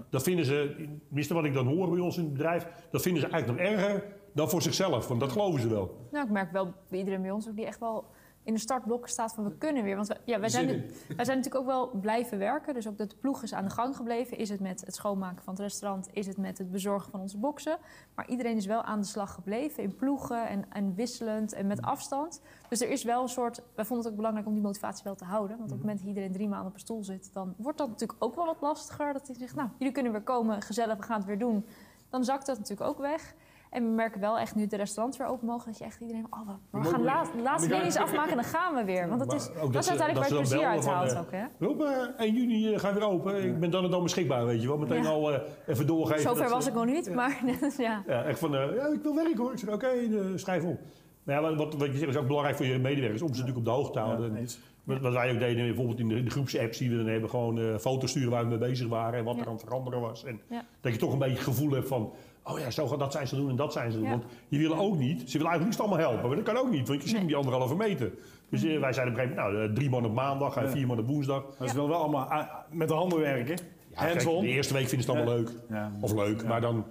Dat 0.10 0.24
vinden 0.24 0.46
ze, 0.46 0.76
tenminste 1.06 1.34
wat 1.34 1.46
ik 1.46 1.54
dan 1.54 1.68
hoor 1.68 1.90
bij 1.90 2.00
ons 2.00 2.18
in 2.18 2.24
het 2.24 2.34
bedrijf, 2.34 2.68
dat 2.92 3.02
vinden 3.02 3.22
ze 3.22 3.28
eigenlijk 3.28 3.62
nog 3.62 3.72
erger 3.72 4.04
dan 4.34 4.50
voor 4.50 4.62
zichzelf. 4.62 5.08
Want 5.08 5.20
dat 5.20 5.32
geloven 5.32 5.62
ze 5.62 5.68
wel. 5.70 6.08
Nou, 6.12 6.26
ik 6.26 6.32
merk 6.32 6.52
wel 6.52 6.74
bij 6.90 7.00
iedereen 7.00 7.22
bij 7.22 7.32
ons 7.32 7.48
ook 7.50 7.56
die 7.56 7.66
echt 7.66 7.80
wel 7.80 8.06
in 8.44 8.54
de 8.54 8.60
startblokken 8.60 9.10
staat 9.12 9.34
van 9.34 9.44
we 9.44 9.58
kunnen 9.58 9.84
weer. 9.84 9.96
Want 9.96 10.08
we- 10.08 10.18
ja, 10.26 10.40
wij, 10.40 10.50
zijn, 10.50 10.68
wij 11.16 11.26
zijn 11.26 11.38
natuurlijk 11.38 11.56
ook 11.56 11.66
wel 11.66 11.90
blijven 12.00 12.38
werken. 12.38 12.74
Dus 12.74 12.88
ook 12.88 12.98
dat 12.98 13.10
de 13.10 13.16
ploeg 13.16 13.44
is 13.44 13.54
aan 13.54 13.64
de 13.64 13.70
gang 13.70 13.96
gebleven. 13.96 14.38
Is 14.38 14.50
het 14.50 14.60
met 14.60 14.82
het 14.86 14.96
schoonmaken 14.96 15.44
van 15.44 15.54
het 15.54 15.62
restaurant? 15.62 16.08
Is 16.14 16.28
het 16.28 16.38
met 16.38 16.58
het 16.58 16.72
bezorgen 16.72 17.12
van 17.12 17.20
onze 17.20 17.38
boxen? 17.38 17.78
Maar 18.16 18.30
iedereen 18.30 18.58
is 18.58 18.66
wel 18.66 18.82
aan 18.84 19.00
de 19.00 19.06
slag 19.06 19.34
gebleven 19.34 19.84
in 19.84 19.96
ploegen 19.96 20.48
en, 20.48 20.66
en 20.70 20.96
wisselend 20.96 21.54
en 21.54 21.68
met 21.68 21.82
afstand. 21.82 22.42
Dus 22.70 22.82
er 22.82 22.90
is 22.90 23.04
wel 23.04 23.22
een 23.22 23.30
soort... 23.30 23.62
Wij 23.76 23.86
vonden 23.86 24.04
het 24.06 24.12
ook 24.14 24.18
belangrijk 24.18 24.48
om 24.48 24.54
die 24.54 24.64
motivatie 24.64 25.04
wel 25.04 25.16
te 25.16 25.26
houden. 25.26 25.58
Want 25.58 25.70
op 25.72 25.78
het 25.78 25.80
moment 25.86 26.00
dat 26.00 26.08
iedereen 26.08 26.32
drie 26.32 26.48
maanden 26.48 26.68
op 26.68 26.74
een 26.74 26.80
stoel 26.80 27.04
zit... 27.04 27.30
dan 27.34 27.54
wordt 27.58 27.78
dat 27.78 27.88
natuurlijk 27.90 28.24
ook 28.24 28.36
wel 28.36 28.46
wat 28.46 28.62
lastiger. 28.62 29.14
Dat 29.14 29.28
hij 29.28 29.36
zegt, 29.36 29.56
nou, 29.56 29.70
jullie 29.78 29.94
kunnen 29.94 30.12
weer 30.12 30.22
komen, 30.22 30.62
gezellig, 30.62 30.98
we 30.98 31.04
gaan 31.04 31.18
het 31.18 31.28
weer 31.28 31.40
doen. 31.40 31.66
Dan 32.10 32.24
zakt 32.24 32.46
dat 32.46 32.58
natuurlijk 32.58 32.90
ook 32.90 32.98
weg. 33.00 33.34
En 33.72 33.84
we 33.84 33.90
merken 33.90 34.20
wel 34.22 34.40
echt 34.40 34.56
nu 34.56 34.68
de 34.68 34.76
restaurants 34.76 35.18
weer 35.18 35.28
open 35.28 35.48
mogen... 35.48 35.66
dat 35.66 35.78
je 35.78 35.84
echt 35.84 36.00
iedereen... 36.02 36.26
Oh, 36.30 36.40
we, 36.48 36.80
we 36.80 36.84
gaan 36.84 36.96
weer. 36.96 37.06
laat, 37.06 37.32
de 37.36 37.42
laatste 37.42 37.68
We 37.68 37.74
gaan- 37.74 37.82
dingetjes 37.84 38.04
afmaken 38.04 38.30
en 38.30 38.36
dan 38.36 38.46
gaan 38.46 38.76
we 38.76 38.84
weer. 38.84 39.08
Want 39.08 39.20
dat 39.20 39.34
is, 39.34 39.50
dat, 39.72 39.76
is 39.84 39.90
uiteindelijk 39.90 40.30
waar 40.30 40.40
het 40.40 40.48
plezier 40.50 40.66
uit 40.68 40.84
van, 40.84 40.94
haalt 40.94 41.12
eh, 41.12 41.20
ook, 41.20 41.32
hè? 41.32 41.44
Rob, 41.60 41.82
eh, 41.82 41.98
1 42.18 42.34
juni 42.34 42.74
eh, 42.74 42.80
gaan 42.80 42.94
we 42.94 43.00
weer 43.00 43.10
open. 43.10 43.44
Ik 43.44 43.60
ben 43.60 43.72
dan 43.72 43.84
en 43.84 43.92
dan 43.92 44.04
beschikbaar, 44.04 44.46
weet 44.46 44.62
je 44.62 44.68
wel. 44.68 44.78
Meteen 44.78 45.06
al 45.06 45.34
eh, 45.34 45.40
even 45.68 45.88
doorgeven. 45.88 46.22
Zover 46.22 46.50
was 46.50 46.68
ik 46.68 46.74
nog 46.74 46.86
niet, 46.86 47.14
maar 47.14 47.40
ja. 47.78 48.04
Ja, 48.08 48.24
echt 48.24 48.40
van, 48.40 48.56
eh, 48.56 48.76
ja, 48.76 48.86
ik 48.88 49.02
wil 49.02 49.16
werken 49.16 49.38
hoor. 49.38 49.52
Ik 49.52 49.60
zeg, 49.60 49.74
oké, 49.74 49.88
eh, 49.88 50.20
schrijf 50.36 50.64
op. 50.64 50.80
Maar 51.24 51.42
ja, 51.42 51.56
wat, 51.56 51.74
wat 51.74 51.88
je 51.92 51.98
zegt 51.98 52.10
is 52.10 52.18
ook 52.18 52.28
belangrijk 52.28 52.56
voor 52.58 52.66
je 52.66 52.78
medewerkers, 52.80 53.22
om 53.22 53.28
ze 53.28 53.34
natuurlijk 53.40 53.58
op 53.58 53.66
de 53.66 53.72
hoogte 53.72 53.92
te 53.94 54.00
houden. 54.00 54.36
Ja, 54.36 54.46
wat, 54.84 55.00
wat 55.00 55.14
wij 55.14 55.32
ook 55.34 55.40
deden, 55.40 55.66
bijvoorbeeld 55.66 56.00
in 56.00 56.08
de, 56.08 56.24
de 56.24 56.30
groepsapps 56.30 56.78
die 56.78 56.90
we 56.90 56.96
dan 56.96 57.06
hebben, 57.06 57.30
gewoon 57.30 57.60
eh, 57.60 57.78
foto's 57.78 58.10
sturen 58.10 58.30
waar 58.32 58.44
we 58.44 58.50
mee 58.50 58.58
bezig 58.58 58.88
waren 58.88 59.20
en 59.20 59.26
wat 59.26 59.36
Ja. 59.36 59.42
er 59.42 59.48
aan 59.48 59.54
het 59.54 59.64
veranderen 59.64 60.00
was. 60.02 60.24
En 60.24 60.42
Ja. 60.50 60.64
dat 60.82 60.94
je 60.94 61.00
toch 61.00 61.14
een 61.14 61.20
beetje 61.20 61.34
het 61.36 61.44
gevoel 61.44 61.72
hebt 61.72 61.88
van, 61.88 62.14
oh 62.44 62.60
ja, 62.60 62.70
zo 62.72 62.98
dat 62.98 63.12
zijn 63.12 63.28
ze 63.28 63.36
doen 63.36 63.50
en 63.50 63.56
dat 63.56 63.74
zijn 63.74 63.92
ze 63.92 63.98
doen. 63.98 64.06
Ja. 64.08 64.12
Want 64.12 64.24
je 64.48 64.58
wil 64.58 64.76
ook 64.78 64.98
niet, 64.98 65.18
ze 65.32 65.38
willen 65.38 65.52
eigenlijk 65.52 65.66
niet 65.66 65.80
allemaal 65.80 66.10
helpen, 66.10 66.28
maar 66.28 66.36
dat 66.36 66.46
kan 66.46 66.58
ook 66.58 66.70
niet, 66.72 66.88
want 66.88 67.04
je 67.04 67.12
Nee. 67.12 67.22
in 67.22 67.28
die 67.28 67.36
anderhalve 67.36 67.76
meter. 67.76 68.12
Dus 68.50 68.64
eh, 68.64 68.80
wij 68.80 68.94
zeiden 68.94 69.14
op 69.14 69.20
een 69.20 69.26
gegeven 69.26 69.44
moment, 69.44 69.58
nou, 69.58 69.70
eh, 69.70 69.76
drie 69.76 69.90
man 69.90 70.06
op 70.06 70.14
maandag 70.14 70.56
en 70.56 70.64
Ja. 70.64 70.70
vier 70.70 70.88
man 70.88 71.00
op 71.00 71.08
woensdag. 71.08 71.44
Maar 71.60 71.68
ze 71.68 71.74
willen 71.74 71.90
wel 71.90 72.00
allemaal 72.00 72.26
ah, 72.26 72.48
met 72.72 72.88
de 72.88 72.94
handen 72.94 73.20
werken. 73.20 73.58
Ja, 73.90 73.98
kijk, 73.98 74.10
Hands-on. 74.12 74.42
de 74.42 74.48
eerste 74.48 74.74
week 74.74 74.88
vinden 74.88 75.06
ze 75.06 75.12
het 75.12 75.20
allemaal 75.22 75.44
Ja. 75.44 75.50
leuk. 75.50 75.60
Ja. 75.70 75.92
Of 76.02 76.14
leuk, 76.14 76.42
Ja. 76.42 76.48
maar 76.48 76.62
dan... 76.62 76.86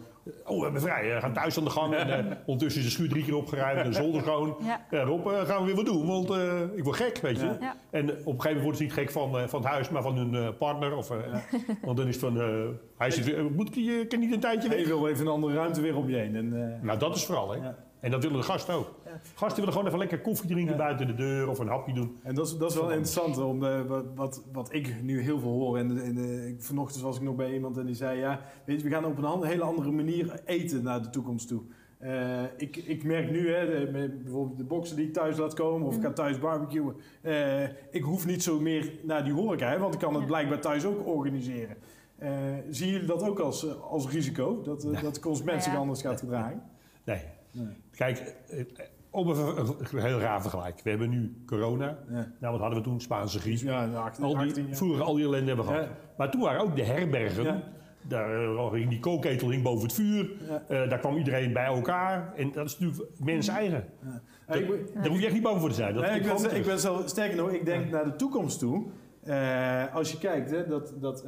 Oh, 0.47 0.57
we 0.59 0.63
hebben 0.63 0.81
vrij. 0.81 1.15
We 1.15 1.21
gaan 1.21 1.33
thuis 1.33 1.59
aan 1.59 1.65
de 1.65 1.71
gang. 1.71 1.95
En, 1.95 2.31
eh, 2.31 2.37
ondertussen 2.47 2.81
is 2.83 2.87
de 2.87 2.93
schuur 2.93 3.09
drie 3.09 3.25
keer 3.25 3.37
opgeruimd 3.37 3.79
en 3.81 3.91
de 3.91 3.97
zolder 3.97 4.21
schoon. 4.23 4.57
Ja. 4.65 4.87
Ja, 4.91 5.03
Rob, 5.03 5.27
eh, 5.27 5.41
gaan 5.41 5.61
we 5.61 5.67
weer 5.67 5.75
wat 5.77 5.85
doen, 5.85 6.07
want 6.07 6.31
eh, 6.31 6.61
ik 6.75 6.85
word 6.85 6.97
gek, 6.97 7.19
weet 7.19 7.37
je. 7.41 7.45
Ja. 7.47 7.57
Ja. 7.61 7.77
En 7.91 8.03
op 8.03 8.11
een 8.11 8.17
gegeven 8.17 8.35
moment 8.35 8.61
worden 8.63 8.77
ze 8.77 8.83
niet 8.83 8.93
gek 8.93 9.11
van, 9.11 9.39
eh, 9.39 9.49
van 9.49 9.61
het 9.61 9.71
huis, 9.71 9.89
maar 9.91 10.03
van 10.03 10.17
hun 10.17 10.35
eh, 10.35 10.49
partner. 10.59 10.97
Of, 10.97 11.11
eh, 11.11 11.17
Want 11.85 11.97
dan 11.97 12.07
is 12.07 12.15
het 12.15 12.25
van, 12.25 12.41
eh, 12.41 12.47
hij 12.99 13.11
zit, 13.11 13.25
weer, 13.25 13.45
moet 13.51 13.77
eh, 13.77 14.09
kan 14.09 14.19
niet 14.21 14.33
een 14.33 14.41
tijdje 14.41 14.69
weg? 14.69 14.79
je 14.79 14.87
wil 14.87 15.09
even 15.09 15.27
een 15.27 15.33
andere 15.33 15.55
ruimte 15.55 15.81
weer 15.81 15.97
om 15.97 16.09
je 16.09 16.17
heen. 16.17 16.37
En, 16.37 16.63
eh, 16.77 16.83
Nou, 16.83 16.99
dat 16.99 17.17
is 17.17 17.25
vooral, 17.25 17.51
hè. 17.53 17.59
En 18.01 18.11
dat 18.11 18.23
willen 18.23 18.37
de 18.39 18.43
gasten 18.47 18.75
ook. 18.75 18.95
Gasten 19.35 19.57
willen 19.57 19.73
gewoon 19.73 19.87
even 19.87 19.99
lekker 19.99 20.21
koffie 20.21 20.49
drinken 20.49 20.73
Ja. 20.73 20.79
buiten 20.79 21.07
de 21.07 21.15
deur 21.15 21.49
of 21.49 21.59
een 21.59 21.69
hapje 21.69 21.93
doen. 21.95 22.17
En 22.23 22.35
dat 22.35 22.47
is, 22.47 22.57
dat 22.59 22.71
is 22.71 22.77
wel 22.77 22.89
interessant, 22.91 23.39
om, 23.39 23.65
eh, 23.65 23.81
wat, 23.87 24.05
wat, 24.15 24.43
wat 24.53 24.73
ik 24.75 25.03
nu 25.03 25.21
heel 25.23 25.41
veel 25.41 25.51
hoor. 25.51 25.79
En, 25.79 26.03
en 26.03 26.17
eh, 26.19 26.55
vanochtend 26.59 27.03
was 27.03 27.17
ik 27.17 27.23
nog 27.23 27.35
bij 27.37 27.53
iemand 27.55 27.77
en 27.79 27.87
die 27.87 27.95
zei... 27.95 28.19
Ja, 28.19 28.41
weet 28.65 28.79
je, 28.81 28.89
we 28.89 28.95
gaan 28.95 29.05
op 29.05 29.19
een 29.23 29.43
hele 29.45 29.63
andere 29.63 29.91
manier 29.91 30.41
eten 30.45 30.83
naar 30.83 31.03
de 31.03 31.11
toekomst 31.11 31.49
toe. 31.49 31.61
Eh, 31.99 32.43
ik, 32.57 32.77
ik 32.77 33.05
merk 33.05 33.31
nu, 33.31 33.51
hè, 33.53 33.67
de- 33.67 33.91
bijvoorbeeld 34.23 34.59
de 34.59 34.65
boksen 34.65 34.97
die 34.97 35.07
ik 35.07 35.13
thuis 35.13 35.37
laat 35.37 35.55
komen... 35.55 35.87
of 35.87 35.97
ik 35.97 36.03
ga 36.03 36.13
thuis 36.13 36.39
barbecuen. 36.39 36.95
eh, 37.23 37.63
ik 37.91 38.03
hoef 38.03 38.27
niet 38.27 38.43
zo 38.43 38.61
meer 38.61 38.93
naar 39.03 39.25
die 39.25 39.33
horeca, 39.33 39.69
hè, 39.71 39.79
want 39.79 39.95
ik 39.95 40.01
kan 40.01 40.15
het 40.15 40.27
blijkbaar 40.27 40.61
thuis 40.61 40.85
ook 40.85 41.07
organiseren. 41.07 41.77
Eh, 42.19 42.31
zien 42.71 42.89
jullie 42.91 43.07
dat 43.07 43.23
ook 43.29 43.39
als, 43.39 43.81
als 43.81 44.09
risico? 44.11 44.63
Dat, 44.63 44.81
dat 45.03 45.15
de 45.15 45.21
consument 45.21 45.47
Nou 45.47 45.57
ja. 45.57 45.61
zich 45.71 45.77
anders 45.77 46.03
gaat 46.03 46.21
gedragen? 46.21 46.63
Nee. 47.05 47.21
Nee. 47.53 47.67
Kijk, 47.97 48.35
eh, 48.49 48.65
om 49.11 49.29
een 49.29 49.75
heel 49.93 50.19
raar 50.19 50.43
vergelijk. 50.43 50.81
We 50.85 50.91
hebben 50.91 51.11
nu 51.11 51.43
corona. 51.47 51.99
Ja. 52.09 52.33
Nou, 52.41 52.53
wat 52.53 52.61
hadden 52.61 52.79
we 52.79 52.85
toen? 52.85 53.01
Spaanse 53.01 53.39
griep. 53.41 53.59
Ja, 53.59 53.87
18, 53.95 54.25
Al 54.25 54.31
die, 54.31 54.47
18 54.49 54.67
jaar. 54.67 54.77
vroeger 54.77 55.03
al 55.03 55.15
die 55.15 55.25
ellende 55.25 55.47
hebben 55.47 55.67
we 55.67 55.73
gehad. 55.73 55.89
Maar 56.17 56.31
toen 56.31 56.41
waren 56.41 56.61
ook 56.61 56.77
de 56.77 56.85
herbergen. 56.85 57.63
Daar 58.09 58.45
eh, 58.45 58.73
hing 58.73 58.89
die 58.89 59.01
kookketel 59.01 59.51
hing 59.51 59.63
boven 59.63 59.83
het 59.83 59.93
vuur. 59.93 60.31
Eh, 60.69 60.89
daar 60.89 60.99
kwam 60.99 61.17
iedereen 61.17 61.53
bij 61.53 61.65
elkaar. 61.65 62.33
En 62.37 62.53
dat 62.53 62.67
is 62.67 62.79
natuurlijk 62.79 63.09
mensen 63.19 63.55
eigen. 63.55 63.85
Ja. 64.05 64.21
Dat- 64.47 64.95
Daar 64.95 65.07
hoef 65.09 65.19
je 65.19 65.25
echt 65.25 65.35
niet 65.35 65.43
bang 65.43 65.61
voor 65.61 65.69
te 65.69 65.75
zijn. 65.75 65.95
Dat 65.95 66.05
ik, 66.05 66.23
ben, 66.23 66.57
ik 66.57 66.65
ben 66.65 66.81
zelf, 66.81 67.09
sterker 67.09 67.37
nog, 67.37 67.51
ik 67.51 67.65
denk 67.65 67.91
naar 67.91 68.05
de 68.05 68.17
toekomst 68.17 68.59
toe. 68.59 68.87
Als 69.93 70.13
je 70.13 70.19
kijkt, 70.19 70.51
hè, 70.51 70.67
dat, 70.67 70.93
dat, 71.01 71.23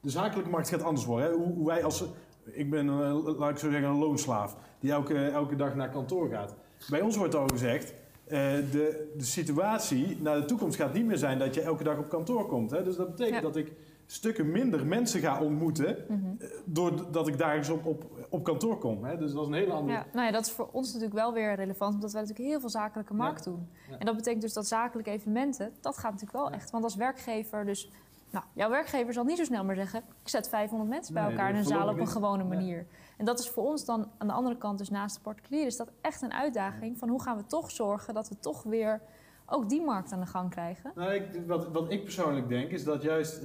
de 0.00 0.10
zakelijke 0.10 0.50
markt 0.50 0.68
gaat 0.68 0.82
anders 0.82 1.06
worden. 1.06 1.30
Hè. 1.30 1.34
Hoe, 1.36 1.52
hoe 1.54 1.66
wij 1.66 1.84
als, 1.84 2.04
ik 2.44 2.70
ben, 2.70 2.88
eh, 2.88 3.38
laat 3.38 3.50
ik 3.50 3.58
zo 3.58 3.70
zeggen, 3.70 3.88
een 3.88 3.98
loonslaaf. 3.98 4.56
Die 4.80 4.90
elke, 4.92 5.26
elke 5.28 5.56
dag 5.56 5.74
naar 5.74 5.90
kantoor 5.90 6.28
gaat. 6.28 6.54
Bij 6.90 7.00
ons 7.00 7.16
wordt 7.16 7.34
al 7.34 7.46
gezegd, 7.48 7.94
eh, 8.24 8.38
de, 8.70 9.12
de 9.16 9.24
situatie 9.24 10.18
naar 10.20 10.40
de 10.40 10.44
toekomst 10.44 10.76
gaat 10.76 10.92
niet 10.92 11.06
meer 11.06 11.18
zijn 11.18 11.38
dat 11.38 11.54
je 11.54 11.60
elke 11.60 11.84
dag 11.84 11.98
op 11.98 12.08
kantoor 12.08 12.46
komt. 12.46 12.70
Hè. 12.70 12.82
Dus 12.84 12.96
dat 12.96 13.10
betekent 13.10 13.36
Ja. 13.36 13.40
dat 13.42 13.56
ik 13.56 13.72
stukken 14.06 14.50
minder 14.50 14.86
mensen 14.86 15.20
ga 15.20 15.40
ontmoeten. 15.42 15.96
Mhm. 16.08 16.20
eh, 16.38 16.48
doordat 16.64 17.28
ik 17.28 17.38
dagelijks 17.38 17.68
op, 17.68 17.86
op, 17.86 18.04
op 18.28 18.44
kantoor 18.44 18.78
kom. 18.78 19.04
Hè? 19.04 19.16
Dus 19.18 19.32
dat 19.32 19.42
is 19.42 19.48
een 19.48 19.54
hele 19.54 19.72
andere. 19.72 19.98
Ja, 19.98 20.06
nou 20.12 20.26
ja, 20.26 20.32
dat 20.32 20.46
is 20.46 20.52
voor 20.52 20.68
ons 20.72 20.86
natuurlijk 20.86 21.14
wel 21.14 21.32
weer 21.32 21.54
relevant, 21.54 21.94
omdat 21.94 22.12
wij 22.12 22.20
natuurlijk 22.20 22.48
heel 22.48 22.60
veel 22.60 22.68
zakelijke 22.68 23.14
markt 23.14 23.44
doen. 23.44 23.68
Ja. 23.90 23.98
En 23.98 24.06
dat 24.06 24.16
betekent 24.16 24.42
dus 24.42 24.52
dat 24.52 24.66
zakelijke 24.66 25.10
evenementen, 25.10 25.72
dat 25.80 25.98
gaat 25.98 26.12
natuurlijk 26.12 26.38
wel 26.38 26.50
echt. 26.50 26.70
Want 26.70 26.84
als 26.84 26.94
werkgever, 26.94 27.64
dus, 27.64 27.90
nou, 28.32 28.44
jouw 28.54 28.70
werkgever 28.70 29.12
zal 29.12 29.24
niet 29.24 29.36
zo 29.38 29.44
snel 29.44 29.64
maar 29.64 29.74
zeggen, 29.74 29.98
ik 30.22 30.28
zet 30.28 30.48
500 30.48 30.90
mensen 30.90 31.14
bij 31.14 31.22
Nee, 31.22 31.32
elkaar 31.32 31.50
in 31.50 31.56
een 31.56 31.64
zaal 31.64 31.88
op 31.88 31.98
een 31.98 32.08
gewone 32.08 32.42
Ja. 32.42 32.48
manier. 32.48 32.86
En 33.16 33.24
dat 33.24 33.38
is 33.38 33.48
voor 33.48 33.64
ons 33.64 33.84
dan 33.84 34.10
aan 34.18 34.26
de 34.26 34.32
andere 34.32 34.56
kant, 34.56 34.78
dus 34.78 34.90
naast 34.90 35.14
de 35.14 35.20
particulier, 35.22 35.66
is 35.66 35.76
dat 35.76 35.88
echt 36.00 36.22
een 36.22 36.32
uitdaging 36.32 36.98
van 36.98 37.08
hoe 37.08 37.22
gaan 37.22 37.36
we 37.36 37.46
toch 37.46 37.70
zorgen 37.70 38.14
dat 38.14 38.28
we 38.28 38.38
toch 38.38 38.62
weer 38.62 39.00
ook 39.46 39.68
die 39.68 39.82
markt 39.82 40.12
aan 40.12 40.20
de 40.20 40.26
gang 40.26 40.50
krijgen. 40.50 40.92
Nou, 40.94 41.12
ik, 41.14 41.24
wat, 41.46 41.68
wat 41.72 41.92
ik 41.92 42.02
persoonlijk 42.02 42.48
denk 42.48 42.70
is 42.70 42.84
dat 42.84 43.02
juist 43.02 43.38
eh, 43.38 43.44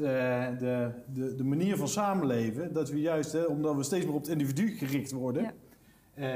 de, 0.60 0.91
de, 1.13 1.36
de 1.36 1.43
manier 1.43 1.78
van 1.78 1.88
samenleven, 1.88 2.73
dat 2.73 2.89
we 2.89 3.00
juist, 3.02 3.32
hè, 3.32 3.43
omdat 3.43 3.76
we 3.76 3.84
steeds 3.84 4.06
meer 4.06 4.13
op 4.13 4.21
het 4.21 4.30
individu 4.30 4.67
gericht 4.67 5.12
worden, 5.12 5.43
Ja. 5.43 5.54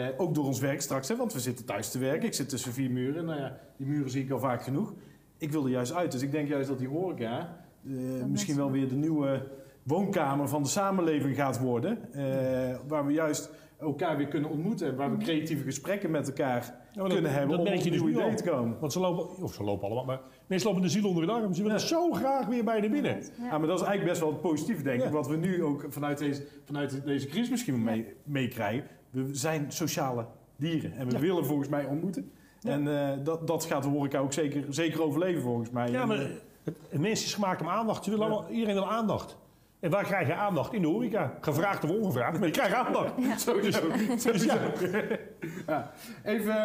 eh, 0.08 0.20
ook 0.20 0.36
door 0.36 0.46
ons 0.46 0.60
werk 0.60 0.82
straks, 0.82 1.08
hè, 1.08 1.16
want 1.16 1.34
we 1.34 1.40
zitten 1.40 1.66
thuis 1.66 1.92
te 1.92 2.00
werken, 2.00 2.28
ik 2.28 2.34
zit 2.34 2.50
tussen 2.50 2.74
vier 2.74 2.92
muren, 2.92 3.26
nou 3.26 3.40
ja, 3.40 3.58
die 3.78 3.88
muren 3.88 4.12
zie 4.12 4.24
ik 4.24 4.32
al 4.32 4.40
vaak 4.40 4.64
genoeg. 4.64 4.94
Ik 5.38 5.52
wil 5.52 5.64
er 5.64 5.70
juist 5.72 5.94
uit, 5.94 6.12
dus 6.12 6.22
ik 6.22 6.32
denk 6.32 6.48
juist 6.48 6.68
dat 6.70 6.78
die 6.80 6.88
horeca 6.88 7.60
eh, 7.86 8.26
misschien 8.28 8.56
wel 8.56 8.72
weer 8.72 8.88
de 8.88 8.96
nieuwe 8.96 9.48
woonkamer 9.84 10.48
van 10.50 10.64
de 10.64 10.70
samenleving 10.70 11.36
gaat 11.36 11.60
worden, 11.60 12.14
eh, 12.14 12.78
waar 12.88 13.06
we 13.06 13.14
juist 13.14 13.52
elkaar 13.80 14.18
weer 14.18 14.28
kunnen 14.28 14.50
ontmoeten, 14.50 14.88
en 14.88 14.96
waar 14.96 15.18
we 15.18 15.24
creatieve 15.24 15.64
gesprekken 15.64 16.12
met 16.12 16.28
elkaar 16.28 16.76
Ja, 16.92 17.08
kunnen 17.08 17.32
hebben 17.32 17.58
dat 17.58 17.68
om 17.68 17.74
op 17.74 17.80
je 17.82 17.92
dus 17.92 18.02
al. 18.02 18.08
ideeën 18.10 18.36
te 18.36 18.44
komen. 18.44 18.78
Want 18.80 18.92
ze 18.94 19.00
lopen, 19.00 19.44
of 19.44 19.54
ze 19.54 19.64
lopen 19.64 19.86
allemaal, 19.86 20.06
maar 20.06 20.20
mensen 20.48 20.68
lopen 20.70 20.84
de 20.84 20.90
ziel 20.90 21.08
onder 21.08 21.26
de 21.26 21.32
arm. 21.32 21.54
Ze 21.54 21.62
willen 21.64 21.78
Ja. 21.78 21.84
zo 21.86 22.12
graag 22.12 22.46
weer 22.48 22.64
bij 22.64 22.82
de 22.82 22.90
binnen. 22.90 23.12
Ja. 23.38 23.46
Ja, 23.46 23.58
maar 23.58 23.68
dat 23.68 23.80
is 23.80 23.86
eigenlijk 23.86 24.20
best 24.20 24.20
wel 24.32 24.34
positief, 24.40 24.82
denk 24.84 25.00
ik. 25.00 25.06
Ja. 25.06 25.12
Wat 25.12 25.28
we 25.28 25.36
nu 25.38 25.64
ook 25.64 25.86
vanuit 25.90 26.18
deze, 26.18 26.44
vanuit 26.66 27.06
deze 27.06 27.28
crisis 27.28 27.50
misschien 27.50 27.84
mee, 27.84 28.06
meekrijgen. 28.24 28.88
We 29.10 29.28
zijn 29.32 29.66
sociale 29.72 30.26
dieren 30.56 30.94
en 30.94 31.10
we 31.10 31.20
willen 31.20 31.46
volgens 31.46 31.70
mij 31.70 31.86
ontmoeten. 31.86 32.32
En 32.62 32.88
eh, 33.00 33.18
dat, 33.24 33.48
dat 33.48 33.66
gaat 33.66 33.84
de 33.84 33.90
horeca 33.90 34.20
ook 34.20 34.34
zeker, 34.34 34.64
zeker 34.70 35.02
overleven 35.04 35.42
volgens 35.42 35.70
mij. 35.70 35.92
Ja, 35.92 36.06
maar 36.06 36.28
het, 36.64 36.76
het 36.90 37.02
mens 37.02 37.24
is 37.26 37.34
gemaakt 37.34 37.62
om 37.62 37.68
aandacht. 37.70 38.04
Ze 38.04 38.10
willen 38.10 38.26
Ja. 38.28 38.32
allemaal, 38.34 38.52
iedereen 38.52 38.74
wil 38.76 38.90
aandacht. 38.92 39.38
En 39.80 39.90
waar 39.92 40.04
krijg 40.04 40.28
je 40.28 40.34
aandacht? 40.34 40.74
In 40.74 40.82
de 40.82 40.88
horeca. 40.88 41.38
Gevraagd 41.42 41.84
of 41.84 41.90
ongevraagd, 41.90 42.38
maar 42.40 42.48
je 42.48 42.54
krijgt 42.54 42.74
aandacht. 42.76 43.14
Sowieso. 43.38 43.82
sowieso. 44.18 44.54
ja. 45.68 45.92
Even, 46.24 46.56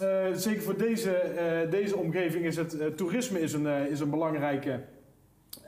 eh, 0.00 0.32
zeker 0.34 0.62
voor 0.62 0.76
deze, 0.76 1.10
eh, 1.16 1.70
deze 1.70 1.96
omgeving 1.96 2.44
is 2.44 2.56
het 2.56 2.78
eh, 2.78 2.86
toerisme 2.86 3.40
is 3.40 3.52
een, 3.52 3.66
eh, 3.66 3.86
is 3.86 4.00
een 4.00 4.10
belangrijke, 4.10 4.80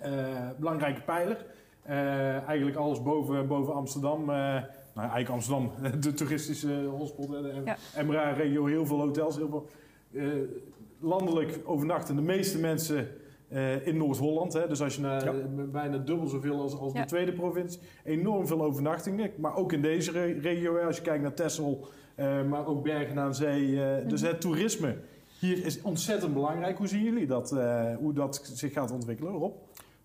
eh, 0.03 0.13
belangrijke 0.59 1.01
pijler. 1.01 1.45
Eh, 1.83 2.43
eigenlijk 2.49 2.77
alles 2.77 3.03
boven, 3.03 3.47
boven 3.49 3.75
Amsterdam. 3.75 4.21
eh, 4.21 4.27
nou, 4.95 5.11
eigenlijk 5.11 5.29
Amsterdam, 5.29 5.71
de 6.01 6.13
toeristische 6.15 6.75
hotspot. 6.85 7.35
en 7.35 7.43
de 7.43 7.63
Ja. 7.65 8.03
MRA-regio, 8.03 8.67
heel 8.67 8.87
veel 8.87 9.01
hotels. 9.01 9.37
Heel 9.37 9.49
veel, 9.49 9.69
eh, 10.23 10.27
landelijk 11.01 11.59
overnachten 11.65 12.17
de 12.17 12.23
meeste 12.23 12.59
mensen 12.59 13.09
eh, 13.49 13.87
in 13.87 13.97
Noord-Holland. 13.97 14.53
hè. 14.53 14.69
Dus 14.69 14.83
als 14.83 14.95
je 14.95 15.01
naar 15.01 15.25
Ja. 15.25 15.31
eh, 15.33 15.37
bijna 15.73 15.97
dubbel 15.99 16.27
zoveel 16.27 16.61
als, 16.61 16.79
als 16.79 16.93
Ja. 16.93 17.01
de 17.01 17.07
tweede 17.07 17.33
provincie. 17.33 17.81
Enorm 18.05 18.47
veel 18.47 18.63
overnachtingen. 18.63 19.31
Maar 19.37 19.57
ook 19.57 19.73
in 19.73 19.83
deze 19.83 20.11
re- 20.11 20.39
regio, 20.41 20.77
hè, 20.77 20.83
als 20.83 20.97
je 20.97 21.03
kijkt 21.03 21.23
naar 21.23 21.35
Texel, 21.35 21.87
eh, 22.15 22.43
maar 22.45 22.67
ook 22.67 22.83
Bergen 22.83 23.19
aan 23.19 23.35
Zee. 23.35 23.83
eh, 23.85 24.09
Dus 24.09 24.21
Mhm. 24.23 24.31
het 24.31 24.41
toerisme 24.41 24.97
hier 25.41 25.65
is 25.67 25.83
ontzettend 25.83 26.35
belangrijk. 26.35 26.79
Hoe 26.79 26.87
zien 26.89 27.03
jullie 27.03 27.27
dat, 27.27 27.53
eh, 27.53 27.85
hoe 27.97 28.13
dat 28.13 28.51
zich 28.55 28.73
gaat 28.73 28.91
ontwikkelen, 28.91 29.33
Rob? 29.33 29.55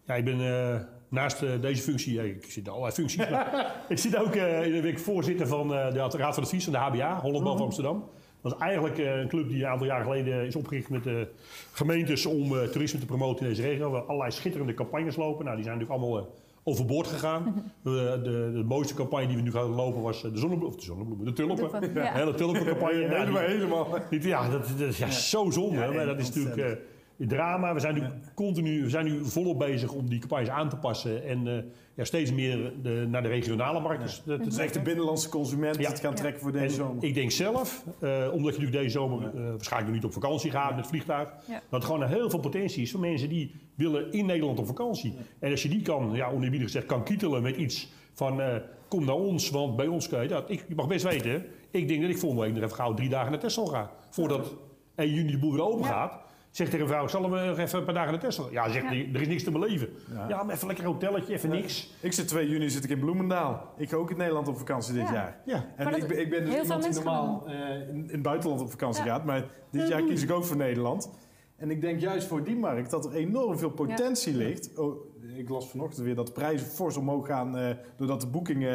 Ja, 0.06 0.15
ik 0.15 0.25
ben 0.25 0.39
eh, 0.39 0.79
naast 1.10 1.39
deze 1.62 1.82
functie, 1.82 2.13
ja, 2.13 2.21
ik 2.21 2.45
zit 2.45 2.65
in 2.65 2.69
allerlei 2.71 2.93
functies, 2.93 3.29
maar 3.29 3.75
ik 3.89 3.97
zit 3.97 4.17
ook 4.17 4.36
eh, 4.36 4.65
in 4.65 4.71
de 4.71 4.82
week 4.82 4.99
voorzitter 4.99 5.47
van 5.47 5.73
eh, 5.73 5.91
de 5.91 5.97
Raad 5.97 6.36
van 6.36 6.43
Advies 6.43 6.63
van 6.63 6.73
de 6.73 6.79
HBA, 6.79 7.19
Holland 7.21 7.43
Bad 7.43 7.53
Mhm. 7.53 7.63
Amsterdam. 7.63 8.03
Dat 8.43 8.51
is 8.51 8.58
eigenlijk 8.60 8.97
eh, 8.97 9.19
een 9.19 9.27
club 9.27 9.49
die 9.49 9.63
een 9.63 9.69
aantal 9.69 9.88
jaar 9.88 10.03
geleden 10.03 10.45
is 10.45 10.56
opgericht 10.56 10.89
met 10.89 11.03
de 11.03 11.27
gemeentes 11.71 12.25
om 12.25 12.58
eh, 12.58 12.63
toerisme 12.67 12.99
te 12.99 13.06
promoten 13.06 13.43
in 13.45 13.49
deze 13.51 13.62
regio. 13.67 13.91
We 13.91 13.97
allerlei 13.97 14.32
schitterende 14.32 14.73
campagnes 14.73 15.15
lopen. 15.15 15.43
Nou, 15.45 15.56
die 15.58 15.65
zijn 15.65 15.77
natuurlijk 15.77 16.03
allemaal 16.03 16.19
eh, 16.23 16.32
overboord 16.63 17.08
gegaan. 17.08 17.71
De, 17.84 18.19
de, 18.23 18.51
de 18.53 18.63
mooiste 18.63 18.93
campagne 18.93 19.27
die 19.27 19.36
we 19.36 19.41
nu 19.41 19.51
gaan 19.51 19.69
lopen 19.69 20.01
was 20.01 20.23
eh, 20.23 20.32
de 20.32 20.38
zonnebloemen, 20.38 20.67
of 20.67 20.75
de 20.75 20.86
zonnebloemen, 20.86 21.25
de 21.25 21.34
tulpen. 21.34 21.56
Tulpen, 21.56 21.93
De 21.93 21.99
ja. 21.99 22.13
hele 22.13 22.34
tulpencampagne. 22.34 22.97
Nou, 23.08 23.10
die- 23.10 23.17
helemaal, 23.17 23.41
helemaal. 23.41 23.88
niet- 24.10 24.23
Ja, 24.23 24.49
dat, 24.49 24.67
dat 24.77 24.88
is 24.88 24.97
ja, 24.97 25.10
zo 25.12 25.51
zonde. 25.51 25.75
Ja, 25.79 25.91
maar 25.91 26.06
dat 26.06 26.19
is 26.19 26.27
natuurlijk 26.27 26.58
eh, 26.58 26.71
drama. 27.17 27.73
We 27.73 27.80
zijn 27.80 27.93
nu 27.93 28.02
continu, 28.36 28.84
we 28.84 28.89
zijn 28.89 29.06
nu 29.06 29.26
volop 29.26 29.60
bezig 29.60 29.91
om 29.91 30.10
die 30.10 30.19
campagnes 30.19 30.49
aan 30.49 30.69
te 30.69 30.76
passen. 30.78 31.23
En 31.26 31.47
eh, 31.47 31.63
ja, 31.93 32.04
steeds 32.04 32.32
meer 32.32 32.73
de, 32.82 33.06
naar 33.10 33.21
de 33.23 33.28
regionale 33.30 33.80
markt 33.80 34.06
te- 34.15 34.21
te 34.23 34.32
Het 34.32 34.45
is 34.45 34.58
echt 34.58 34.73
de 34.73 34.82
binnenlandse 34.82 35.30
consument 35.30 35.73
die 35.76 35.84
Ja. 35.84 35.89
het 35.89 35.99
gaan 35.99 36.10
Ja. 36.12 36.15
trekken 36.15 36.41
voor 36.41 36.52
deze 36.52 36.63
En 36.65 36.71
zomer. 36.71 37.04
ik 37.04 37.13
denk 37.13 37.32
zelf, 37.32 37.84
eh, 37.99 38.10
omdat 38.10 38.56
je 38.56 38.62
natuurlijk 38.62 38.71
deze 38.71 38.89
zomer 38.89 39.17
eh, 39.36 39.49
waarschijnlijk 39.49 39.91
nog 39.93 40.02
niet 40.04 40.04
op 40.15 40.21
vakantie 40.21 40.52
gaat 40.52 40.76
met 40.76 40.88
vliegtuig, 40.88 41.30
Ja. 41.47 41.62
dat 41.69 41.82
er 41.84 41.88
gewoon 41.89 42.08
heel 42.08 42.30
veel 42.30 42.39
potentie 42.39 42.82
is 42.82 42.91
voor 42.91 42.99
mensen 42.99 43.30
die 43.30 43.56
willen 43.76 44.12
in 44.12 44.26
Nederland 44.26 44.60
op 44.60 44.65
vakantie. 44.65 45.13
En 45.39 45.52
als 45.52 45.63
je 45.63 45.69
die 45.69 45.82
kan, 45.82 46.10
ja, 46.13 46.28
oneerbiedig 46.32 46.67
gezegd, 46.67 46.86
kan 46.86 47.04
kietelen 47.04 47.41
met 47.41 47.56
iets 47.56 47.91
van 48.13 48.41
eh, 48.41 48.56
kom 48.88 49.06
naar 49.06 49.15
ons, 49.15 49.49
want 49.49 49.76
bij 49.76 49.88
ons 49.88 50.08
kan 50.10 50.21
je 50.21 50.28
dat. 50.28 50.49
Ik, 50.49 50.65
je 50.67 50.76
mag 50.76 50.88
best 50.88 51.04
weten, 51.04 51.45
ik 51.71 51.88
denk 51.88 52.02
dat 52.02 52.10
ik 52.10 52.17
volgende 52.17 52.43
week 52.45 52.54
nog 52.54 52.63
even 52.63 52.76
gauw 52.76 52.93
drie 52.93 53.10
dagen 53.10 53.32
naar 53.32 53.39
Texel 53.39 53.65
ga. 53.65 53.91
Voordat 54.10 54.54
1 54.95 55.10
juni 55.13 55.32
de 55.32 55.38
boel 55.39 55.52
weer 55.52 55.63
open 55.63 55.80
Ja. 55.86 55.88
gaat. 55.88 56.21
Zeg 56.54 56.68
tegen 56.70 56.82
een 56.82 56.88
vrouw, 56.88 57.08
zullen 57.08 57.32
we 57.32 57.46
nog 57.46 57.58
even 57.58 57.80
een 57.80 57.86
paar 57.86 57.94
dagen 57.94 58.12
naar 58.12 58.20
Texel? 58.22 58.52
Ja, 58.52 58.70
zegt 58.70 58.86
hij, 58.86 59.10
er 59.13 59.22
is 59.22 59.28
niks 59.28 59.44
te 59.44 59.52
beleven. 59.52 59.89
Ja. 60.13 60.28
Ja, 60.28 60.44
maar 60.44 60.56
even 60.56 60.68
lekker 60.68 60.86
een 60.86 60.92
hotelletje, 60.92 61.34
even 61.34 61.50
Ja. 61.50 61.56
niks. 61.56 61.94
Ik 62.00 62.13
zit 62.13 62.28
2 62.28 62.50
juni 62.50 62.70
zit 62.70 62.84
ik 62.84 62.89
in 62.89 63.00
Bloemendaal. 63.00 63.74
Ik 63.78 63.89
ga 63.89 63.96
ook 63.96 64.12
in 64.12 64.18
Nederland 64.18 64.48
op 64.48 64.58
vakantie 64.58 64.94
dit 64.94 65.08
Ja. 65.08 65.13
jaar. 65.13 65.42
Ja. 65.46 65.56
En 65.56 65.84
Maar 65.84 65.94
dat- 65.94 66.02
ik, 66.02 66.08
ben, 66.08 66.20
ik 66.20 66.30
ben 66.30 66.39
dus 66.46 66.54
heel 66.54 66.66
veel 66.66 66.76
iemand 66.76 66.94
die 66.94 67.04
mensen 67.04 67.04
normaal 67.04 67.48
eh, 67.48 67.88
in, 67.89 67.96
in 67.96 68.08
het 68.12 68.22
buitenland 68.22 68.62
op 68.62 68.70
vakantie 68.70 69.04
Ja. 69.06 69.12
gaat. 69.13 69.26
Maar 69.26 69.46
dit 69.72 69.88
jaar 69.88 70.02
kies 70.04 70.24
ik 70.24 70.32
ook 70.32 70.46
voor 70.46 70.58
Nederland. 70.58 71.12
En 71.58 71.72
ik 71.72 71.82
denk 71.82 72.00
juist 72.00 72.28
voor 72.28 72.44
die 72.44 72.56
markt 72.56 72.89
dat 72.92 73.06
er 73.06 73.13
enorm 73.13 73.58
veel 73.58 73.70
potentie 73.72 74.36
ligt. 74.36 74.78
Oh, 74.78 74.96
ik 75.36 75.50
las 75.50 75.69
vanochtend 75.69 76.06
weer 76.06 76.15
dat 76.15 76.28
de 76.28 76.34
prijzen 76.34 76.67
fors 76.67 76.98
omhoog 76.98 77.28
gaan 77.28 77.58
eh, 77.58 77.69
doordat 77.98 78.22
de 78.22 78.28
boekingen 78.28 78.69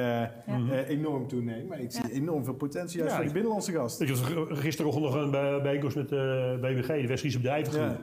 eh, 0.46 0.54
eh, 0.80 0.88
enorm 0.88 1.26
toenemen. 1.28 1.66
Maar 1.66 1.80
ik 1.80 1.92
zie 1.92 2.02
Ja. 2.08 2.12
enorm 2.14 2.44
veel 2.44 2.54
potentie 2.54 2.96
juist 2.98 3.10
Ja, 3.10 3.16
voor 3.16 3.24
die 3.24 3.32
binnenlandse 3.34 3.72
gast. 3.72 4.00
Ik 4.00 4.08
g- 4.08 4.46
gisteren 4.48 5.00
nog 5.02 5.14
een 5.14 5.30
bij- 5.30 5.60
bijeenkomst 5.62 5.96
met 5.96 6.08
de 6.08 6.58
BWG, 6.60 6.86
de 6.86 7.06
West-Friese 7.06 7.36
Bedrijvengroep. 7.38 7.82
Ja. 7.84 8.00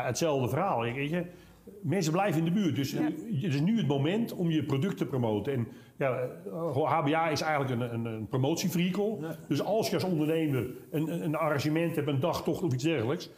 Ja. 0.00 0.06
hetzelfde 0.06 0.48
verhaal. 0.48 0.80
Weet 0.80 1.10
je, 1.10 1.24
mensen 1.82 2.12
blijven 2.12 2.38
in 2.38 2.44
de 2.44 2.60
buurt. 2.60 2.76
Dus 2.76 2.90
Ja. 2.92 3.02
het 3.02 3.14
is 3.54 3.60
nu 3.60 3.76
het 3.76 3.86
moment 3.86 4.32
om 4.34 4.50
je 4.50 4.64
product 4.64 4.96
te 4.96 5.06
promoten. 5.06 5.52
En 5.52 5.68
ja, 5.98 6.28
HBA 6.84 7.28
is 7.28 7.40
eigenlijk 7.40 7.80
een, 7.80 7.94
een, 7.94 8.04
een 8.04 8.28
promotievehikel. 8.28 9.18
Ja. 9.20 9.36
Dus 9.48 9.62
als 9.62 9.88
je 9.88 9.94
als 9.94 10.04
ondernemer 10.04 10.70
een, 10.90 11.12
een, 11.12 11.24
een 11.24 11.34
arrangement 11.36 11.96
hebt, 11.96 12.08
een 12.08 12.20
dagtocht 12.20 12.62
of 12.62 12.72
iets 12.72 12.84
dergelijks... 12.84 13.30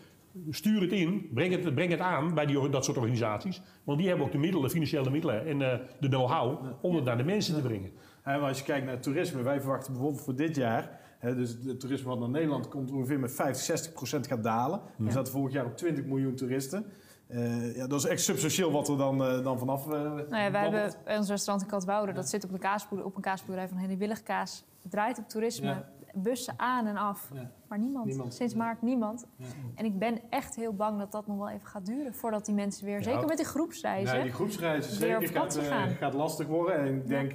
Stuur 0.51 0.81
het 0.81 0.93
in, 0.93 1.29
breng 1.35 1.53
het, 1.53 1.75
breng 1.75 1.91
het 1.91 2.01
aan 2.01 2.35
bij 2.35 2.47
die, 2.47 2.69
dat 2.69 2.85
soort 2.85 2.97
organisaties. 2.97 3.63
Want 3.85 3.99
die 3.99 4.09
hebben 4.09 4.27
ook 4.27 4.33
de 4.33 4.39
middelen, 4.39 4.71
financiële 4.71 5.11
middelen 5.11 5.47
en 5.47 5.63
eh, 5.73 5.79
de 6.01 6.09
know-how 6.09 6.65
om 6.81 6.95
het 6.95 7.05
naar 7.05 7.17
de 7.17 7.25
mensen 7.25 7.55
te 7.55 7.61
brengen. 7.61 7.91
Hè, 8.23 8.39
maar 8.39 8.49
als 8.49 8.59
je 8.59 8.65
kijkt 8.65 8.85
naar 8.85 8.95
het 8.95 9.03
toerisme, 9.03 9.43
wij 9.43 9.61
verwachten 9.61 9.93
bijvoorbeeld 9.93 10.23
voor 10.25 10.37
dit 10.37 10.57
jaar, 10.57 11.01
hè, 11.19 11.35
dus 11.37 11.57
het 11.67 11.81
toerisme 11.81 12.09
wat 12.09 12.19
naar 12.19 12.29
Nederland 12.29 12.69
komt 12.69 12.91
ongeveer 12.93 13.21
met 13.21 13.33
50, 13.33 13.65
60 13.65 13.93
procent 13.93 14.27
gaat 14.27 14.43
dalen. 14.43 14.81
We 14.97 15.05
Ja. 15.05 15.11
zaten 15.11 15.33
vorig 15.33 15.53
jaar 15.53 15.65
op 15.67 15.77
20 15.77 16.05
miljoen 16.05 16.35
toeristen. 16.35 16.85
Eh, 17.27 17.77
ja, 17.77 17.87
dat 17.87 17.99
is 18.05 18.07
echt 18.11 18.21
substantieel 18.23 18.71
wat 18.73 18.89
er 18.89 18.97
dan, 18.97 19.25
eh, 19.25 19.45
dan 19.45 19.59
vanaf. 19.59 19.85
eh 19.87 19.91
Nou 19.93 20.37
ja, 20.37 20.51
wij 20.51 20.63
hebben 20.63 20.93
bij 21.05 21.17
ons 21.19 21.29
restaurant 21.29 21.63
in 21.63 21.71
Katwoude, 21.71 22.13
dat 22.13 22.29
zit 22.29 22.45
op, 22.45 22.51
de 22.61 23.05
op 23.05 23.17
een 23.17 23.23
kaasboerderij 23.23 23.69
van 23.69 23.79
Henny 23.79 23.97
Willigkaas. 23.97 24.65
Het 24.83 24.91
draait 24.91 25.19
op 25.19 25.29
toerisme, 25.29 25.67
Ja. 25.67 25.89
Bussen 26.15 26.55
aan 26.57 26.87
en 26.87 26.97
af. 26.97 27.31
Ja. 27.35 27.51
Maar 27.69 27.79
niemand. 27.79 28.07
Niemand. 28.07 28.35
Sinds 28.35 28.53
Ja. 28.53 28.59
maart 28.59 28.83
niemand. 28.83 29.27
Ja. 29.37 29.45
En 29.75 29.85
ik 29.85 29.99
ben 29.99 30.19
echt 30.31 30.57
heel 30.57 30.73
bang 30.75 30.99
dat 30.99 31.13
dat 31.13 31.27
nog 31.27 31.37
wel 31.39 31.49
even 31.49 31.67
gaat 31.69 31.87
duren 31.87 32.15
voordat 32.15 32.45
die 32.47 32.55
mensen 32.55 32.85
weer, 32.87 33.03
zeker 33.03 33.27
met 33.27 33.37
die 33.37 33.47
groepsreizen, 33.47 34.15
Nee, 34.15 34.25
die 34.25 34.33
groepsreizen 34.33 35.01
Weer 35.01 35.17
op 35.17 35.23
zeker 35.23 35.41
gaat, 35.41 35.57
eh, 35.57 35.65
gaan. 35.65 35.89
gaat 35.89 36.15
lastig 36.15 36.47
worden. 36.47 36.75
En 36.79 36.87
ik 36.95 37.09
denk, 37.09 37.35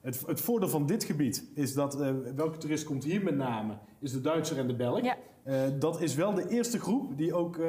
het, 0.00 0.22
het 0.26 0.40
voordeel 0.40 0.68
van 0.68 0.86
dit 0.86 1.04
gebied 1.04 1.44
is 1.54 1.74
dat, 1.74 2.00
eh, 2.00 2.10
welke 2.36 2.58
toerist 2.58 2.84
komt 2.84 3.04
hier 3.04 3.22
met 3.22 3.36
name, 3.36 3.74
is 4.00 4.12
de 4.12 4.20
Duitser 4.20 4.58
en 4.58 4.66
de 4.66 4.74
Belg. 4.76 5.00
Ja. 5.04 5.16
Eh, 5.42 5.60
dat 5.78 6.00
is 6.00 6.14
wel 6.14 6.34
de 6.34 6.48
eerste 6.48 6.80
groep 6.80 7.16
die 7.16 7.34
ook 7.34 7.56
eh, 7.56 7.62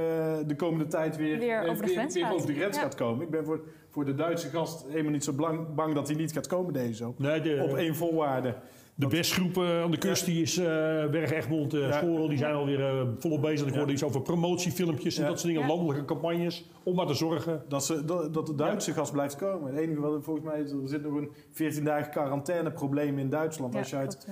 de 0.48 0.56
komende 0.58 0.88
tijd 0.88 1.16
weer, 1.16 1.40
Weer 1.40 1.70
over 1.70 1.86
de 1.86 1.92
grens 1.92 2.14
weer 2.14 2.32
over 2.32 2.48
de 2.48 2.54
grens 2.54 2.76
Ja. 2.76 2.82
gaat 2.82 2.96
komen. 2.96 3.24
Ik 3.26 3.30
ben 3.30 3.46
voor, 3.46 3.62
voor 3.90 4.06
de 4.06 4.16
Duitse 4.16 4.50
gast 4.50 4.86
helemaal 4.88 5.12
niet 5.12 5.24
zo 5.24 5.34
bang, 5.34 5.76
bang 5.76 5.94
dat 5.94 6.08
hij 6.08 6.16
niet 6.18 6.32
gaat 6.32 6.48
komen 6.48 6.74
deze 6.74 6.94
zomer. 6.94 7.16
Nee, 7.22 7.42
de, 7.42 7.66
Op 7.70 7.76
één 7.78 7.96
voorwaarde. 7.96 8.56
De 8.96 9.08
bestgroep 9.08 9.58
aan 9.58 9.92
de 9.92 9.98
kust 9.98 10.26
die 10.26 10.42
is 10.42 10.58
eh 10.58 10.66
Berg 11.10 11.32
Egmond, 11.32 11.74
eh 11.74 11.80
Ja. 11.80 11.92
Schorel, 11.92 12.28
die 12.28 12.38
zijn 12.38 12.54
alweer 12.56 12.80
eh, 13.00 13.08
volop 13.20 13.42
bezig. 13.42 13.68
Ik 13.68 13.74
hoorde 13.76 13.92
iets 13.92 14.04
over 14.04 14.22
promotiefilmpjes 14.22 15.16
en 15.18 15.24
Ja. 15.24 15.30
dat 15.30 15.40
soort 15.40 15.54
dingen, 15.54 15.68
Ja. 15.68 15.74
landelijke 15.76 16.06
campagnes, 16.06 16.70
om 16.84 16.96
maar 16.96 17.06
te 17.06 17.14
zorgen. 17.14 17.64
Dat, 17.68 17.86
ze, 17.86 18.06
dat, 18.06 18.34
dat 18.34 18.46
de 18.48 18.56
Duitse 18.56 18.94
gas 18.94 19.12
blijft 19.12 19.36
komen. 19.36 19.72
Het 19.74 19.82
enige 19.82 20.00
wat 20.02 20.24
volgens 20.24 20.46
mij 20.46 20.60
is, 20.62 20.72
er 20.72 20.78
zit 20.86 21.04
nog 21.04 21.14
een 21.14 21.32
14 21.52 21.84
dagen 21.84 22.12
quarantaineprobleem 22.12 23.20
in 23.20 23.30
Duitsland. 23.30 23.76
Als 23.76 23.90
je 23.90 23.96
uit 23.96 24.28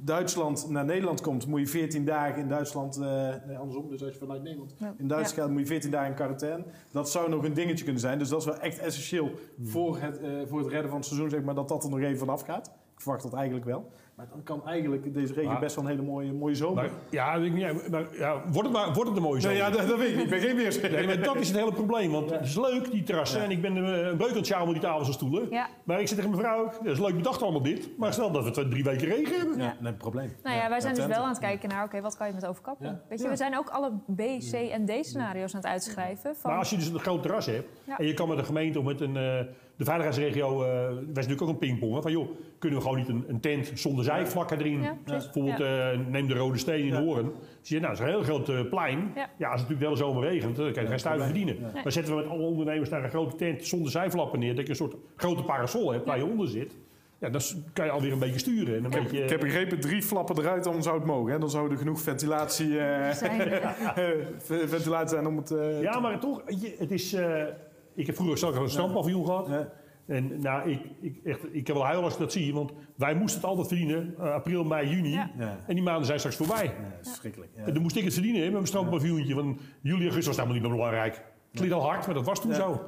Duitsland 0.00 0.68
naar 0.70 0.84
Nederland 0.84 1.20
komt, 1.20 1.46
moet 1.46 1.60
je 1.60 1.66
14 1.66 2.04
dagen 2.04 2.42
in 2.42 2.48
Duitsland, 2.48 2.96
eh, 2.96 3.02
nee, 3.46 3.56
andersom, 3.58 3.88
dus 3.88 4.02
als 4.02 4.12
je 4.12 4.18
vanuit 4.18 4.42
Nederland 4.42 4.74
Ja. 4.78 4.94
in 4.98 5.08
Duitsland 5.08 5.40
gaat, 5.40 5.50
moet 5.50 5.60
je 5.60 5.66
14 5.66 5.90
dagen 5.90 6.08
in 6.08 6.14
quarantaine. 6.14 6.64
Dat 6.90 7.10
zou 7.10 7.30
nog 7.30 7.44
een 7.44 7.54
dingetje 7.54 7.84
kunnen 7.84 8.02
zijn, 8.02 8.18
dus 8.18 8.28
dat 8.28 8.38
is 8.40 8.46
wel 8.46 8.58
echt 8.58 8.78
essentieel 8.78 9.30
voor 9.62 9.98
het, 10.00 10.18
eh, 10.20 10.30
voor 10.46 10.58
het 10.58 10.68
redden 10.68 10.88
van 10.88 10.98
het 10.98 11.06
seizoen, 11.06 11.30
zeg 11.30 11.42
maar, 11.42 11.54
dat 11.54 11.68
dat 11.68 11.84
er 11.84 11.90
nog 11.90 12.00
even 12.00 12.18
vanaf 12.18 12.42
gaat. 12.42 12.66
Ik 12.94 13.02
verwacht 13.02 13.22
dat 13.22 13.32
eigenlijk 13.34 13.64
wel. 13.66 13.90
Maar 14.16 14.26
dan 14.30 14.42
kan 14.42 14.66
eigenlijk 14.66 15.14
deze 15.14 15.32
regen 15.32 15.50
Maar- 15.50 15.60
best 15.60 15.74
wel 15.76 15.84
een 15.84 15.90
hele 15.90 16.02
mooie, 16.02 16.32
mooie 16.32 16.54
zomer. 16.54 16.82
Maar, 16.84 16.92
ja, 17.10 17.38
weet 17.40 17.46
ik 17.46 17.52
niet, 17.54 17.90
maar, 17.90 18.04
ja, 18.18 18.42
wordt, 18.46 18.68
het 18.68 18.72
maar, 18.72 18.92
wordt 18.92 19.08
het 19.08 19.16
een 19.16 19.22
mooie 19.22 19.32
nee, 19.32 19.56
zomer? 19.56 19.56
ja, 19.56 19.70
dat, 19.70 19.88
dat 19.88 19.98
weet 19.98 20.08
ik 20.08 20.14
niet. 20.14 20.24
Ik 20.24 20.30
ben 20.30 20.40
geen 20.40 20.56
weerspeler. 20.56 20.96
Nee, 20.98 21.06
maar 21.06 21.22
dat 21.24 21.36
is 21.36 21.48
het 21.48 21.56
hele 21.58 21.72
probleem, 21.72 22.10
want 22.10 22.30
het 22.30 22.40
is 22.40 22.56
leuk, 22.56 22.90
die 22.90 23.02
terrassen. 23.02 23.38
Ja. 23.38 23.44
En 23.44 23.50
ik 23.50 23.60
ben 23.62 23.76
eh, 23.76 24.06
een 24.06 24.16
breuk 24.16 24.30
aan 24.30 24.36
het 24.36 24.46
sjouwen 24.46 24.72
met 24.72 24.80
die 24.80 24.90
tafels 24.90 25.08
en 25.08 25.14
stoelen. 25.14 25.46
Ja. 25.50 25.68
Maar 25.84 26.00
ik 26.00 26.08
zeg 26.08 26.16
tegen 26.16 26.30
mijn 26.30 26.42
vrouw, 26.42 26.64
ook, 26.64 26.72
dat 26.84 26.92
is 26.92 26.98
leuk 27.00 27.16
bedacht 27.16 27.42
allemaal 27.42 27.62
dit. 27.62 27.88
Maar 27.98 28.12
stel 28.12 28.30
dat 28.32 28.44
we 28.44 28.50
twee, 28.50 28.68
drie 28.68 28.84
weken 28.84 29.06
regen 29.08 29.36
hebben. 29.38 29.58
Ja, 29.58 29.76
nee, 29.80 29.92
probleem. 29.92 30.32
Nou 30.42 30.56
ja, 30.56 30.68
wij 30.68 30.80
zijn 30.80 30.94
dus 30.94 31.06
wel 31.06 31.22
aan 31.22 31.28
het 31.28 31.38
kijken 31.38 31.68
naar, 31.68 31.84
oké, 31.84 32.00
wat 32.00 32.16
kan 32.16 32.26
je 32.26 32.32
met 32.34 32.46
overkappen? 32.46 32.86
Ja. 32.86 33.00
Weet 33.08 33.18
je, 33.18 33.24
Ja. 33.24 33.30
we 33.30 33.36
zijn 33.36 33.58
ook 33.58 33.68
alle 33.68 33.90
B, 34.14 34.20
C 34.50 34.52
en 34.52 34.86
D 34.86 35.06
scenario's 35.06 35.54
aan 35.54 35.60
het 35.60 35.70
uitschrijven. 35.70 36.36
Van, 36.36 36.50
Maar 36.50 36.58
als 36.58 36.70
je 36.70 36.76
dus 36.76 36.88
een 36.88 36.98
groot 36.98 37.22
terras 37.22 37.46
hebt 37.46 37.68
Ja. 37.84 37.98
en 37.98 38.06
je 38.06 38.14
kan 38.14 38.28
met 38.28 38.38
de 38.38 38.44
gemeente 38.44 38.78
of 38.78 38.84
met 38.84 39.00
een, 39.00 39.16
eh, 39.16 39.40
de 39.76 39.84
veiligheidsregio, 39.84 40.62
eh 40.62 40.68
zijn 40.86 41.04
natuurlijk 41.14 41.42
ook 41.42 41.48
een 41.48 41.58
pingpongen, 41.58 42.02
van 42.02 42.12
joh, 42.12 42.28
kunnen 42.58 42.78
we 42.78 42.84
gewoon 42.84 42.98
niet 42.98 43.08
een, 43.08 43.24
een 43.28 43.40
tent 43.40 43.70
zonder 43.74 44.04
zijvlakken 44.04 44.58
erin? 44.58 44.80
Ja. 44.82 44.96
Bijvoorbeeld, 45.04 45.60
eh, 45.60 45.98
neem 46.08 46.28
de 46.28 46.34
Rode 46.34 46.58
Steen 46.58 46.78
in 46.80 46.86
Ja. 46.86 47.00
Horen. 47.02 47.32
Zie 47.60 47.76
je, 47.76 47.82
nou, 47.82 47.96
dat 47.96 48.06
is 48.06 48.12
een 48.12 48.18
heel 48.18 48.24
groot 48.24 48.48
eh, 48.48 48.60
plein. 48.70 49.12
Ja. 49.14 49.30
Ja. 49.36 49.50
als 49.50 49.60
het 49.60 49.68
natuurlijk 49.68 49.80
de 49.80 49.84
hele 49.86 49.96
zomer 49.96 50.22
regent, 50.30 50.56
dan 50.56 50.72
kan 50.72 50.82
je 50.82 50.88
geen 50.88 50.98
stuiver 50.98 51.24
probleem. 51.26 51.46
verdienen. 51.46 51.74
Ja. 51.76 51.82
Maar 51.82 51.92
zetten 51.92 52.16
we 52.16 52.20
met 52.22 52.30
alle 52.30 52.42
ondernemers 52.42 52.90
daar 52.90 53.04
een 53.04 53.10
grote 53.10 53.36
tent 53.36 53.66
zonder 53.66 53.90
zijflappen 53.90 54.38
neer, 54.38 54.54
dat 54.54 54.64
je 54.64 54.70
een 54.70 54.76
soort 54.76 54.94
grote 55.16 55.42
parasol 55.42 55.92
hebt 55.92 56.06
waar 56.06 56.18
je 56.18 56.24
onder 56.26 56.48
zit. 56.48 56.76
Ja, 57.18 57.28
dan 57.28 57.40
kan 57.72 57.84
je 57.84 57.90
alweer 57.90 58.12
een 58.12 58.18
beetje 58.18 58.38
sturen. 58.38 58.76
En 58.76 58.84
een 58.84 58.90
beetje, 58.90 59.22
Ik 59.22 59.30
heb 59.30 59.40
begrepen, 59.40 59.80
drie 59.80 60.02
flappen 60.02 60.38
eruit, 60.38 60.64
dan 60.64 60.82
zou 60.82 60.96
het 60.96 61.06
mogen. 61.06 61.32
Hè? 61.32 61.38
Dan 61.38 61.50
zou 61.50 61.70
er 61.70 61.78
genoeg 61.78 62.00
ventilatie, 62.00 62.78
eh, 62.78 63.10
zijn, 63.12 63.40
ventilatie 64.68 65.08
zijn 65.08 65.26
om 65.26 65.36
het... 65.36 65.54
ja, 65.80 66.00
maar 66.00 66.20
toch, 66.20 66.42
het 66.78 66.90
is... 66.90 67.16
ik 67.96 68.06
heb 68.06 68.14
vroeger 68.14 68.38
zelf 68.38 68.56
een 68.56 68.70
strandpaviljoen 68.70 69.24
gehad. 69.24 69.48
Ja. 69.48 69.72
En 70.06 70.40
nou, 70.40 70.70
ik, 70.70 70.80
ik, 71.00 71.20
echt, 71.24 71.40
ik 71.54 71.66
heb 71.66 71.76
wel 71.76 71.84
huilen 71.84 72.04
als 72.04 72.12
ik 72.12 72.18
dat 72.18 72.32
zie, 72.32 72.54
want 72.54 72.72
wij 72.96 73.14
moesten 73.14 73.40
het 73.40 73.48
altijd 73.50 73.68
verdienen, 73.68 74.14
eh, 74.18 74.32
april, 74.32 74.64
mei, 74.64 74.88
juni. 74.88 75.10
Ja. 75.10 75.30
Ja. 75.38 75.58
En 75.66 75.74
die 75.74 75.84
maanden 75.84 76.06
zijn 76.06 76.18
straks 76.18 76.36
voorbij. 76.36 76.64
Ja, 76.64 76.72
verschrikkelijk. 77.02 77.50
Ja. 77.56 77.64
En 77.64 77.72
dan 77.72 77.82
moest 77.82 77.96
ik 77.96 78.04
het 78.04 78.12
verdienen 78.12 78.40
met 78.42 78.52
mijn 78.52 78.66
strandpaviljoentje. 78.66 79.34
Want 79.34 79.60
juli, 79.80 79.98
augustus 80.02 80.26
was 80.26 80.36
helemaal 80.36 80.54
niet 80.54 80.62
meer 80.68 80.76
belangrijk. 80.76 81.14
Het 81.14 81.24
klinkt 81.64 81.74
al 81.74 81.82
hard, 81.82 82.06
maar 82.06 82.14
dat 82.14 82.24
was 82.24 82.40
toen 82.40 82.50
Ja. 82.50 82.56
zo. 82.56 82.80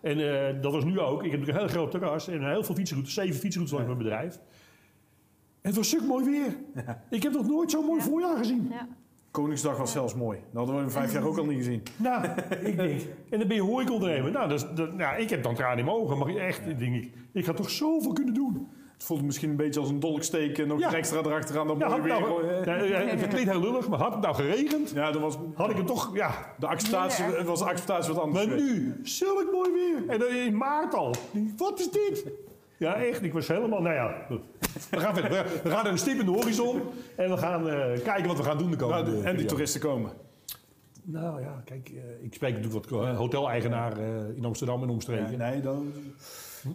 En 0.00 0.18
eh, 0.54 0.62
dat 0.62 0.72
was 0.72 0.84
nu 0.84 1.00
ook. 1.00 1.22
Ik 1.24 1.30
heb 1.30 1.40
natuurlijk 1.40 1.58
een 1.58 1.68
heel 1.68 1.76
groot 1.78 1.90
terras 1.90 2.28
en 2.28 2.48
heel 2.48 2.64
veel 2.64 2.74
fietsroutes, 2.74 3.14
zeven 3.14 3.34
fietsroutes 3.40 3.72
langs 3.74 3.86
mijn 3.86 3.98
bedrijf. 4.02 4.34
En 4.34 5.70
het 5.70 5.76
was 5.76 5.86
stuk 5.88 6.02
mooi 6.06 6.24
weer. 6.24 6.56
Ik 7.10 7.22
heb 7.22 7.32
nog 7.32 7.46
nooit 7.46 7.70
zo'n 7.70 7.84
mooi 7.84 7.98
Ja. 8.00 8.06
voorjaar 8.06 8.36
gezien. 8.36 8.72
Koningsdag 9.34 9.76
was 9.76 9.92
zelfs 9.92 10.14
mooi. 10.14 10.38
Dat 10.38 10.56
hadden 10.56 10.76
we 10.76 10.82
in 10.82 10.90
vijf 10.90 11.12
jaar 11.12 11.24
ook 11.26 11.38
al 11.38 11.44
niet 11.44 11.56
gezien. 11.56 11.82
Nou, 11.96 12.24
ik 12.70 12.76
denk. 12.76 13.00
En 13.30 13.38
dan 13.38 13.48
ben 13.48 13.56
je 13.56 13.62
horecaondernemer. 13.62 14.30
Nou, 14.30 14.48
dat, 14.48 14.58
is- 14.62 14.66
dat, 14.74 14.92
nou, 14.92 15.20
ik 15.20 15.30
heb 15.30 15.42
dan 15.42 15.54
tranen 15.54 15.78
in 15.78 15.84
mijn 15.84 15.96
ogen. 15.96 16.18
Maar 16.18 16.36
echt, 16.36 16.66
ik 16.68 16.78
denk 16.78 16.94
ik, 16.94 17.12
ik 17.32 17.46
had 17.46 17.56
toch 17.56 17.70
zoveel 17.70 18.12
kunnen 18.12 18.34
doen. 18.34 18.68
Het 18.92 19.04
voelt 19.04 19.22
misschien 19.22 19.50
een 19.50 19.56
beetje 19.56 19.80
als 19.80 19.88
een 19.88 20.00
dolksteek. 20.00 20.66
Nog 20.66 20.78
Ja. 20.78 20.92
extra 20.94 21.18
erachteraan. 21.18 21.66
Dat 21.66 21.78
Ja, 21.78 21.88
had 21.88 21.98
weer. 22.00 22.08
nou, 22.08 22.22
gewoon, 22.24 22.44
ja, 22.64 22.74
ja, 23.00 23.06
het 23.06 23.28
klinkt 23.28 23.50
heel 23.50 23.60
lullig, 23.60 23.88
maar 23.88 23.98
had 23.98 24.12
het 24.12 24.22
nou 24.22 24.34
geregend, 24.34 24.90
Ja, 24.90 25.10
dat 25.12 25.20
was, 25.20 25.38
had 25.54 25.70
ik 25.70 25.76
het 25.76 25.86
toch, 25.86 26.10
ja. 26.16 26.30
de 26.58 26.66
acceptatie, 26.66 27.24
was 27.44 27.58
de 27.58 27.64
acceptatie 27.64 28.12
wat 28.14 28.22
anders. 28.22 28.46
Maar 28.46 28.56
nu, 28.56 29.00
zulk 29.02 29.48
mooi 29.52 29.70
weer. 29.72 30.08
En 30.08 30.18
dan 30.18 30.28
in 30.28 30.56
maart 30.56 30.94
al. 30.94 31.14
Wat 31.56 31.78
is 31.80 31.90
dit? 31.90 32.26
Ja, 32.78 32.94
echt. 32.94 33.22
Ik 33.22 33.32
was 33.32 33.48
helemaal, 33.48 33.80
nou 33.82 33.94
ja. 33.94 34.26
We 34.90 35.00
gaan 35.00 35.14
verder. 35.14 35.30
We- 35.30 35.60
We 35.62 35.70
gaan 35.70 35.86
een 35.86 35.98
stip 35.98 36.18
in 36.18 36.24
de 36.26 36.30
horizon. 36.32 36.80
En 37.16 37.30
we 37.30 37.36
gaan 37.36 37.68
eh, 37.68 38.02
kijken 38.04 38.26
wat 38.26 38.36
we 38.36 38.42
gaan 38.42 38.58
doen 38.58 38.70
de 38.70 38.76
komende 38.76 39.10
Nou, 39.10 39.22
de- 39.22 39.28
en 39.28 39.36
die 39.36 39.46
toeristen 39.46 39.80
komen. 39.80 40.10
Nou 41.02 41.40
ja, 41.40 41.62
kijk. 41.64 41.88
eh, 41.88 42.24
ik 42.24 42.34
spreek 42.34 42.54
natuurlijk 42.56 42.88
wat 42.90 43.02
eh, 43.04 43.16
hoteleigenaar 43.16 43.98
eh, 43.98 44.36
in 44.36 44.44
Amsterdam 44.44 44.80
en 44.80 44.86
Ja, 44.86 44.92
omstreken. 44.92 45.38
nee, 45.38 45.60
dan, 45.60 45.92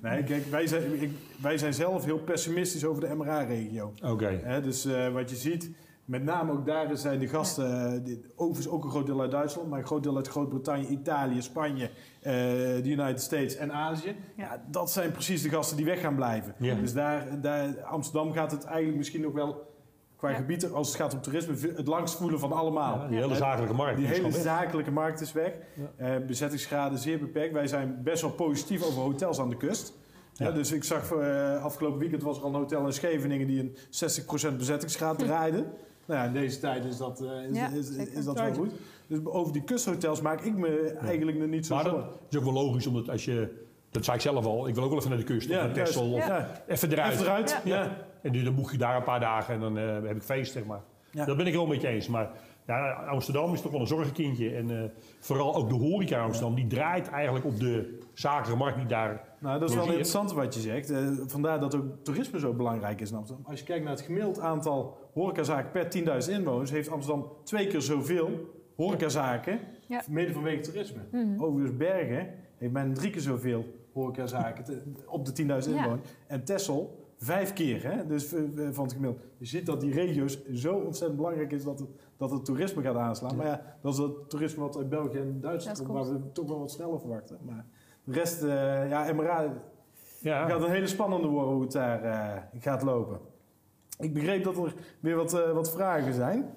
nee, 0.01 0.23
kijk, 0.23 0.45
wij 0.45 0.67
zijn, 0.67 1.01
ik, 1.01 1.11
wij 1.41 1.57
zijn 1.57 1.73
zelf 1.73 2.05
heel 2.05 2.17
pessimistisch 2.19 2.85
over 2.85 3.01
de 3.07 3.15
MRA-regio. 3.15 3.93
Oké. 4.03 4.39
Hè, 4.43 4.61
dus 4.61 4.85
eh, 4.85 5.07
wat 5.13 5.29
je 5.29 5.35
ziet, 5.35 5.69
met 6.09 6.23
name 6.23 6.51
ook 6.51 6.65
daar 6.65 6.97
zijn 6.97 7.19
de 7.19 7.27
gasten, 7.27 8.05
eh, 8.05 8.13
overigens 8.35 8.73
ook 8.73 8.83
een 8.83 8.89
groot 8.89 9.05
deel 9.05 9.21
uit 9.21 9.31
Duitsland, 9.31 9.69
maar 9.69 9.79
een 9.79 9.85
groot 9.85 10.03
deel 10.03 10.15
uit 10.15 10.27
Groot-Brittannië, 10.27 10.87
Italië, 10.87 11.41
Spanje, 11.41 11.89
eh, 12.21 12.33
de 12.81 12.81
United 12.85 13.21
States 13.21 13.55
en 13.55 13.71
Azië. 13.73 14.15
Ja. 14.35 14.63
dat 14.71 14.91
zijn 14.91 15.11
precies 15.11 15.41
de 15.41 15.49
gasten 15.49 15.77
die 15.77 15.85
weg 15.85 15.99
gaan 15.99 16.15
blijven. 16.15 16.55
Ja. 16.57 16.75
Dus 16.75 16.93
daar, 16.93 17.41
daar, 17.41 17.81
Amsterdam 17.83 18.33
gaat 18.33 18.51
het 18.51 18.63
eigenlijk 18.63 18.97
misschien 18.97 19.21
nog 19.21 19.33
wel 19.33 19.67
qua 20.15 20.29
Ja. 20.29 20.35
gebied, 20.35 20.71
als 20.71 20.87
het 20.87 20.97
gaat 20.97 21.13
om 21.13 21.21
toerisme, 21.21 21.73
het 21.75 21.87
langst 21.87 22.15
voelen 22.15 22.39
van 22.39 22.51
allemaal. 22.51 23.01
Ja, 23.01 23.07
die 23.07 23.17
hele 23.17 23.35
zakelijke 23.35 23.73
markt. 23.73 23.97
Die 23.97 24.07
is 24.07 24.17
hele 24.17 24.31
zakelijke 24.31 24.91
markt 24.91 25.21
is 25.21 25.31
weg. 25.31 25.53
Ja. 25.75 26.15
Eh, 26.15 26.25
bezettingsgraden 26.25 26.99
zeer 26.99 27.19
beperkt. 27.19 27.53
Wij 27.53 27.67
zijn 27.67 27.99
best 28.03 28.21
wel 28.21 28.31
positief 28.31 28.83
over 28.83 29.01
hotels 29.01 29.39
aan 29.39 29.49
de 29.49 29.57
kust. 29.57 29.93
Ja. 30.33 30.45
Ja, 30.45 30.51
dus 30.51 30.71
ik 30.71 30.83
zag 30.83 31.11
eh, 31.11 31.63
afgelopen 31.63 31.99
weekend 31.99 32.23
was 32.23 32.37
er 32.37 32.43
al 32.43 32.49
een 32.49 32.55
hotel 32.55 32.85
in 32.85 32.93
Scheveningen 32.93 33.47
die 33.47 33.59
een 33.59 33.75
60% 34.53 34.57
bezettingsgraad 34.57 35.19
draaide. 35.19 35.65
Nou 36.09 36.21
ja, 36.21 36.27
in 36.27 36.33
deze 36.33 36.59
tijd 36.59 36.85
is 36.85 36.97
dat, 36.97 37.21
eh, 37.21 37.49
is, 37.49 37.57
Ja, 37.57 37.67
is, 37.67 37.89
is, 37.89 37.95
zeker. 37.95 38.23
dat 38.23 38.39
wel 38.39 38.53
goed. 38.53 38.71
Dus 39.07 39.25
over 39.25 39.53
die 39.53 39.63
kusthotels 39.63 40.21
maak 40.21 40.41
ik 40.41 40.57
me 40.57 40.97
eigenlijk 41.01 41.37
nog 41.37 41.47
niet 41.47 41.65
zo 41.65 41.75
Maar 41.75 41.83
dat 41.83 41.93
zorgen. 41.93 42.11
is 42.29 42.37
ook 42.37 42.43
wel 42.43 42.53
logisch, 42.53 42.87
omdat 42.87 43.09
als 43.09 43.25
je... 43.25 43.65
Dat 43.91 44.05
zei 44.05 44.15
ik 44.17 44.23
zelf 44.23 44.45
al. 44.45 44.67
Ik 44.67 44.75
wil 44.75 44.83
ook 44.83 44.89
wel 44.89 44.99
even 44.99 45.09
naar 45.09 45.19
de 45.19 45.25
kust. 45.25 45.49
Ja, 45.49 45.65
naar 45.65 45.73
Texel. 45.73 46.11
Of 46.13 46.23
even 46.67 46.91
eruit. 46.91 47.13
Even 47.13 47.25
eruit. 47.25 47.61
Ja. 47.63 47.83
Ja. 47.83 47.97
En 48.21 48.31
nu 48.31 48.43
dan 48.43 48.55
boek 48.55 48.71
je 48.71 48.77
daar 48.77 48.95
een 48.95 49.03
paar 49.03 49.19
dagen 49.19 49.53
en 49.53 49.59
dan 49.59 49.77
eh, 49.77 49.93
heb 49.93 50.15
ik 50.15 50.21
feest, 50.21 50.51
zeg 50.51 50.65
maar. 50.65 50.81
Ja. 51.11 51.25
Dat 51.25 51.37
ben 51.37 51.47
ik 51.47 51.53
wel 51.53 51.65
met 51.65 51.81
je 51.81 51.87
eens. 51.87 52.07
Maar 52.07 52.29
ja, 52.67 52.91
Amsterdam 52.91 53.53
is 53.53 53.61
toch 53.61 53.71
wel 53.71 53.81
een 53.81 53.87
zorgenkindje. 53.87 54.55
En 54.55 54.69
eh, 54.71 54.89
vooral 55.19 55.55
ook 55.55 55.69
de 55.69 55.75
horeca 55.75 56.17
in 56.17 56.23
Amsterdam, 56.23 56.55
die 56.55 56.67
draait 56.67 57.09
eigenlijk 57.09 57.45
op 57.45 57.59
de 57.59 57.99
zakelijke 58.13 58.57
markt 58.57 58.77
die 58.77 58.87
daar... 58.87 59.27
Nou, 59.41 59.59
dat 59.59 59.69
is 59.69 59.75
wel 59.75 59.83
interessant 59.85 60.33
wat 60.33 60.53
je 60.53 60.59
zegt. 60.59 60.89
Eh, 60.89 61.07
vandaar 61.27 61.59
dat 61.59 61.75
ook 61.75 61.83
toerisme 62.03 62.39
zo 62.39 62.53
belangrijk 62.53 63.01
is 63.01 63.11
in 63.11 63.17
Amsterdam. 63.17 63.45
Als 63.47 63.59
je 63.59 63.65
kijkt 63.65 63.83
naar 63.83 63.93
het 63.93 64.01
gemiddeld 64.01 64.39
aantal 64.39 64.97
horecazaken 65.13 65.71
per 65.71 65.89
10.000 65.89 66.31
inwoners, 66.37 66.71
heeft 66.71 66.89
Amsterdam 66.89 67.27
twee 67.43 67.67
keer 67.67 67.81
zoveel 67.81 68.29
horecazaken, 68.75 69.59
Ja. 69.87 70.01
mede 70.09 70.33
vanwege 70.33 70.61
toerisme. 70.61 71.01
Mhm. 71.11 71.43
Overigens 71.43 71.77
Bergen 71.77 72.27
heeft 72.57 72.73
bijna 72.73 72.93
drie 72.93 73.09
keer 73.11 73.21
zoveel 73.21 73.65
horecazaken 73.93 74.63
te- 74.63 74.81
op 75.07 75.25
de 75.25 75.31
10.000 75.31 75.75
Ja. 75.75 75.83
inwoners. 75.83 76.09
En 76.27 76.43
Texel 76.43 77.07
vijf 77.17 77.53
keer, 77.53 77.83
hè? 77.83 78.05
dus 78.07 78.33
eh, 78.33 78.41
eh, 78.41 78.73
van 78.73 78.83
het 78.83 78.93
gemiddeld. 78.93 79.21
Je 79.37 79.45
ziet 79.45 79.65
dat 79.65 79.81
die 79.81 79.93
regio's 79.93 80.45
zo 80.53 80.73
ontzettend 80.75 81.15
belangrijk 81.19 81.51
is 81.51 81.63
dat 81.63 81.79
het, 81.79 81.89
dat 82.17 82.31
het 82.31 82.45
toerisme 82.45 82.81
gaat 82.81 82.95
aanslaan. 82.95 83.35
Maar 83.35 83.45
ja, 83.45 83.77
dat 83.81 83.93
is 83.93 83.99
het 83.99 84.29
toerisme 84.29 84.61
wat 84.63 84.77
uit 84.77 84.89
België 84.89 85.17
en 85.17 85.41
Duitsland 85.41 85.77
komt, 85.77 85.91
waar 85.91 86.13
we 86.13 86.31
toch 86.31 86.47
wel 86.47 86.59
wat 86.59 86.71
sneller 86.71 86.99
verwachten. 86.99 87.37
Maar 87.45 87.65
de 88.09 88.19
rest, 88.19 88.43
eh, 88.43 88.89
ja, 88.89 89.13
MRA, 89.13 89.41
het 89.41 89.51
Ja, 90.19 90.47
gaat 90.47 90.63
een 90.63 90.71
hele 90.71 90.87
spannende 90.87 91.27
worden 91.27 91.53
hoe 91.53 91.61
het 91.61 91.71
daar 91.71 92.03
eh, 92.03 92.41
gaat 92.59 92.81
lopen. 92.81 93.19
Ik 93.99 94.13
begreep 94.13 94.43
dat 94.43 94.57
er 94.57 94.73
weer 94.99 95.15
wat, 95.15 95.33
eh, 95.33 95.51
wat 95.51 95.71
vragen 95.71 96.13
zijn. 96.13 96.53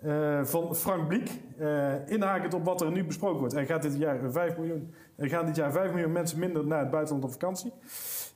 Eh, 0.00 0.44
van 0.44 0.74
Frank 0.74 1.08
Bliek. 1.08 1.30
Eh 1.58 2.08
inhakend 2.08 2.54
op 2.54 2.64
wat 2.64 2.80
er 2.80 2.90
nu 2.90 3.04
besproken 3.04 3.38
wordt. 3.38 3.54
Er, 3.54 3.66
gaat 3.66 3.82
dit 3.82 3.96
jaar 3.96 4.30
5 4.30 4.56
miljoen, 4.56 4.94
er 5.16 5.28
gaan 5.28 5.46
dit 5.46 5.56
jaar 5.56 5.72
5 5.72 5.92
miljoen 5.92 6.12
mensen 6.12 6.38
minder 6.38 6.66
naar 6.66 6.78
het 6.78 6.90
buitenland 6.90 7.24
op 7.24 7.30
vakantie. 7.30 7.72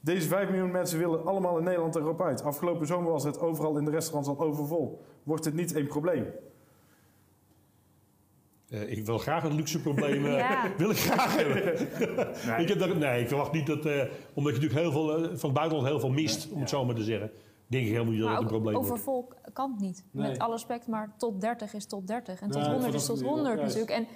Deze 0.01 0.29
5 0.29 0.49
miljoen 0.49 0.71
mensen 0.71 0.99
willen 0.99 1.27
allemaal 1.27 1.59
in 1.59 1.65
Nederland 1.65 1.95
en 1.95 2.01
Europa 2.01 2.25
uit. 2.25 2.43
Afgelopen 2.43 2.87
zomer 2.87 3.11
was 3.13 3.25
het 3.25 3.41
overal 3.41 3.77
in 3.77 3.85
de 3.85 3.91
restaurants 3.91 4.29
al 4.29 4.39
overvol. 4.39 5.05
Wordt 5.23 5.45
dit 5.45 5.55
niet 5.55 5.75
een 5.75 5.87
probleem? 5.87 6.27
Eh, 8.71 8.91
ik 8.97 9.07
wil 9.07 9.19
graag 9.19 9.45
een 9.45 9.55
luxe 9.55 9.81
probleem. 9.81 10.25
eh, 10.27 10.37
Ja. 10.49 10.73
Wil 10.77 10.91
ik 10.91 10.97
graag 10.99 11.37
hebben. 11.37 11.65
Nee. 12.47 12.61
Ik 12.63 12.69
heb 12.69 12.79
daar, 12.79 12.97
nee, 12.97 13.21
ik 13.21 13.29
verwacht 13.29 13.53
niet 13.53 13.67
dat... 13.67 13.87
eh, 13.87 14.03
omdat 14.35 14.55
je 14.57 14.61
natuurlijk 14.61 14.73
heel 14.81 14.91
veel, 14.93 15.09
van 15.39 15.49
het 15.51 15.53
buitenland 15.59 15.89
heel 15.89 16.01
veel 16.01 16.11
mist, 16.11 16.51
om 16.53 16.61
het 16.61 16.69
zo 16.69 16.85
maar 16.85 16.95
te 16.95 17.05
zeggen. 17.05 17.31
Denk 17.67 17.85
ik 17.85 17.91
helemaal 17.93 18.13
niet 18.13 18.23
dat 18.23 18.31
het 18.31 18.41
een 18.41 18.47
probleem 18.47 18.75
wordt. 18.75 18.91
over 18.91 19.03
volk 19.05 19.37
kan 19.53 19.71
het 19.71 19.81
niet. 19.81 20.05
Nee. 20.11 20.29
Met 20.29 20.39
alle 20.39 20.53
respect, 20.53 20.87
maar 20.87 21.15
tot 21.19 21.41
30 21.41 21.75
is 21.75 21.87
tot 21.87 22.07
30. 22.07 22.41
En 22.41 22.51
tot 22.51 22.61
Nee, 22.63 22.71
100 22.71 22.95
is 22.95 23.07
tot 23.07 23.21
100 23.23 23.47
juist. 23.59 23.63
natuurlijk. 23.77 23.91
En 23.91 24.07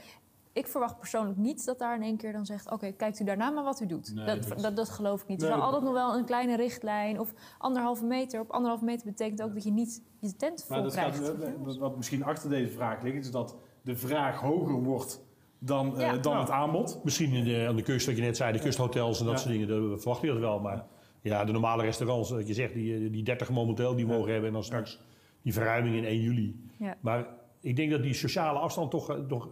ik 0.53 0.67
verwacht 0.67 0.99
persoonlijk 0.99 1.38
niet 1.38 1.65
dat 1.65 1.79
daar 1.79 1.97
in 1.97 2.03
één 2.03 2.17
keer 2.17 2.33
dan 2.33 2.47
zegt... 2.47 2.71
oké, 2.71 2.93
kijkt 2.93 3.21
u 3.21 3.25
daarna 3.25 3.51
maar 3.51 3.65
wat 3.65 3.81
u 3.81 3.87
doet. 3.87 4.15
Nee, 4.15 4.25
dat, 4.25 4.49
dat- 4.49 4.59
dat, 4.62 4.77
dat 4.77 4.88
geloof 4.88 5.23
ik 5.23 5.29
niet. 5.29 5.38
Nee, 5.41 5.49
er 5.49 5.55
is 5.55 5.61
dat- 5.62 5.73
altijd 5.73 5.93
nog 5.93 6.01
wel 6.03 6.17
een 6.19 6.25
kleine 6.25 6.57
richtlijn 6.57 7.21
of 7.21 7.33
anderhalve 7.59 8.05
meter. 8.05 8.41
Op 8.41 8.51
anderhalve 8.51 8.85
meter 8.85 9.07
betekent 9.07 9.43
ook 9.43 9.55
dat 9.55 9.65
je 9.65 9.71
niet 9.73 10.03
je 10.21 10.37
tent 10.37 10.65
vol 10.65 10.75
Maar 10.77 10.85
dat 10.85 10.93
krijgt. 10.93 11.33
wat- 11.65 11.77
wat 11.77 11.97
misschien 11.97 12.25
achter 12.25 12.51
deze 12.51 12.73
vraag 12.73 13.03
ligt, 13.03 13.25
is 13.25 13.31
dat 13.31 13.57
de 13.83 13.97
vraag 13.97 14.40
hoger 14.40 14.83
wordt 14.83 15.25
dan, 15.59 15.99
eh, 16.01 16.12
dan 16.23 16.33
Ja. 16.33 16.40
het 16.40 16.51
aanbod. 16.51 17.01
Misschien 17.05 17.33
in 17.33 17.45
de, 17.45 17.64
aan 17.68 17.77
de 17.77 17.83
kust, 17.83 18.07
wat 18.07 18.16
je 18.16 18.23
net 18.23 18.37
zei, 18.37 18.53
de 18.53 18.59
kusthotels 18.59 19.18
en 19.21 19.25
dat 19.27 19.35
Ja. 19.35 19.40
soort 19.40 19.53
dingen, 19.53 19.68
daar 19.68 19.99
verwacht 19.99 20.21
je 20.21 20.27
dat 20.27 20.38
wel. 20.38 20.61
Maar 20.61 20.85
Ja, 21.25 21.45
de 21.45 21.53
normale 21.53 21.83
restaurants, 21.83 22.29
dat 22.29 22.47
je 22.47 22.55
zegt, 22.55 22.75
die, 22.75 23.11
die 23.11 23.23
30 23.23 23.51
momenteel 23.51 23.95
die 23.95 24.07
mogen 24.07 24.31
hebben 24.31 24.47
en 24.49 24.53
dan 24.55 24.64
straks 24.64 25.01
die 25.42 25.53
verruiming 25.53 25.97
in 25.97 26.05
1 26.05 26.21
juli. 26.21 26.68
Ja. 26.79 26.97
Maar 27.01 27.27
ik 27.61 27.77
denk 27.77 27.90
dat 27.90 28.02
die 28.02 28.15
sociale 28.15 28.59
afstand 28.59 28.90
toch, 28.90 29.11
eh, 29.11 29.17
toch 29.17 29.48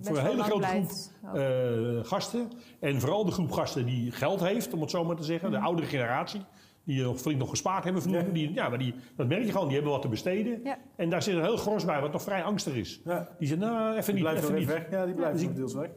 voor 0.00 0.18
een 0.18 0.24
hele 0.26 0.42
grote 0.42 0.66
groep 0.66 0.90
eh, 1.34 2.04
gasten, 2.04 2.48
en 2.80 3.00
vooral 3.00 3.24
de 3.24 3.30
groep 3.30 3.52
gasten 3.52 3.86
die 3.86 4.10
geld 4.12 4.40
heeft, 4.40 4.72
om 4.72 4.80
het 4.80 4.90
zo 4.90 5.04
maar 5.04 5.16
te 5.16 5.22
zeggen, 5.24 5.50
de 5.50 5.58
oudere 5.58 5.86
generatie, 5.88 6.40
die 6.84 7.02
nog 7.02 7.20
flink 7.20 7.38
nog 7.38 7.50
gespaard 7.50 7.84
hebben 7.84 8.02
vroeger, 8.02 8.26
Ja. 8.26 8.32
die, 8.32 8.52
ja, 8.54 8.68
maar 8.68 8.78
die, 8.78 8.94
dat 9.16 9.28
merk 9.28 9.44
je 9.44 9.50
gewoon, 9.52 9.66
die 9.66 9.74
hebben 9.74 9.92
wat 9.92 10.02
te 10.02 10.08
besteden. 10.08 10.60
Ja. 10.64 10.78
En 10.96 11.10
daar 11.10 11.22
zit 11.22 11.34
een 11.34 11.42
heel 11.42 11.56
gros 11.56 11.84
bij, 11.84 12.00
wat 12.00 12.12
nog 12.12 12.22
vrij 12.22 12.42
angstig 12.42 12.74
is. 12.74 13.00
Ja. 13.04 13.28
Die 13.38 13.48
zegt, 13.48 13.60
nou, 13.60 13.90
even 13.96 14.04
Die 14.04 14.12
niet, 14.14 14.22
blijft 14.22 14.38
even 14.42 14.50
wel 14.50 14.60
niet. 14.60 14.68
weg. 14.68 14.90
Ja, 14.90 15.04
die 15.06 15.14
blijft 15.14 15.38
dus 15.38 15.42
ik- 15.48 15.56
deels 15.56 15.74
weg. 15.74 15.90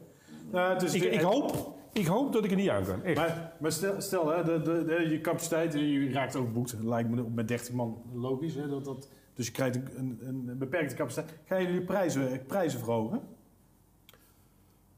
Nou, 0.52 0.84
is 0.84 0.94
Ik, 0.94 1.00
de- 1.02 1.08
ik, 1.10 1.20
hoop, 1.20 1.74
ik 1.92 2.06
hoop 2.06 2.32
dat 2.32 2.44
ik 2.44 2.50
er 2.50 2.56
niet 2.56 2.68
aan 2.68 2.84
kan. 2.84 3.02
Echt. 3.02 3.16
Maar, 3.16 3.52
maar 3.60 3.72
stel, 3.72 4.00
stel 4.00 4.28
hè, 4.36 4.44
de, 4.44 4.62
de, 4.62 4.84
de- 4.84 5.08
je 5.10 5.20
capaciteit, 5.20 5.72
je 5.72 6.10
raakt 6.12 6.36
overboekt. 6.36 6.76
Lijkt 6.82 7.10
me 7.10 7.24
met 7.34 7.48
30 7.48 7.72
man 7.74 8.02
logisch. 8.14 8.54
Hè, 8.54 8.68
dat, 8.68 8.84
dat, 8.84 9.08
dus 9.34 9.46
je 9.46 9.52
krijgt 9.52 9.76
een, 9.76 9.88
een, 9.96 10.44
een 10.48 10.58
beperkte 10.58 10.94
capaciteit. 10.94 11.34
Gaan 11.44 11.62
jullie 11.62 11.80
prijzen, 11.82 12.46
prijzen 12.46 12.78
verhogen? 12.78 13.20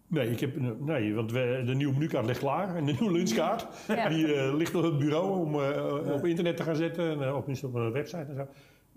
Nee, 0.09 0.31
ik 0.31 0.41
heb, 0.41 0.51
nee, 0.81 1.15
want 1.15 1.33
we, 1.33 1.63
de 1.67 1.75
nieuwe 1.75 1.93
menukaart 1.93 2.27
ligt 2.27 2.39
klaar. 2.39 2.77
En 2.77 2.87
de 2.87 2.93
nieuwe 2.93 3.13
lunchkaart. 3.13 3.67
Ja. 3.89 4.09
Die 4.09 4.35
eh, 4.35 4.55
ligt 4.55 4.75
op 4.75 4.83
het 4.83 4.99
bureau 4.99 5.39
om 5.41 5.55
eh, 5.55 6.13
op 6.15 6.27
internet 6.27 6.57
te 6.57 6.63
gaan 6.63 6.77
zetten. 6.77 7.11
En, 7.11 7.33
of 7.33 7.39
tenminste 7.39 7.67
op 7.67 7.75
een 7.75 7.93
website 7.93 8.27
en 8.29 8.37
zo. 8.37 8.47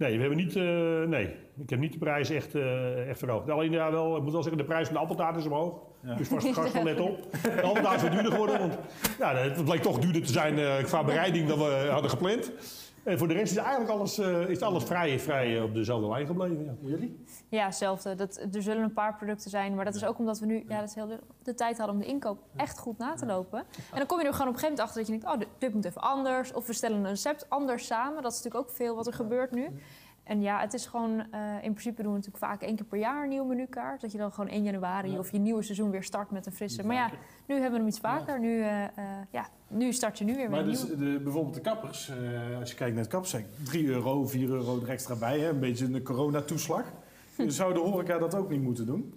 Nee, 0.02 0.16
we 0.16 0.20
hebben 0.20 0.38
niet, 0.38 0.56
eh, 0.56 0.64
nee, 1.08 1.36
ik 1.58 1.70
heb 1.70 1.80
niet 1.80 1.92
de 1.92 1.98
prijs 1.98 2.30
echt, 2.30 2.56
eh, 2.56 3.10
echt 3.10 3.20
verhoogd. 3.20 3.50
Alleen 3.50 3.72
ja, 3.72 3.92
wel, 3.92 4.18
ik 4.18 4.24
moet 4.24 4.32
wel 4.32 4.42
zeggen, 4.42 4.62
de 4.62 4.68
prijs 4.68 4.86
van 4.86 4.96
de 4.96 5.02
appeltaart 5.02 5.38
is 5.38 5.46
omhoog. 5.46 5.80
Ja. 6.04 6.16
Dus 6.16 6.28
vast 6.28 6.48
gast 6.54 6.74
wel 6.74 6.84
let 6.84 7.00
op. 7.00 7.32
De 7.32 7.62
appeltaart 7.62 7.96
is 7.96 8.02
wat 8.02 8.12
duurder 8.12 8.32
geworden. 8.32 8.60
Want 8.60 8.78
ja, 9.20 9.36
het 9.36 9.66
bleek 9.66 9.82
toch 9.82 10.00
duurder 10.00 10.22
te 10.22 10.32
zijn 10.32 10.60
eh, 10.60 10.84
qua 10.84 11.04
bereiding 11.04 11.48
dan 11.48 11.58
we 11.58 11.88
hadden 11.92 12.10
gepland. 12.10 12.52
En 13.04 13.18
voor 13.18 13.28
de 13.28 13.34
rest 13.34 13.52
is 13.52 13.58
eigenlijk 13.58 13.90
alles, 13.90 14.18
eh, 14.18 14.50
is 14.50 14.62
alles 14.62 14.84
vrij, 14.84 15.20
vrij 15.20 15.58
eh, 15.58 15.64
op 15.64 15.74
dezelfde 15.74 16.08
lijn 16.08 16.26
gebleven. 16.26 16.66
Ja. 16.66 16.90
Jullie? 16.90 17.26
Ja, 17.50 17.66
hetzelfde. 17.66 18.16
Dat, 18.16 18.48
er 18.54 18.62
zullen 18.62 18.84
een 18.84 18.94
paar 18.94 19.16
producten 19.16 19.50
zijn, 19.50 19.76
maar 19.76 19.86
dat 19.86 19.96
is 19.96 20.06
ook 20.06 20.18
omdat 20.18 20.40
we 20.40 20.46
nu 20.46 20.64
ja, 20.68 20.80
dat 20.80 20.90
is 20.90 20.96
heel, 20.96 21.20
de 21.44 21.54
tijd 21.54 21.78
hadden 21.78 21.96
om 21.96 22.02
de 22.02 22.08
inkoop 22.08 22.44
echt 22.56 22.80
goed 22.80 22.98
na 22.98 23.14
te 23.14 23.26
lopen. 23.26 23.60
En 23.60 23.98
dan 23.98 24.06
kom 24.06 24.20
je 24.20 24.26
er 24.26 24.34
gewoon 24.34 24.48
op 24.48 24.54
een 24.54 24.60
gegeven 24.60 24.70
moment 24.70 24.80
achter 24.80 24.98
dat 24.98 25.06
je 25.06 25.12
denkt, 25.12 25.28
oh, 25.28 25.40
dit, 25.40 25.48
dit 25.58 25.74
moet 25.74 25.86
even 25.86 26.02
anders. 26.02 26.54
Of 26.54 26.68
we 26.68 26.74
stellen 26.74 26.98
een 26.98 27.08
recept 27.08 27.50
anders 27.50 27.86
samen. 27.86 28.22
Dat 28.24 28.32
is 28.32 28.38
natuurlijk 28.44 28.70
ook 28.70 28.76
veel 28.76 28.96
wat 28.96 29.08
er 29.08 29.14
gebeurt 29.14 29.52
nu. 29.52 29.68
En 30.24 30.42
ja, 30.42 30.60
het 30.60 30.74
is 30.74 30.86
gewoon, 30.86 31.32
eh, 31.32 31.54
in 31.54 31.72
principe 31.72 32.02
doen 32.02 32.12
we 32.12 32.18
natuurlijk 32.18 32.46
vaak 32.46 32.62
één 32.62 32.76
keer 32.76 32.86
per 32.86 33.00
jaar 33.00 33.24
een 33.24 33.30
nieuwe 33.30 33.48
menukaart. 33.48 34.02
Dat 34.02 34.12
je 34.12 34.18
dan 34.18 34.32
gewoon 34.32 34.50
1 34.50 34.64
januari 34.64 35.18
of 35.18 35.32
je 35.32 35.38
nieuwe 35.38 35.62
seizoen 35.62 35.92
weer 35.92 36.04
start 36.04 36.32
met 36.32 36.46
een 36.46 36.52
frisse. 36.52 36.86
Maar 36.86 36.96
ja, 36.96 37.10
nu 37.46 37.54
hebben 37.56 37.72
we 37.72 37.78
hem 37.78 37.88
iets 37.88 38.00
vaker. 38.00 38.40
Nu, 38.40 38.64
ja, 39.32 39.50
nu 39.72 39.94
start 39.94 40.18
je 40.18 40.24
nu 40.24 40.36
weer 40.36 40.50
met 40.50 40.52
Maar 40.52 40.64
dus, 40.64 40.80
de, 40.82 41.20
bijvoorbeeld 41.24 41.54
de 41.54 41.62
kappers, 41.62 42.10
eh, 42.10 42.60
als 42.60 42.70
je 42.70 42.76
kijkt 42.76 42.94
naar 42.94 43.04
het 43.04 43.14
kapsek, 43.14 43.46
3 43.64 43.88
euro, 43.88 44.26
4 44.28 44.50
euro 44.50 44.82
er 44.82 44.90
extra 44.90 45.16
bij. 45.16 45.40
Hè? 45.40 45.50
Een 45.50 45.60
beetje 45.60 45.86
een 45.86 46.04
coronatoeslag. 46.04 46.84
Zou 47.48 47.74
de 47.74 47.80
horeca 47.80 48.18
dat 48.18 48.36
ook 48.36 48.50
niet 48.50 48.62
moeten 48.62 48.86
doen? 48.86 49.14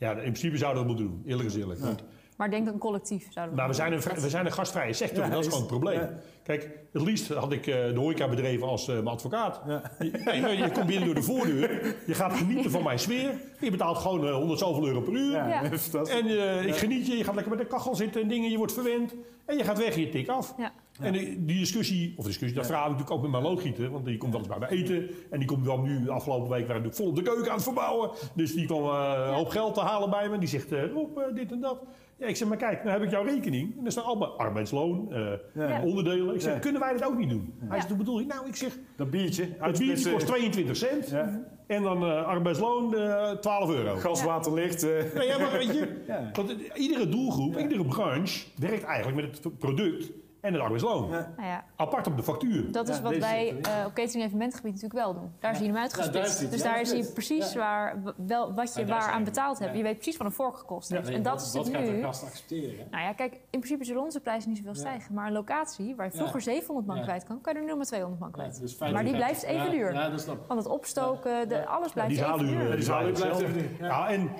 ja, 0.00 0.10
in 0.10 0.16
principe 0.16 0.56
zouden 0.56 0.82
we 0.82 0.88
dat 0.88 0.96
moeten 0.96 1.14
doen, 1.16 1.30
eerlijk 1.30 1.48
is 1.48 1.56
eerlijk. 1.56 1.80
Want 1.80 2.02
Maar 2.40 2.50
denk 2.50 2.64
dat 2.64 2.74
een 2.74 2.80
collectief 2.80 3.26
zouden 3.30 3.56
Maar 3.56 3.68
we 3.68 3.74
zijn 3.74 3.92
een, 3.92 4.00
we 4.00 4.28
zijn 4.28 4.46
een 4.46 4.52
gastvrije 4.52 4.92
sector, 4.92 5.24
Ja, 5.24 5.30
dat 5.30 5.40
is 5.40 5.44
gewoon 5.44 5.60
het 5.60 5.70
probleem. 5.70 6.00
ja. 6.00 6.10
Kijk, 6.42 6.70
het 6.92 7.02
liefst 7.02 7.28
had 7.28 7.52
ik 7.52 7.66
eh, 7.66 7.74
de 7.74 7.94
horeca 7.96 8.28
bedreven 8.28 8.66
als 8.66 8.88
eh, 8.88 8.94
mijn 8.94 9.06
advocaat. 9.06 9.60
Ja. 9.66 9.82
Je, 9.98 10.10
nee, 10.24 10.40
maar 10.40 10.54
je 10.54 10.70
komt 10.70 10.86
binnen 10.86 11.04
door 11.04 11.14
de 11.14 11.22
voordeur, 11.22 11.96
je 12.06 12.14
gaat 12.14 12.32
genieten 12.32 12.70
van 12.70 12.82
mijn 12.82 12.98
sfeer. 12.98 13.30
Je 13.60 13.70
betaalt 13.70 13.98
gewoon 13.98 14.26
eh, 14.26 14.34
100 14.34 14.58
zoveel 14.58 14.86
euro 14.86 15.00
per 15.00 15.12
uur. 15.12 15.36
En 15.36 16.66
ik 16.68 16.74
geniet 16.74 17.06
je, 17.06 17.16
je 17.16 17.24
gaat 17.24 17.34
lekker 17.34 17.52
met 17.56 17.62
de 17.62 17.66
kachel 17.66 17.94
zitten 17.94 18.22
en 18.22 18.28
dingen, 18.28 18.50
je 18.50 18.56
wordt 18.56 18.72
verwend. 18.72 19.14
En 19.44 19.56
je 19.56 19.64
gaat 19.64 19.78
weg 19.78 19.94
en 19.94 20.00
je 20.00 20.08
tik 20.08 20.28
af. 20.28 20.54
Ja. 20.58 20.72
En 21.00 21.12
die, 21.12 21.44
discussie, 21.44 22.14
of 22.16 22.24
discussie, 22.24 22.58
dat 22.58 22.66
vraag 22.66 22.84
ik 22.84 22.90
natuurlijk 22.90 23.16
ook 23.16 23.22
met 23.22 23.30
mijn 23.30 23.42
loodgieter. 23.42 23.90
Want 23.90 24.04
die 24.04 24.16
komt 24.18 24.32
wel 24.32 24.40
eens 24.40 24.48
bij 24.48 24.58
me 24.58 24.68
eten. 24.68 25.10
En 25.30 25.38
die 25.38 25.48
komt 25.48 25.66
wel 25.66 25.78
nu, 25.78 26.04
de 26.04 26.10
afgelopen 26.10 26.48
week, 26.48 26.66
waren 26.66 26.82
natuurlijk 26.82 26.96
vol 26.96 27.06
op 27.08 27.16
de 27.16 27.22
keuken 27.22 27.48
aan 27.50 27.54
het 27.54 27.64
verbouwen. 27.64 28.10
Dus 28.34 28.54
die 28.54 28.66
kwam 28.66 28.82
eh, 28.82 29.24
een 29.26 29.34
hoop 29.34 29.48
geld 29.48 29.74
te 29.74 29.80
halen 29.80 30.10
bij 30.10 30.28
me. 30.28 30.38
Die 30.38 30.48
zegt, 30.48 30.72
eh 30.72 30.92
Rob, 30.92 31.18
dit 31.34 31.52
en 31.52 31.60
dat. 31.60 31.82
Ja, 32.20 32.26
ik 32.26 32.36
zeg, 32.36 32.48
maar 32.48 32.56
kijk, 32.56 32.84
nou 32.84 32.90
heb 32.98 33.02
ik 33.06 33.10
jouw 33.10 33.22
rekening. 33.24 33.78
En 33.78 33.84
er 33.84 33.92
staan 33.92 34.04
allemaal 34.04 34.38
arbeidsloon, 34.38 35.12
eh, 35.12 35.32
Ja. 35.54 35.82
onderdelen. 35.82 36.34
Ik 36.34 36.40
zeg, 36.40 36.52
Ja. 36.54 36.58
kunnen 36.58 36.80
wij 36.80 36.92
dat 36.92 37.04
ook 37.04 37.18
niet 37.18 37.28
doen? 37.30 37.54
Hij 37.58 37.76
zegt, 37.76 37.88
hoe 37.88 37.98
bedoel 37.98 38.18
je? 38.20 38.26
Nou, 38.26 38.46
ik 38.46 38.56
zeg, 38.56 38.78
Dat 38.96 39.10
biertje, 39.10 39.48
het 39.58 39.78
biertje 39.78 40.12
kost 40.12 40.26
22 40.26 40.76
cent. 40.76 41.08
Ja. 41.10 41.40
En 41.66 41.82
dan 41.82 42.02
eh, 42.04 42.24
arbeidsloon 42.24 42.96
eh 42.96 43.30
12 43.30 43.70
euro. 43.70 43.96
gas, 43.96 44.24
water, 44.24 44.54
licht. 44.54 44.82
eh. 44.82 45.14
Nee, 45.14 45.26
ja, 45.26 45.38
maar 45.38 45.52
weet 45.52 45.74
je, 45.74 45.88
Ja. 46.06 46.30
want 46.32 46.54
iedere 46.74 47.08
doelgroep, 47.08 47.58
iedere 47.58 47.84
branche 47.84 48.46
werkt 48.56 48.84
eigenlijk 48.84 49.22
met 49.26 49.44
het 49.44 49.58
product 49.58 50.10
en 50.40 50.52
het 50.52 50.62
arbeidsloon. 50.62 51.10
Ja. 51.10 51.32
Nou 51.36 51.48
ja, 51.48 51.64
Apart 51.76 52.06
op 52.06 52.16
de 52.16 52.22
factuur. 52.22 52.72
Dat 52.72 52.88
is 52.88 52.96
Ja, 52.96 53.02
wat 53.02 53.16
wij 53.16 53.48
eh, 53.62 53.72
op 53.86 53.94
catering 53.94 54.24
evenementgebied 54.24 54.72
natuurlijk 54.72 55.00
wel 55.04 55.14
doen. 55.14 55.32
Daar 55.38 55.54
zie 55.56 55.66
je 55.66 55.72
hem 55.72 55.88
daar 55.88 55.96
hij, 56.10 56.48
dus 56.48 56.62
ja, 56.62 56.72
daar 56.72 56.86
zie 56.86 56.96
je 56.96 57.12
precies. 57.12 57.54
waar, 57.54 57.96
wel, 58.26 58.54
wat 58.54 58.74
je 58.74 58.80
Ja, 58.80 58.86
daar 58.86 58.98
waar 58.98 59.10
aan 59.10 59.24
betaald 59.24 59.58
hebt. 59.58 59.76
Je 59.76 59.82
weet 59.82 59.94
precies 59.94 60.16
wat 60.16 60.26
een 60.26 60.32
vork 60.32 60.56
gekost 60.56 60.88
heeft. 60.88 61.04
Nee, 61.06 61.14
en 61.14 61.22
dat 61.22 61.32
wat, 61.32 61.42
is 61.42 61.52
wat 61.52 61.66
het 61.66 61.74
gaat 61.76 61.84
de 61.84 61.90
nu. 61.92 62.02
gast 62.02 62.24
accepteren? 62.24 62.86
Nou 62.90 63.02
ja, 63.04 63.12
kijk, 63.12 63.32
in 63.32 63.40
principe 63.60 63.84
zullen 63.84 64.02
onze 64.02 64.20
prijzen 64.20 64.48
niet 64.48 64.58
zoveel 64.58 64.72
Ja. 64.74 64.78
stijgen. 64.80 65.14
Maar 65.14 65.26
een 65.26 65.32
locatie 65.32 65.94
waar 65.96 66.06
je 66.06 66.12
Ja. 66.12 66.18
vroeger 66.18 66.40
700 66.40 66.86
man 66.86 66.96
Ja. 66.96 67.02
kwijt 67.02 67.24
kan, 67.24 67.40
kan 67.40 67.52
je 67.54 67.58
er 67.60 67.64
nu 67.66 67.74
maar 67.76 67.86
200 67.86 68.20
man 68.20 68.30
kwijt. 68.30 68.54
Ja, 68.54 68.60
dus 68.60 68.78
maar 68.78 68.88
die 68.88 68.96
55. 68.96 69.16
blijft 69.16 69.42
even 69.42 69.78
duur. 69.78 69.92
Ja, 69.92 70.08
dat 70.10 70.20
snap 70.20 70.36
ik. 70.36 70.46
Want 70.46 70.62
het 70.62 70.72
opstoken, 70.72 71.48
de, 71.48 71.66
alles 71.66 71.92
blijft 71.92 72.10
die 72.14 72.24
even 72.24 72.38
duur. 72.38 72.76
die 72.76 72.84
blijven 72.84 73.12
blijft 73.12 73.40
even- 73.40 73.78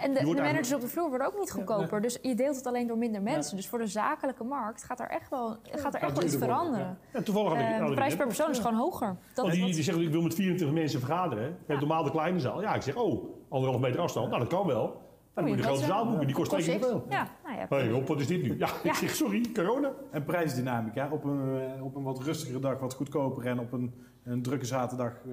en 0.01 0.15
de, 0.15 0.25
managers 0.35 0.75
op 0.75 0.81
de 0.81 0.89
vloer 0.89 1.09
worden 1.09 1.27
ook 1.27 1.39
niet 1.39 1.51
goedkoper. 1.51 2.01
Dus 2.01 2.19
je 2.23 2.35
deelt 2.35 2.57
het 2.57 2.67
alleen 2.67 2.87
door 2.87 2.99
minder 2.99 3.23
mensen. 3.23 3.57
Dus 3.57 3.69
voor 3.69 3.79
de 3.79 3.87
zakelijke 3.87 4.45
markt 4.45 4.85
gaat 4.85 5.01
er 5.01 5.09
echt 5.09 5.31
wel, 5.31 5.57
gaat 5.93 6.03
er 6.03 6.09
echt 6.09 6.17
wel 6.17 6.27
iets 6.27 6.37
veranderen. 6.37 6.99
Ja, 7.13 7.23
toevallig 7.23 7.49
had 7.53 7.59
ik, 7.61 7.67
Eh, 7.69 7.79
had 7.79 7.89
de 7.89 7.95
prijs 7.95 8.17
per 8.17 8.27
persoon 8.27 8.51
is 8.51 8.59
gewoon 8.59 8.75
hoger. 8.77 9.07
Dat, 9.09 9.17
Want 9.45 9.51
die, 9.53 9.65
dat- 9.65 9.73
die 9.75 9.83
zeggen, 9.83 10.03
ik 10.05 10.11
wil 10.13 10.23
met 10.23 10.35
24 10.35 10.77
mensen 10.79 11.01
vergaderen. 11.01 11.45
Je 11.45 11.53
hebt 11.67 11.81
normaal 11.81 12.03
de 12.05 12.11
kleine 12.11 12.41
zaal. 12.41 12.61
Ja, 12.61 12.75
ik 12.75 12.83
zeg, 12.83 12.97
oh, 12.97 13.25
anderhalf 13.49 13.81
meter 13.81 14.01
afstand. 14.01 14.29
Nou, 14.29 14.41
dat 14.41 14.49
kan 14.49 14.67
wel. 14.67 15.09
Dan 15.35 15.45
moet 15.45 15.53
je 15.57 15.61
de 15.61 15.69
grote 15.69 15.85
zaal 15.85 16.07
boeken. 16.07 16.27
Die 16.27 16.37
kost 16.37 16.51
twee 16.51 16.65
keer 16.65 16.73
zoveel. 16.83 17.05
Ja, 17.09 17.29
nou 17.69 17.85
ja. 17.85 17.91
Rob, 17.91 18.07
wat 18.09 18.21
is 18.21 18.27
dit 18.27 18.43
nu? 18.43 18.59
Ja, 18.59 18.69
Ja. 18.83 18.91
ik 18.91 18.97
zeg, 18.97 19.15
sorry, 19.15 19.45
corona. 19.55 19.91
En 20.11 20.25
prijsdynamica. 20.25 21.09
Op 21.11 21.25
een, 21.25 21.61
eh, 21.77 21.85
op 21.85 21.97
een 21.97 22.03
wat 22.03 22.23
rustigere 22.23 22.59
dag 22.59 22.79
wat 22.79 22.95
goedkoper 22.95 23.47
en 23.47 23.59
op 23.59 23.73
een, 23.73 23.95
een 24.25 24.43
drukke 24.43 24.65
zaterdag. 24.65 25.13
eh, 25.13 25.33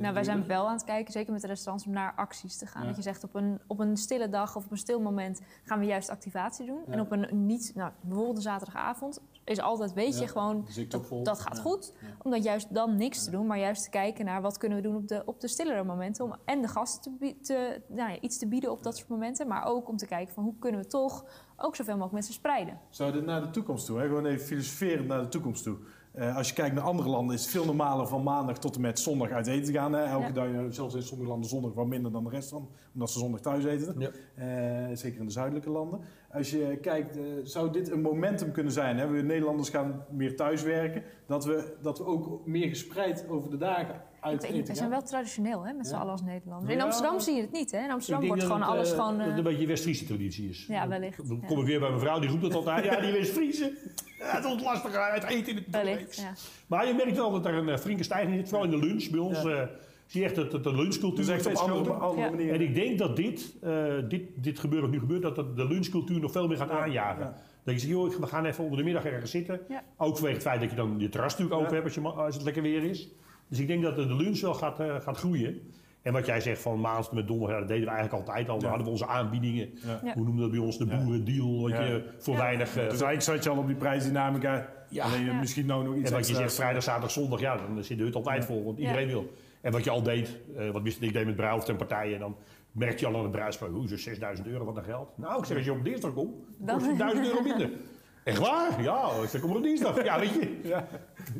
Nou, 0.00 0.14
wij 0.14 0.24
zijn 0.24 0.46
wel 0.46 0.66
aan 0.66 0.72
het 0.72 0.84
kijken, 0.84 1.12
zeker 1.12 1.32
met 1.32 1.40
de 1.40 1.46
restaurants, 1.46 1.86
om 1.86 1.92
naar 1.92 2.12
acties 2.16 2.56
te 2.56 2.66
gaan. 2.66 2.82
Ja. 2.82 2.86
Dat 2.88 2.96
je 2.96 3.02
zegt, 3.02 3.24
op 3.24 3.34
een, 3.34 3.60
op 3.66 3.78
een 3.80 3.96
stille 3.96 4.28
dag 4.28 4.56
of 4.56 4.64
op 4.64 4.70
een 4.70 4.76
stil 4.76 5.00
moment 5.00 5.40
gaan 5.64 5.78
we 5.78 5.84
juist 5.84 6.08
activatie 6.10 6.66
doen. 6.66 6.80
Ja. 6.86 6.92
En 6.92 7.00
op 7.00 7.12
een 7.12 7.46
niet, 7.46 7.72
nou, 7.74 7.90
bijvoorbeeld 8.00 8.36
een 8.36 8.42
zaterdagavond, 8.42 9.20
is 9.44 9.60
altijd, 9.60 9.92
weet 9.92 10.14
je 10.14 10.20
Ja. 10.20 10.26
gewoon, 10.26 10.66
ik 10.76 10.90
toch 10.90 11.06
vol. 11.06 11.22
dat 11.22 11.40
gaat 11.40 11.58
goed. 11.58 11.92
Ja. 12.00 12.06
Om 12.22 12.30
dan 12.30 12.40
juist 12.42 12.74
dan 12.74 12.96
niks 12.96 13.24
te 13.24 13.30
doen, 13.30 13.46
maar 13.46 13.58
juist 13.58 13.82
te 13.82 13.90
kijken 13.90 14.24
naar 14.24 14.42
wat 14.42 14.58
kunnen 14.58 14.78
we 14.78 14.84
doen 14.84 14.96
op 14.96 15.08
de, 15.08 15.22
op 15.26 15.40
de 15.40 15.48
stillere 15.48 15.84
momenten. 15.84 16.24
Om 16.24 16.34
en 16.44 16.60
de 16.62 16.68
gasten 16.68 17.18
te, 17.18 17.36
te, 17.40 17.82
nou 17.88 18.10
ja, 18.10 18.20
iets 18.20 18.38
te 18.38 18.46
bieden 18.46 18.70
op 18.70 18.82
dat 18.82 18.96
soort 18.96 19.08
momenten. 19.08 19.48
Maar 19.48 19.64
ook 19.66 19.88
om 19.88 19.96
te 19.96 20.06
kijken 20.06 20.34
van 20.34 20.44
hoe 20.44 20.54
kunnen 20.58 20.80
we 20.80 20.86
toch 20.86 21.24
ook 21.56 21.76
zoveel 21.76 21.92
mogelijk 21.92 22.12
mensen 22.14 22.34
spreiden. 22.34 22.80
Zou 22.90 23.12
dit 23.12 23.24
naar 23.24 23.40
de 23.40 23.50
toekomst 23.50 23.86
toe? 23.86 23.98
Hè? 23.98 24.06
Gewoon 24.06 24.26
even 24.26 24.46
filosoferend 24.46 25.06
naar 25.08 25.20
de 25.22 25.28
toekomst 25.28 25.62
toe. 25.62 25.76
Eh, 26.16 26.36
als 26.36 26.48
je 26.48 26.54
kijkt 26.54 26.74
naar 26.74 26.84
andere 26.84 27.08
landen 27.08 27.34
is 27.34 27.42
het 27.42 27.50
veel 27.50 27.64
normaler 27.64 28.06
van 28.06 28.22
maandag 28.22 28.58
tot 28.58 28.74
en 28.74 28.80
met 28.80 28.98
zondag 28.98 29.30
uit 29.30 29.46
eten 29.46 29.64
te 29.64 29.72
gaan. 29.72 29.92
Hè? 29.92 30.04
Elke 30.04 30.26
Ja. 30.26 30.32
dag, 30.32 30.46
eh, 30.46 30.60
zelfs 30.68 30.94
in 30.94 31.02
sommige 31.02 31.30
landen 31.30 31.48
zondag 31.48 31.72
wat 31.74 31.86
minder 31.86 32.12
dan 32.12 32.24
de 32.24 32.30
rest 32.30 32.48
van. 32.48 32.68
Omdat 32.94 33.10
ze 33.10 33.18
zondag 33.18 33.40
thuis 33.40 33.64
eten. 33.64 33.94
Ja. 33.98 34.10
Eh, 34.34 34.96
zeker 34.96 35.20
in 35.20 35.26
de 35.26 35.32
zuidelijke 35.32 35.70
landen. 35.70 36.00
Als 36.32 36.50
je 36.50 36.78
kijkt, 36.80 37.18
zou 37.42 37.72
dit 37.72 37.90
een 37.90 38.00
momentum 38.00 38.52
kunnen 38.52 38.72
zijn? 38.72 38.96
Hè? 38.98 39.06
We 39.08 39.22
Nederlanders 39.22 39.68
gaan 39.68 40.04
meer 40.10 40.36
thuiswerken. 40.36 41.02
Dat 41.26 41.44
we, 41.44 41.76
dat 41.82 41.98
we 41.98 42.04
ook 42.06 42.46
meer 42.46 42.68
gespreid 42.68 43.28
over 43.28 43.50
de 43.50 43.56
dagen 43.56 44.02
uit 44.26 44.42
eten 44.42 44.66
we 44.66 44.74
zijn 44.74 44.90
wel 44.90 45.02
traditioneel 45.02 45.66
hè, 45.66 45.72
met 45.72 45.86
z'n 45.86 45.94
allen 45.94 46.12
als 46.12 46.22
Nederlanders. 46.22 46.72
In 46.72 46.78
Ja. 46.78 46.84
Amsterdam 46.84 47.20
zie 47.20 47.34
je 47.34 47.40
het 47.40 47.52
niet. 47.52 47.70
Hè? 47.70 47.78
In 47.84 47.90
Amsterdam 47.90 48.26
wordt 48.26 48.40
dat 48.40 48.50
gewoon 48.50 48.66
het, 48.66 48.74
alles 48.76 48.90
eh, 48.92 48.96
gewoon... 48.96 49.12
dat 49.18 49.20
eh, 49.20 49.26
het 49.28 49.38
een 49.38 49.44
beetje 49.44 49.60
een 49.62 49.68
West-Friese 49.68 50.04
traditie 50.04 50.48
is. 50.48 50.66
Ja, 50.68 50.88
wellicht, 50.88 51.28
Dan 51.28 51.38
ja. 51.40 51.46
kom 51.46 51.58
ik 51.60 51.66
weer 51.66 51.80
bij 51.80 51.88
mijn 51.88 52.00
vrouw, 52.00 52.18
die 52.18 52.30
roept 52.30 52.42
het 52.42 52.54
altijd. 52.54 52.84
Ja, 52.84 53.00
die 53.00 53.12
West-Friese. 53.12 53.72
Het 54.18 54.44
is 54.44 54.62
lastig 54.62 54.94
uit 54.94 55.24
eten 55.24 55.48
in 55.52 55.56
het 55.56 55.66
wellicht, 55.70 56.16
ja. 56.16 56.32
Maar 56.66 56.86
je 56.86 56.94
merkt 56.94 57.16
wel 57.16 57.30
dat 57.30 57.46
er 57.46 57.54
een 57.54 57.68
eh, 57.68 57.78
flinke 57.78 58.02
stijging 58.02 58.36
zit. 58.36 58.48
Vooral 58.48 58.64
in 58.64 58.80
de 58.80 58.86
lunch 58.86 59.10
bij 59.10 59.20
ons. 59.20 59.42
Ja. 59.42 59.50
eh, 59.50 59.68
zie 60.06 60.20
je 60.20 60.26
echt 60.26 60.36
dat, 60.36 60.50
dat 60.50 60.64
de 60.64 60.74
lunchcultuur 60.74 61.24
Dus 61.24 61.34
echt 61.34 61.46
op 61.46 61.54
andere, 61.70 61.94
andere 61.94 62.22
Ja. 62.22 62.30
manieren. 62.30 62.54
En 62.54 62.60
ik 62.60 62.74
denk 62.74 62.98
dat 62.98 63.16
dit, 63.16 63.54
eh, 63.62 63.94
dit, 64.08 64.22
dit 64.36 64.58
gebeuren 64.58 64.84
wat 64.90 64.94
nu 64.94 65.00
gebeurt, 65.02 65.22
dat 65.22 65.36
dat 65.36 65.56
de 65.56 65.66
lunchcultuur 65.66 66.20
nog 66.20 66.32
veel 66.32 66.46
meer 66.48 66.56
gaat 66.56 66.70
aanjagen. 66.70 67.24
Ja. 67.24 67.34
Dat 67.64 67.74
je 67.74 67.80
zegt, 67.80 67.92
joh, 67.92 68.14
we 68.14 68.26
gaan 68.26 68.44
even 68.44 68.62
onder 68.64 68.78
de 68.78 68.84
middag 68.84 69.04
ergens 69.04 69.30
zitten. 69.30 69.60
Ja. 69.68 69.82
Ook 69.96 70.14
vanwege 70.14 70.34
het 70.34 70.42
feit 70.46 70.60
dat 70.60 70.70
je 70.70 70.76
dan 70.76 70.94
je 70.98 71.08
terras 71.08 71.32
natuurlijk 71.32 71.60
open 71.60 71.68
Ja. 71.76 71.82
hebt 71.82 71.84
als, 71.84 71.94
je, 71.94 72.00
ma- 72.00 72.22
als 72.24 72.34
het 72.34 72.44
lekker 72.44 72.62
weer 72.62 72.82
is. 72.84 73.08
Dus 73.48 73.58
ik 73.58 73.66
denk 73.66 73.82
dat 73.82 73.96
de 73.96 74.06
de 74.06 74.14
lunch 74.16 74.40
wel 74.40 74.54
gaat, 74.54 74.80
eh, 74.80 74.94
gaat 75.00 75.16
groeien. 75.16 75.60
En 76.02 76.12
wat 76.12 76.26
jij 76.26 76.40
zegt 76.40 76.62
van 76.62 76.80
maandag 76.80 77.12
met 77.12 77.26
donderdag, 77.26 77.54
ja, 77.54 77.60
dat 77.60 77.68
deden 77.68 77.84
we 77.88 77.90
eigenlijk 77.94 78.26
altijd 78.28 78.48
al. 78.48 78.54
Dan 78.54 78.62
Ja. 78.62 78.68
hadden 78.68 78.84
we 78.86 78.92
onze 78.92 79.06
aanbiedingen. 79.06 79.70
Ja. 79.84 80.00
Hoe 80.14 80.24
noemen 80.24 80.34
we 80.34 80.40
dat 80.40 80.50
bij 80.50 80.58
ons? 80.60 80.78
De 80.78 80.86
boerendeal. 80.86 81.60
Wat 81.62 81.70
Ja. 81.70 81.82
je 81.84 82.04
voor 82.18 82.34
Ja. 82.34 82.40
weinig... 82.40 82.68
eh, 82.68 82.74
Dus 82.74 82.84
eigenlijk 82.84 83.22
zat 83.22 83.44
je 83.44 83.50
al 83.50 83.58
op 83.58 83.66
die 83.66 83.76
prijsdynamica. 83.76 84.68
Ja. 84.88 85.04
Alleen 85.04 85.24
Ja. 85.24 85.38
misschien 85.40 85.66
nou 85.66 85.84
nog 85.84 85.94
iets 85.96 86.10
en 86.10 86.16
wat 86.16 86.28
je 86.28 86.34
zegt, 86.34 86.54
vrijdag, 86.54 86.82
zaterdag, 86.82 87.10
zondag, 87.10 87.40
ja, 87.40 87.56
dan 87.56 87.84
zit 87.84 87.98
de 87.98 88.04
hut 88.04 88.14
altijd 88.14 88.38
Ja. 88.40 88.46
vol, 88.46 88.64
want 88.64 88.78
Ja. 88.78 88.82
iedereen 88.84 89.06
wil. 89.08 89.32
En 89.60 89.72
wat 89.72 89.84
je 89.84 89.90
al 89.90 90.02
deed, 90.02 90.36
eh, 90.56 90.70
wat 90.70 90.82
wist 90.82 91.02
ik 91.02 91.12
deed 91.12 91.26
met 91.26 91.36
bruiloft 91.36 91.68
en 91.68 91.76
partijen, 91.76 92.18
dan 92.18 92.36
merk 92.72 92.98
je 93.00 93.06
al 93.06 93.14
aan 93.16 93.22
het 93.22 93.30
bruidspaar, 93.30 93.68
hoe 93.68 93.84
is 93.92 94.02
6000 94.02 94.46
euro 94.48 94.64
wat 94.64 94.76
een 94.76 94.84
geld? 94.84 95.08
Nou, 95.18 95.38
ik 95.38 95.44
zeg, 95.44 95.56
als 95.56 95.66
je 95.66 95.72
op 95.72 95.84
dinsdag 95.84 96.12
komt, 96.14 96.34
dan 96.58 96.78
kost 96.78 96.90
je 96.90 96.96
1000 96.96 97.26
euro 97.26 97.42
minder. 97.42 97.70
Echt 98.26 98.38
waar? 98.38 98.82
Ja, 98.82 99.08
ik 99.32 99.40
kom 99.40 99.50
er 99.50 99.56
op 99.56 99.62
dinsdag. 99.62 100.04
Ja, 100.04 100.18
weet 100.20 100.32
je. 100.32 100.58
Ja. 100.68 100.86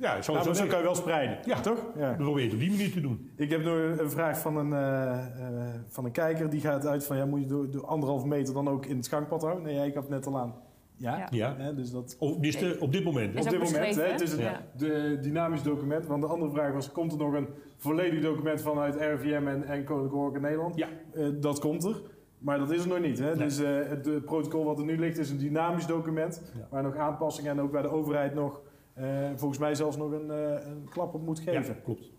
Ja, 0.00 0.22
zo, 0.22 0.32
Nou, 0.32 0.44
zo, 0.44 0.50
maar 0.50 0.54
zo 0.56 0.66
kan 0.66 0.78
je 0.78 0.84
wel 0.84 0.94
spreiden. 0.94 1.38
Ja. 1.44 1.60
toch? 1.60 1.86
Ja. 1.96 2.08
Dat 2.08 2.16
probeer 2.16 2.38
je 2.38 2.44
het 2.44 2.52
op 2.52 2.60
die 2.60 2.70
manier 2.70 2.92
te 2.92 3.00
doen. 3.00 3.30
Ik 3.36 3.50
heb 3.50 3.62
nog 3.64 3.74
een 3.98 4.10
vraag 4.10 4.38
van 4.38 4.56
een, 4.56 4.72
eh, 4.72 5.12
eh, 5.12 5.74
van 5.88 6.04
een 6.04 6.10
kijker. 6.12 6.50
Die 6.50 6.60
gaat 6.60 6.86
uit 6.86 7.04
van, 7.04 7.16
ja, 7.16 7.26
moet 7.26 7.40
je 7.40 7.46
door, 7.46 7.70
door 7.70 7.86
anderhalve 7.86 8.26
meter 8.26 8.54
dan 8.54 8.68
ook 8.68 8.86
in 8.86 8.96
het 8.96 9.08
gangpad 9.08 9.42
houden? 9.42 9.62
Nee, 9.64 9.74
jij 9.74 9.90
gaf 9.90 10.08
net 10.08 10.26
al 10.26 10.38
aan. 10.38 10.54
Ja. 10.96 11.26
Ja. 11.30 11.72
Dus 11.72 11.90
dat 11.90 12.16
Op, 12.18 12.42
de- 12.42 12.76
op 12.80 12.92
dit 12.92 13.04
moment. 13.04 13.34
hè? 13.34 13.40
Op 13.40 13.48
dit 13.50 13.62
moment. 13.72 13.96
Hè, 13.96 14.02
het 14.02 14.20
is 14.20 14.32
een 14.32 14.38
Ja. 14.38 14.60
de, 14.76 15.18
dynamisch 15.20 15.62
document. 15.62 16.06
Want 16.06 16.22
de 16.22 16.28
andere 16.28 16.50
vraag 16.50 16.72
was, 16.72 16.92
komt 16.92 17.12
er 17.12 17.18
nog 17.18 17.32
een 17.34 17.48
volledig 17.76 18.22
document 18.22 18.62
vanuit 18.62 18.96
RIVM 18.96 19.46
en, 19.46 19.64
en 19.64 19.84
Koninklijke 19.84 20.16
Horeca 20.16 20.38
Nederland? 20.40 20.76
Ja. 20.76 20.88
Eh, 21.14 21.26
dat 21.40 21.58
komt 21.58 21.84
er. 21.84 22.00
Maar 22.46 22.58
dat 22.58 22.70
is 22.70 22.82
er 22.82 22.88
nog 22.88 23.00
niet. 23.00 23.18
Hè? 23.18 23.34
Nee. 23.34 23.46
Dus 23.46 23.58
eh, 23.58 23.68
het 23.88 24.04
de 24.04 24.20
protocol 24.20 24.64
wat 24.64 24.78
er 24.78 24.84
nu 24.84 24.98
ligt 24.98 25.18
is 25.18 25.30
een 25.30 25.38
dynamisch 25.38 25.86
document. 25.86 26.42
Ja. 26.54 26.66
Waar 26.70 26.82
nog 26.82 26.96
aanpassingen 26.96 27.50
en 27.50 27.60
ook 27.60 27.70
bij 27.72 27.82
de 27.82 27.88
overheid 27.88 28.34
nog, 28.34 28.60
eh, 28.94 29.06
volgens 29.36 29.58
mij 29.60 29.74
zelfs 29.74 29.96
nog 29.96 30.10
een, 30.12 30.30
eh, 30.30 30.66
een 30.66 30.88
klap 30.90 31.14
op 31.14 31.22
moet 31.22 31.42
Ja, 31.44 31.52
geven. 31.52 31.82
klopt. 31.82 32.10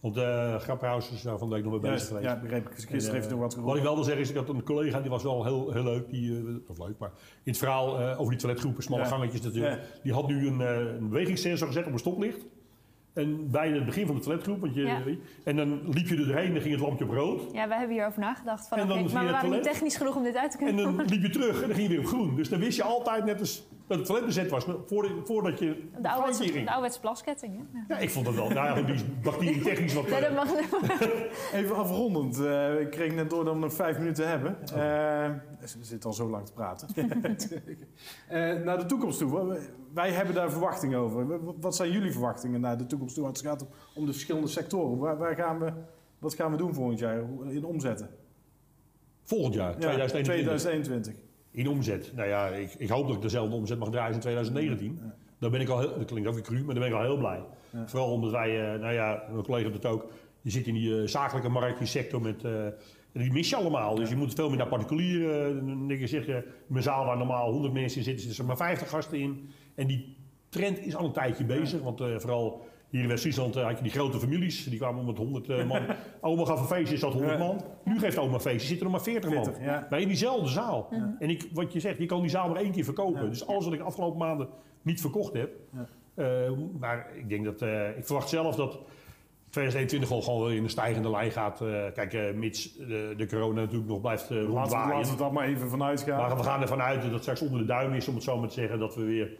Want 0.00 0.16
uh, 0.16 0.54
Grapperhaus 0.56 1.10
is 1.12 1.22
daar 1.22 1.38
van 1.38 1.48
de 1.48 1.54
week 1.54 1.64
nog 1.64 1.72
mee 1.72 1.90
bezig 1.92 2.08
geweest. 2.08 2.26
ja, 2.26 2.40
begreep 2.40 2.66
ik. 2.68 2.74
Gisteren 2.74 3.08
En, 3.08 3.14
heeft 3.14 3.30
nog 3.30 3.38
wat 3.38 3.54
Wat 3.54 3.54
gehoord. 3.54 3.76
ik 3.78 3.82
wel 3.84 3.94
wil 3.94 4.04
zeggen 4.04 4.22
is, 4.22 4.30
ik 4.30 4.36
had 4.36 4.48
een 4.48 4.62
collega, 4.62 5.00
die 5.00 5.10
was 5.10 5.22
wel 5.22 5.44
heel, 5.44 5.72
heel 5.72 5.82
leuk, 5.82 6.10
die, 6.10 6.44
of 6.68 6.78
leuk, 6.78 6.98
maar 6.98 7.10
in 7.42 7.50
het 7.52 7.58
verhaal 7.58 8.16
over 8.16 8.30
die 8.32 8.40
toiletgroepen, 8.40 8.82
smalle 8.82 9.02
Ja. 9.02 9.08
gangetjes 9.08 9.40
natuurlijk. 9.40 9.74
Ja. 9.74 10.00
Die 10.02 10.12
had 10.12 10.26
nu 10.28 10.46
een, 10.46 10.60
een 10.60 11.08
bewegingssensor 11.08 11.66
gezet 11.66 11.86
op 11.86 11.92
een 11.92 11.98
stoplicht. 11.98 12.46
En 13.16 13.50
bij 13.50 13.70
het 13.70 13.84
begin 13.84 14.06
van 14.06 14.14
de 14.14 14.20
toiletgroep, 14.20 14.60
want 14.60 14.74
je, 14.74 14.80
Ja. 14.82 15.02
en 15.44 15.56
dan 15.56 15.80
liep 15.92 16.06
je 16.08 16.16
er 16.16 16.26
doorheen 16.26 16.46
en 16.46 16.52
dan 16.52 16.60
ging 16.62 16.74
het 16.74 16.82
lampje 16.82 17.04
op 17.04 17.10
rood. 17.10 17.42
Ja, 17.52 17.68
wij 17.68 17.78
hebben 17.78 17.96
hierover 17.96 18.20
nagedacht. 18.20 18.68
Van, 18.68 18.78
En 18.78 18.86
dan 18.88 18.96
maar 19.12 19.24
we 19.24 19.30
waren 19.30 19.50
niet 19.50 19.62
technisch 19.62 19.96
genoeg 19.96 20.16
om 20.16 20.22
dit 20.22 20.36
uit 20.36 20.50
te 20.50 20.58
En 20.58 20.64
kunnen. 20.64 20.96
dan 20.96 21.06
liep 21.06 21.22
je 21.22 21.30
terug 21.30 21.60
en 21.62 21.66
dan 21.68 21.76
ging 21.76 21.82
je 21.88 21.94
weer 21.94 21.98
op 21.98 22.06
groen. 22.06 22.34
Dus 22.36 22.48
dan 22.48 22.58
wist 22.58 22.76
je 22.76 22.82
altijd 22.82 23.24
net 23.24 23.40
als 23.40 23.66
dat 23.86 23.96
het 23.98 24.06
toilet 24.06 24.26
bezet 24.26 24.50
was, 24.50 24.64
voordat, 24.86 25.12
voordat 25.24 25.58
je 25.58 25.88
De 26.02 26.08
ouderwetse, 26.10 26.42
ging. 26.42 26.54
de 26.54 26.66
ouderwetse 26.66 27.00
plasketting. 27.00 27.54
Hè? 27.56 27.78
Ja. 27.78 27.84
Ja, 27.88 27.98
ik 27.98 28.10
vond 28.10 28.26
het 28.26 28.34
wel. 28.34 28.48
Nou 28.50 28.78
ja, 28.80 28.86
die 28.86 28.94
is 28.94 29.02
bacterietechnisch 29.22 29.94
wat... 29.98 30.08
Nee, 30.08 30.14
eh, 30.24 30.34
dat 30.34 30.44
mag 30.44 30.54
Even 31.60 31.76
afrondend. 31.76 32.40
eh, 32.40 32.80
ik 32.80 32.90
kreeg 32.90 33.14
net 33.14 33.30
door 33.30 33.44
dat 33.44 33.54
we 33.54 33.60
nog 33.60 33.72
vijf 33.72 33.98
minuten 33.98 34.28
hebben. 34.28 34.56
Eh, 34.62 35.66
ze 35.66 35.78
zitten 35.80 36.10
al 36.10 36.16
zo 36.16 36.28
lang 36.30 36.46
te 36.46 36.52
praten. 36.52 36.88
Eh, 38.28 38.54
naar 38.64 38.78
de 38.78 38.86
toekomst 38.86 39.18
toe. 39.18 39.58
Wij 39.94 40.10
hebben 40.10 40.34
daar 40.34 40.50
verwachtingen 40.50 40.98
over. 40.98 41.26
Wa- 41.44 41.52
Wat 41.60 41.76
zijn 41.76 41.90
jullie 41.90 42.12
verwachtingen 42.12 42.60
naar 42.60 42.78
de 42.78 42.86
toekomst 42.86 43.14
toe? 43.14 43.26
Als 43.26 43.38
het 43.38 43.46
gaat 43.48 43.66
om- 43.94 44.06
de 44.06 44.12
verschillende 44.12 44.48
sectoren. 44.48 44.98
Waar, 44.98 45.16
waar 45.18 45.34
gaan 45.34 45.58
we, 45.58 45.72
wat 46.18 46.34
gaan 46.34 46.50
we 46.50 46.56
doen 46.56 46.74
volgend 46.74 46.98
jaar 46.98 47.22
in 47.48 47.64
omzetten? 47.64 48.08
volgend 49.22 49.54
jaar, 49.54 49.70
Ja, 49.80 50.06
2021. 50.06 51.14
2021. 51.56 51.64
In 51.64 51.68
omzet. 51.68 52.12
Nou 52.16 52.28
ja, 52.28 52.46
ik, 52.48 52.74
ik 52.78 52.88
hoop 52.88 53.06
dat 53.06 53.16
ik 53.16 53.22
dezelfde 53.22 53.54
omzet 53.54 53.78
mag 53.78 53.88
draaien 53.90 54.06
als 54.06 54.16
in 54.16 54.22
2019. 54.22 54.98
Ja. 55.02 55.14
Dan 55.38 55.50
ben 55.50 55.60
ik 55.60 55.68
al 55.68 55.78
heel, 55.78 55.98
dat 55.98 56.04
klinkt 56.04 56.28
ook 56.28 56.34
weer 56.34 56.42
cru, 56.42 56.64
maar 56.64 56.74
dan 56.74 56.82
ben 56.82 56.92
ik 56.92 56.98
al 56.98 57.02
heel 57.02 57.16
blij. 57.16 57.42
Ja. 57.70 57.88
Vooral 57.88 58.12
omdat 58.12 58.30
wij, 58.30 58.72
eh, 58.74 58.80
nou 58.80 58.92
ja, 58.92 59.22
mijn 59.30 59.44
collega 59.44 59.64
doet 59.68 59.82
het 59.82 59.92
ook. 59.92 60.06
Je 60.40 60.50
zit 60.50 60.66
in 60.66 60.74
die 60.74 61.00
eh, 61.00 61.08
zakelijke 61.08 61.48
markt, 61.48 61.78
die 61.78 61.86
sector 61.86 62.20
met. 62.20 62.44
eh, 62.44 62.66
die 63.12 63.32
mis 63.32 63.48
je 63.48 63.56
allemaal. 63.56 63.94
Dus 63.94 64.08
je 64.08 64.16
moet 64.16 64.34
veel 64.34 64.48
meer 64.48 64.58
naar 64.58 64.68
particulieren. 64.68 65.88
Denk 65.88 66.06
je, 66.06 66.44
mijn 66.66 66.82
zaal 66.82 67.04
waar 67.04 67.16
normaal 67.16 67.50
100 67.52 67.72
mensen 67.72 67.98
in 67.98 68.04
zitten, 68.04 68.22
zitten 68.24 68.40
er 68.40 68.46
maar 68.46 68.56
50 68.56 68.88
gasten 68.88 69.18
in. 69.18 69.50
En 69.74 69.86
die 69.86 70.16
trend 70.48 70.78
is 70.78 70.96
al 70.96 71.04
een 71.04 71.12
tijdje 71.12 71.44
bezig. 71.44 71.80
Want 71.80 71.98
vooral 72.16 72.66
hier 72.96 73.04
in 73.04 73.10
West-Friesland 73.10 73.56
eh, 73.56 73.64
had 73.64 73.76
je 73.76 73.82
die 73.82 73.92
grote 73.92 74.18
families. 74.18 74.64
Die 74.64 74.78
kwamen 74.78 75.00
om 75.00 75.06
met 75.06 75.16
100 75.16 75.48
eh, 75.48 75.64
man. 75.66 75.80
oma 76.20 76.44
gaf 76.44 76.60
een 76.60 76.66
feestje, 76.66 76.94
is 76.94 77.00
dat 77.00 77.12
100 77.12 77.32
Ja. 77.38 77.38
man. 77.46 77.60
Nu 77.84 77.98
geeft 77.98 78.18
oma 78.18 78.34
een 78.34 78.40
feestje, 78.40 78.66
zitten 78.68 78.86
er 78.86 78.92
maar 78.92 79.02
40 79.02 79.30
man. 79.34 79.44
40, 79.44 79.64
ja. 79.64 79.86
Maar 79.90 80.00
in 80.00 80.08
diezelfde 80.08 80.48
zaal. 80.48 80.86
Ja. 80.90 81.16
En 81.18 81.30
ik, 81.30 81.48
wat 81.52 81.72
je 81.72 81.80
zegt, 81.80 81.98
je 81.98 82.06
kan 82.06 82.20
die 82.20 82.30
zaal 82.30 82.48
maar 82.48 82.60
één 82.62 82.72
keer 82.72 82.84
verkopen. 82.84 83.22
Ja. 83.22 83.28
Dus 83.28 83.46
alles 83.46 83.64
wat 83.64 83.72
ik 83.72 83.78
de 83.78 83.84
afgelopen 83.84 84.18
maanden 84.18 84.48
niet 84.82 85.00
verkocht 85.00 85.32
heb. 85.32 85.50
Ja. 85.72 85.86
eh, 86.14 86.50
maar 86.78 87.06
ik 87.16 87.28
denk 87.28 87.44
dat, 87.44 87.62
eh, 87.62 87.88
ik 87.96 88.04
verwacht 88.06 88.28
zelf 88.28 88.56
dat 88.56 88.78
2021 89.50 90.10
al 90.10 90.22
gewoon 90.22 90.46
weer 90.48 90.56
in 90.56 90.62
een 90.64 90.70
stijgende 90.70 91.10
lijn 91.10 91.30
gaat. 91.30 91.60
eh, 91.60 91.84
kijk, 91.94 92.12
eh, 92.14 92.32
mits 92.34 92.76
de, 92.76 93.14
de 93.16 93.26
corona 93.26 93.60
natuurlijk 93.60 93.88
nog 93.88 94.00
blijft 94.00 94.30
eh 94.30 94.36
Laten 94.36 94.46
we, 94.50 94.56
rondwaaien. 94.58 94.96
laten 94.96 95.12
we 95.12 95.18
dat 95.18 95.32
maar 95.32 95.46
even 95.46 95.68
vanuit 95.68 96.02
gaan. 96.02 96.16
Maar 96.28 96.36
we 96.36 96.42
gaan 96.42 96.60
ervan 96.62 96.80
uit 96.82 97.02
dat 97.02 97.10
het 97.10 97.20
straks 97.20 97.40
onder 97.42 97.58
de 97.58 97.64
duim 97.66 97.92
is, 97.92 98.08
om 98.08 98.14
het 98.14 98.22
zo 98.22 98.38
maar 98.38 98.48
te 98.48 98.54
zeggen, 98.54 98.78
dat 98.78 98.94
we 98.94 99.04
weer 99.04 99.30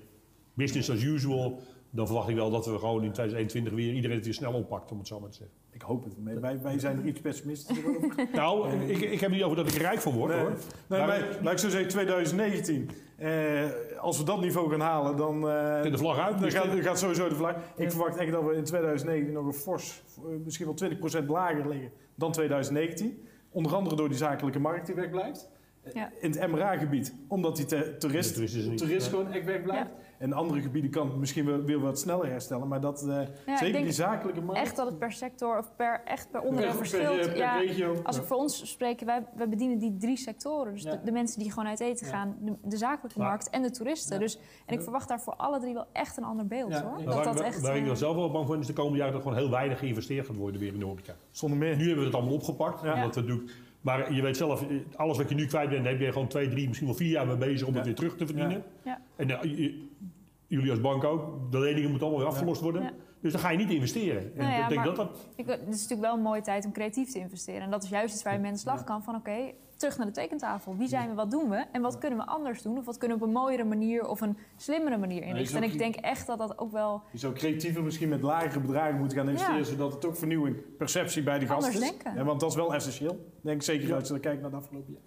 business 0.54 0.90
as 0.90 1.02
usual. 1.02 1.60
Dan 1.96 2.06
verwacht 2.06 2.28
ik 2.28 2.34
wel 2.34 2.50
dat 2.50 2.66
we 2.66 2.78
gewoon 2.78 3.04
in 3.04 3.12
2021 3.12 3.72
weer 3.72 3.92
iedereen 3.92 4.16
het 4.16 4.24
weer 4.24 4.34
snel 4.34 4.52
oppakt, 4.52 4.92
om 4.92 4.98
het 4.98 5.06
zo 5.06 5.20
maar 5.20 5.30
te 5.30 5.36
zeggen. 5.36 5.56
Ik 5.70 5.82
hoop 5.82 6.04
het. 6.04 6.14
Wij, 6.40 6.60
wij 6.62 6.78
zijn 6.78 6.98
er 6.98 7.04
iets 7.06 7.20
pessimistischer 7.20 7.88
over. 7.96 8.28
Nou, 8.32 8.72
ik, 8.86 8.98
ik 9.00 9.20
heb 9.20 9.30
niet 9.30 9.42
over 9.42 9.56
dat 9.56 9.66
ik 9.68 9.74
er 9.74 9.80
rijk 9.80 10.00
van 10.00 10.12
word 10.12 10.30
Nee, 10.32 10.40
hoor. 10.40 10.50
nee 10.86 10.98
Maar- 10.98 11.08
maar, 11.08 11.38
laat 11.42 11.52
ik 11.52 11.58
zo 11.58 11.68
zeggen, 11.68 11.88
2019. 11.88 12.90
Eh, 13.16 13.64
als 14.00 14.18
we 14.18 14.24
dat 14.24 14.40
niveau 14.40 14.70
gaan 14.70 14.80
halen, 14.80 15.16
dan, 15.16 15.34
eh, 15.48 15.82
de 15.82 15.98
vlag 15.98 16.18
uit, 16.18 16.32
dan 16.32 16.42
dus 16.42 16.54
gaat, 16.54 16.72
de- 16.72 16.82
gaat 16.82 16.98
sowieso 16.98 17.28
de 17.28 17.34
vlag. 17.34 17.54
Ik 17.76 17.90
verwacht 17.90 18.16
echt 18.16 18.32
dat 18.32 18.44
we 18.44 18.54
in 18.54 18.64
2019 18.64 19.32
nog 19.34 19.46
een 19.46 19.52
fors, 19.52 20.02
eh, 20.16 20.22
misschien 20.44 20.66
wel 20.66 20.74
20% 20.74 21.28
lager 21.28 21.68
liggen 21.68 21.90
dan 22.14 22.32
2019. 22.32 23.26
Onder 23.50 23.74
andere 23.74 23.96
door 23.96 24.08
die 24.08 24.16
zakelijke 24.18 24.58
markt 24.58 24.86
die 24.86 24.94
wegblijft. 24.94 25.50
Eh, 25.86 25.92
Ja. 25.94 26.10
In 26.20 26.30
het 26.30 26.50
MRA-gebied, 26.50 27.14
omdat 27.28 27.56
die 27.56 27.64
te- 27.64 27.96
toerist, 27.98 28.28
De 28.28 28.34
toerist 28.34 28.54
is 28.56 28.64
er 28.64 28.70
niet. 28.70 28.78
toerist 28.78 29.08
gewoon 29.08 29.32
echt 29.32 29.44
wegblijft. 29.44 29.90
En 30.18 30.32
andere 30.32 30.60
gebieden 30.60 30.90
kan 30.90 31.06
het 31.08 31.16
misschien 31.16 31.44
wel, 31.46 31.62
weer 31.62 31.80
wat 31.80 31.98
sneller 31.98 32.26
herstellen. 32.28 32.68
Maar 32.68 32.80
dat, 32.80 33.02
eh, 33.08 33.20
ik 33.20 33.28
zeker 33.46 33.72
denk 33.72 33.84
die 33.84 33.92
zakelijke 33.92 34.40
markt. 34.40 34.60
Echt 34.60 34.76
dat 34.76 34.86
het 34.86 34.98
per 34.98 35.12
sector 35.12 35.58
of 35.58 35.72
per, 35.76 36.00
echt 36.04 36.30
per 36.30 36.40
onderdeel 36.40 36.68
per, 36.68 36.76
verschilt. 36.78 37.20
per 37.20 37.36
ja, 37.36 37.56
regio. 37.58 37.96
als 38.02 38.16
ik 38.16 38.22
voor 38.24 38.36
ons 38.36 38.70
spreek, 38.70 39.00
wij, 39.00 39.26
wij 39.36 39.48
bedienen 39.48 39.78
die 39.78 39.96
drie 39.96 40.16
sectoren. 40.16 40.72
Dus 40.72 40.82
Ja. 40.82 40.90
de, 40.90 40.98
de 41.04 41.12
mensen 41.12 41.38
die 41.40 41.50
gewoon 41.50 41.68
uit 41.68 41.80
eten 41.80 42.06
Ja. 42.06 42.12
gaan, 42.12 42.36
de, 42.40 42.52
de 42.64 42.76
zakelijke 42.76 43.18
Maar- 43.18 43.28
markt 43.28 43.50
en 43.50 43.62
de 43.62 43.70
toeristen. 43.70 44.14
Ja. 44.14 44.20
Dus, 44.20 44.38
en 44.66 44.74
ik 44.74 44.82
verwacht 44.82 45.08
daar 45.08 45.20
voor 45.20 45.34
alle 45.36 45.60
drie 45.60 45.74
wel 45.74 45.86
echt 45.92 46.16
een 46.16 46.24
ander 46.24 46.46
beeld 46.46 46.72
Ja, 46.72 46.82
hoor. 46.82 46.96
Dat 47.04 47.14
waar, 47.14 47.24
dat 47.24 47.34
waar- 47.34 47.44
echt, 47.44 47.60
waar 47.60 47.74
ik 47.76 47.80
eh, 47.82 47.86
dan 47.86 47.96
zelf 47.96 48.14
wel 48.16 48.30
bang 48.30 48.44
voor 48.44 48.52
ben, 48.54 48.60
is 48.62 48.66
de 48.66 48.72
komende 48.72 48.98
jaren 48.98 49.12
dat 49.14 49.22
gewoon 49.22 49.36
heel 49.38 49.50
weinig 49.50 49.78
geïnvesteerd 49.78 50.26
gaat 50.26 50.36
worden 50.36 50.60
weer 50.60 50.72
in 50.72 50.78
de 50.78 50.84
horeca. 50.84 51.14
Zonder 51.30 51.58
meer. 51.58 51.76
Nu 51.76 51.82
hebben 51.82 51.98
we 51.98 52.04
het 52.04 52.14
allemaal 52.14 52.34
opgepakt. 52.34 52.82
Ja. 52.82 52.94
Omdat 52.94 53.14
we 53.14 53.20
het 53.20 53.28
doen. 53.30 53.50
Maar 53.86 54.12
je 54.12 54.22
weet 54.22 54.36
zelf, 54.36 54.64
alles 54.96 55.16
wat 55.16 55.28
je 55.28 55.34
nu 55.34 55.46
kwijt 55.46 55.68
bent, 55.68 55.82
daar 55.82 55.92
heb 55.92 56.00
je 56.00 56.12
gewoon 56.12 56.28
twee, 56.28 56.48
drie, 56.48 56.66
misschien 56.66 56.86
wel 56.88 56.96
vier 56.96 57.10
jaar 57.10 57.26
mee 57.26 57.36
bezig 57.36 57.66
om 57.66 57.72
Ja. 57.72 57.76
het 57.78 57.86
weer 57.86 57.94
terug 57.96 58.16
te 58.16 58.26
verdienen. 58.26 58.62
Ja. 58.84 59.00
En 59.16 59.30
eh, 59.40 59.72
jullie 60.46 60.70
als 60.70 60.80
bank 60.80 61.04
ook, 61.04 61.52
de 61.52 61.58
leningen 61.58 61.90
moeten 61.90 62.06
allemaal 62.06 62.24
weer 62.24 62.34
afgelost 62.34 62.60
worden. 62.60 62.82
Ja. 62.82 62.92
Dus 63.20 63.32
dan 63.32 63.40
ga 63.40 63.50
je 63.50 63.58
niet 63.58 63.70
investeren. 63.70 64.22
En 64.36 64.48
Nou 64.48 64.62
ik 64.62 64.68
denk 64.68 64.74
maar- 64.74 64.84
dat 64.84 64.96
dat... 64.96 65.28
Ik, 65.36 65.46
het 65.46 65.60
is 65.60 65.66
natuurlijk 65.82 66.00
wel 66.00 66.14
een 66.14 66.22
mooie 66.22 66.40
tijd 66.40 66.64
om 66.64 66.72
creatief 66.72 67.10
te 67.12 67.18
investeren. 67.18 67.60
En 67.62 67.70
dat 67.70 67.82
is 67.82 67.88
juist 67.88 68.14
iets 68.14 68.22
waar 68.22 68.32
je 68.32 68.38
mee 68.38 68.48
aan 68.48 68.54
de 68.54 68.60
slag 68.60 68.84
kan. 68.84 69.02
Van 69.02 69.14
oké, 69.14 69.52
terug 69.76 69.96
naar 69.96 70.06
de 70.06 70.12
tekentafel. 70.12 70.76
Wie 70.76 70.88
zijn 70.88 71.08
we, 71.08 71.14
wat 71.14 71.30
doen 71.30 71.50
we? 71.50 71.64
En 71.72 71.82
wat 71.82 71.98
kunnen 71.98 72.18
we 72.18 72.24
anders 72.26 72.62
doen? 72.62 72.78
Of 72.78 72.84
wat 72.84 72.98
kunnen 72.98 73.18
we 73.18 73.22
op 73.22 73.28
een 73.28 73.34
mooiere 73.34 73.64
manier 73.64 74.06
of 74.08 74.20
een 74.20 74.36
slimmere 74.56 74.96
manier 74.96 75.22
inrichten? 75.22 75.62
En 75.62 75.70
ik 75.70 75.78
denk 75.78 75.94
echt 75.96 76.26
dat 76.26 76.38
dat 76.38 76.58
ook 76.58 76.72
wel 76.72 77.02
Je 77.12 77.18
zou 77.18 77.32
creatiever 77.34 77.82
misschien 77.82 78.08
met 78.08 78.22
lagere 78.22 78.60
bedragen 78.60 78.98
moeten 78.98 79.18
gaan 79.18 79.28
investeren, 79.28 79.58
Ja. 79.58 79.64
zodat 79.64 79.92
het 79.92 80.04
ook 80.06 80.16
vernieuwing, 80.16 80.76
perceptie 80.76 81.22
bij 81.22 81.38
de 81.38 81.46
gast 81.46 81.68
is. 81.68 81.78
denken. 81.78 82.14
Ja, 82.14 82.24
want 82.24 82.40
dat 82.40 82.50
is 82.50 82.56
wel 82.56 82.74
essentieel. 82.74 83.30
Denk 83.40 83.62
zeker 83.62 83.94
als 83.94 84.08
je 84.08 84.20
kijkt 84.20 84.40
naar 84.42 84.50
de 84.50 84.56
afgelopen 84.56 84.92
jaar. 84.92 85.02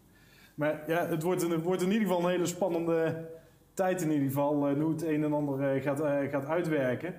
Maar 0.56 0.84
ja, 0.88 1.08
het 1.08 1.24
wordt, 1.24 1.42
een, 1.42 1.52
het 1.52 1.64
wordt 1.64 1.82
in 1.82 1.92
ieder 1.92 2.08
geval 2.08 2.24
een 2.24 2.30
hele 2.30 2.46
spannende 2.46 3.30
tijd 3.74 4.02
in 4.02 4.12
ieder 4.12 4.28
geval. 4.28 4.68
eh, 4.68 4.82
hoe 4.82 4.92
het 4.92 5.04
een 5.04 5.24
en 5.24 5.34
ander 5.34 5.76
eh, 5.76 5.82
gaat, 5.84 6.00
eh, 6.02 6.18
gaat 6.32 6.46
uitwerken. 6.46 7.14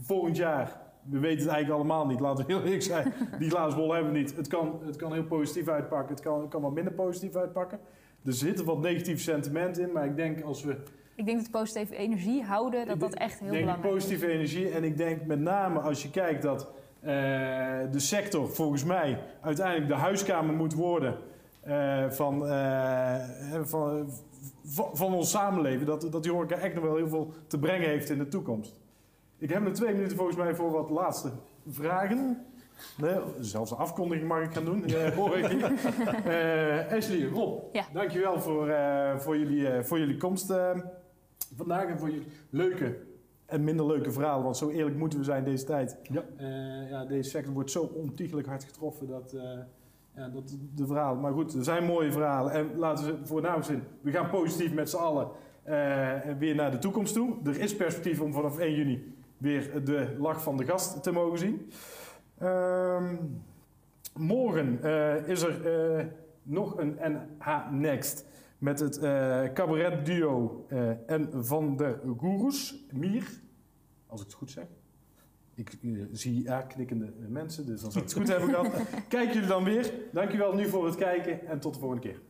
Volgend 0.00 0.36
jaar, 0.36 0.80
we 1.10 1.18
weten 1.18 1.38
het 1.38 1.48
eigenlijk 1.48 1.70
allemaal 1.70 2.06
niet. 2.06 2.20
Laten 2.20 2.46
we 2.46 2.52
heel 2.52 2.62
eerlijk 2.62 2.82
zijn. 2.82 3.12
Die 3.38 3.50
glazen 3.50 3.78
bol 3.78 3.92
hebben 3.92 4.12
we 4.12 4.18
niet. 4.18 4.36
Het 4.36 4.48
kan, 4.48 4.80
het 4.84 4.96
kan 4.96 5.12
heel 5.12 5.24
positief 5.24 5.68
uitpakken. 5.68 6.14
Het 6.14 6.24
kan, 6.24 6.40
het 6.40 6.48
kan 6.50 6.62
wat 6.62 6.72
minder 6.72 6.92
positief 6.92 7.36
uitpakken. 7.36 7.78
Er 8.24 8.32
zit 8.32 8.64
wat 8.64 8.78
negatief 8.78 9.20
sentiment 9.20 9.78
in. 9.78 9.92
Maar 9.92 10.04
ik 10.04 10.16
denk 10.16 10.42
als 10.42 10.64
we 10.64 10.76
Ik 11.14 11.26
denk 11.26 11.40
dat 11.40 11.50
positieve 11.50 11.96
energie 11.96 12.42
houden, 12.42 12.86
dat 12.86 13.00
dat 13.00 13.14
echt 13.14 13.38
heel 13.40 13.50
denk 13.50 13.60
belangrijk 13.60 13.94
is. 13.94 14.02
positieve 14.02 14.32
energie. 14.32 14.70
En 14.70 14.84
ik 14.84 14.96
denk 14.96 15.24
met 15.24 15.40
name 15.40 15.78
als 15.78 16.02
je 16.02 16.10
kijkt 16.10 16.42
dat 16.42 16.72
eh, 17.00 17.12
de 17.90 17.98
sector 17.98 18.48
volgens 18.48 18.84
mij 18.84 19.18
uiteindelijk 19.40 19.88
de 19.88 19.94
huiskamer 19.94 20.54
moet 20.54 20.74
worden 20.74 21.18
eh, 21.60 22.10
van, 22.10 22.46
eh, 22.46 23.24
van, 23.62 24.08
van, 24.64 24.96
van 24.96 25.14
ons 25.14 25.30
samenleven. 25.30 25.86
Dat, 25.86 26.08
dat 26.10 26.22
die 26.22 26.32
horeca 26.32 26.56
echt 26.56 26.74
nog 26.74 26.84
wel 26.84 26.96
heel 26.96 27.08
veel 27.08 27.32
te 27.46 27.58
brengen 27.58 27.88
heeft 27.88 28.10
in 28.10 28.18
de 28.18 28.28
toekomst. 28.28 28.74
Ik 29.38 29.48
heb 29.50 29.62
nog 29.62 29.72
twee 29.72 29.94
minuten 29.94 30.16
volgens 30.16 30.36
mij 30.36 30.54
voor 30.54 30.70
wat 30.70 30.90
laatste 30.90 31.30
vragen. 31.68 32.44
Nee, 32.96 33.14
zelfs 33.40 33.70
een 33.70 33.76
afkondiging 33.76 34.28
mag 34.28 34.42
ik 34.42 34.52
gaan 34.52 34.64
doen, 34.64 34.84
eh, 34.84 35.14
hoor 35.14 35.36
ik 35.38 35.46
hier. 35.46 35.72
Eh, 36.26 36.92
Ashley, 36.96 37.24
Rob, 37.28 37.62
Ja. 37.74 37.84
dankjewel 37.92 38.40
voor, 38.40 38.68
eh, 38.68 39.16
voor, 39.18 39.38
jullie, 39.38 39.68
eh, 39.68 39.82
voor 39.82 39.98
jullie 39.98 40.16
komst 40.16 40.50
eh, 40.50 40.70
vandaag 41.56 41.84
en 41.86 41.98
voor 41.98 42.10
jullie 42.10 42.26
leuke 42.50 42.98
en 43.46 43.64
minder 43.64 43.86
leuke 43.86 44.10
verhalen. 44.10 44.44
Want 44.44 44.56
zo 44.56 44.68
eerlijk 44.70 44.96
moeten 44.96 45.18
we 45.18 45.24
zijn 45.24 45.44
deze 45.44 45.64
tijd. 45.64 45.96
Ja. 46.02 46.24
Eh, 46.36 46.90
ja, 46.90 47.04
deze 47.04 47.30
sector 47.30 47.52
wordt 47.52 47.70
zo 47.70 47.82
ontiegelijk 47.82 48.46
hard 48.48 48.64
getroffen 48.64 49.06
dat, 49.06 49.32
eh, 49.32 49.42
ja, 50.16 50.28
dat 50.28 50.56
de 50.74 50.86
verhalen... 50.86 51.20
Maar 51.20 51.32
goed, 51.32 51.54
er 51.54 51.64
zijn 51.64 51.84
mooie 51.84 52.12
verhalen. 52.12 52.52
En 52.52 52.70
laten 52.76 53.04
we 53.06 53.26
voornamelijk 53.26 53.66
zijn, 53.66 53.82
we 54.00 54.10
gaan 54.10 54.30
positief 54.30 54.72
met 54.72 54.90
z'n 54.90 54.96
allen 54.96 55.28
eh, 55.62 56.12
weer 56.38 56.54
naar 56.54 56.70
de 56.70 56.78
toekomst 56.78 57.14
toe. 57.14 57.34
Er 57.44 57.60
is 57.60 57.76
perspectief 57.76 58.20
om 58.20 58.32
vanaf 58.32 58.58
1 58.58 58.74
juni 58.74 59.14
weer 59.38 59.84
de 59.84 60.16
lach 60.18 60.42
van 60.42 60.56
de 60.56 60.64
gast 60.64 61.02
te 61.02 61.12
mogen 61.12 61.38
zien. 61.38 61.70
Ehm, 62.38 63.16
morgen 64.14 64.82
eh, 64.82 65.28
is 65.28 65.42
er 65.42 65.66
eh, 65.66 66.06
nog 66.42 66.78
een 66.78 66.98
NH 67.00 67.70
Next. 67.70 68.24
met 68.58 68.80
het 68.80 68.98
eh 68.98 69.42
cabaretduo 69.52 70.64
eh, 70.68 71.10
en 71.10 71.44
van 71.44 71.76
de 71.76 71.98
Goeroes, 72.16 72.84
Mier, 72.92 73.28
als 74.06 74.20
ik 74.20 74.26
het 74.26 74.36
goed 74.36 74.50
zeg. 74.50 74.66
Ik 75.54 75.78
zie 76.12 76.42
ja 76.42 76.62
knikkende 76.62 77.12
mensen, 77.28 77.66
dus 77.66 77.80
zou 77.80 77.92
ik 77.92 78.02
het 78.02 78.12
goed 78.12 78.28
hebben 78.28 78.48
gehad. 78.48 78.68
Kijk 79.08 79.32
jullie 79.32 79.48
dan 79.48 79.64
weer. 79.64 79.92
Dankjewel 80.12 80.54
nu 80.54 80.68
voor 80.68 80.86
het 80.86 80.94
kijken 80.94 81.46
en 81.46 81.60
tot 81.60 81.74
de 81.74 81.80
volgende 81.80 82.02
keer. 82.08 82.20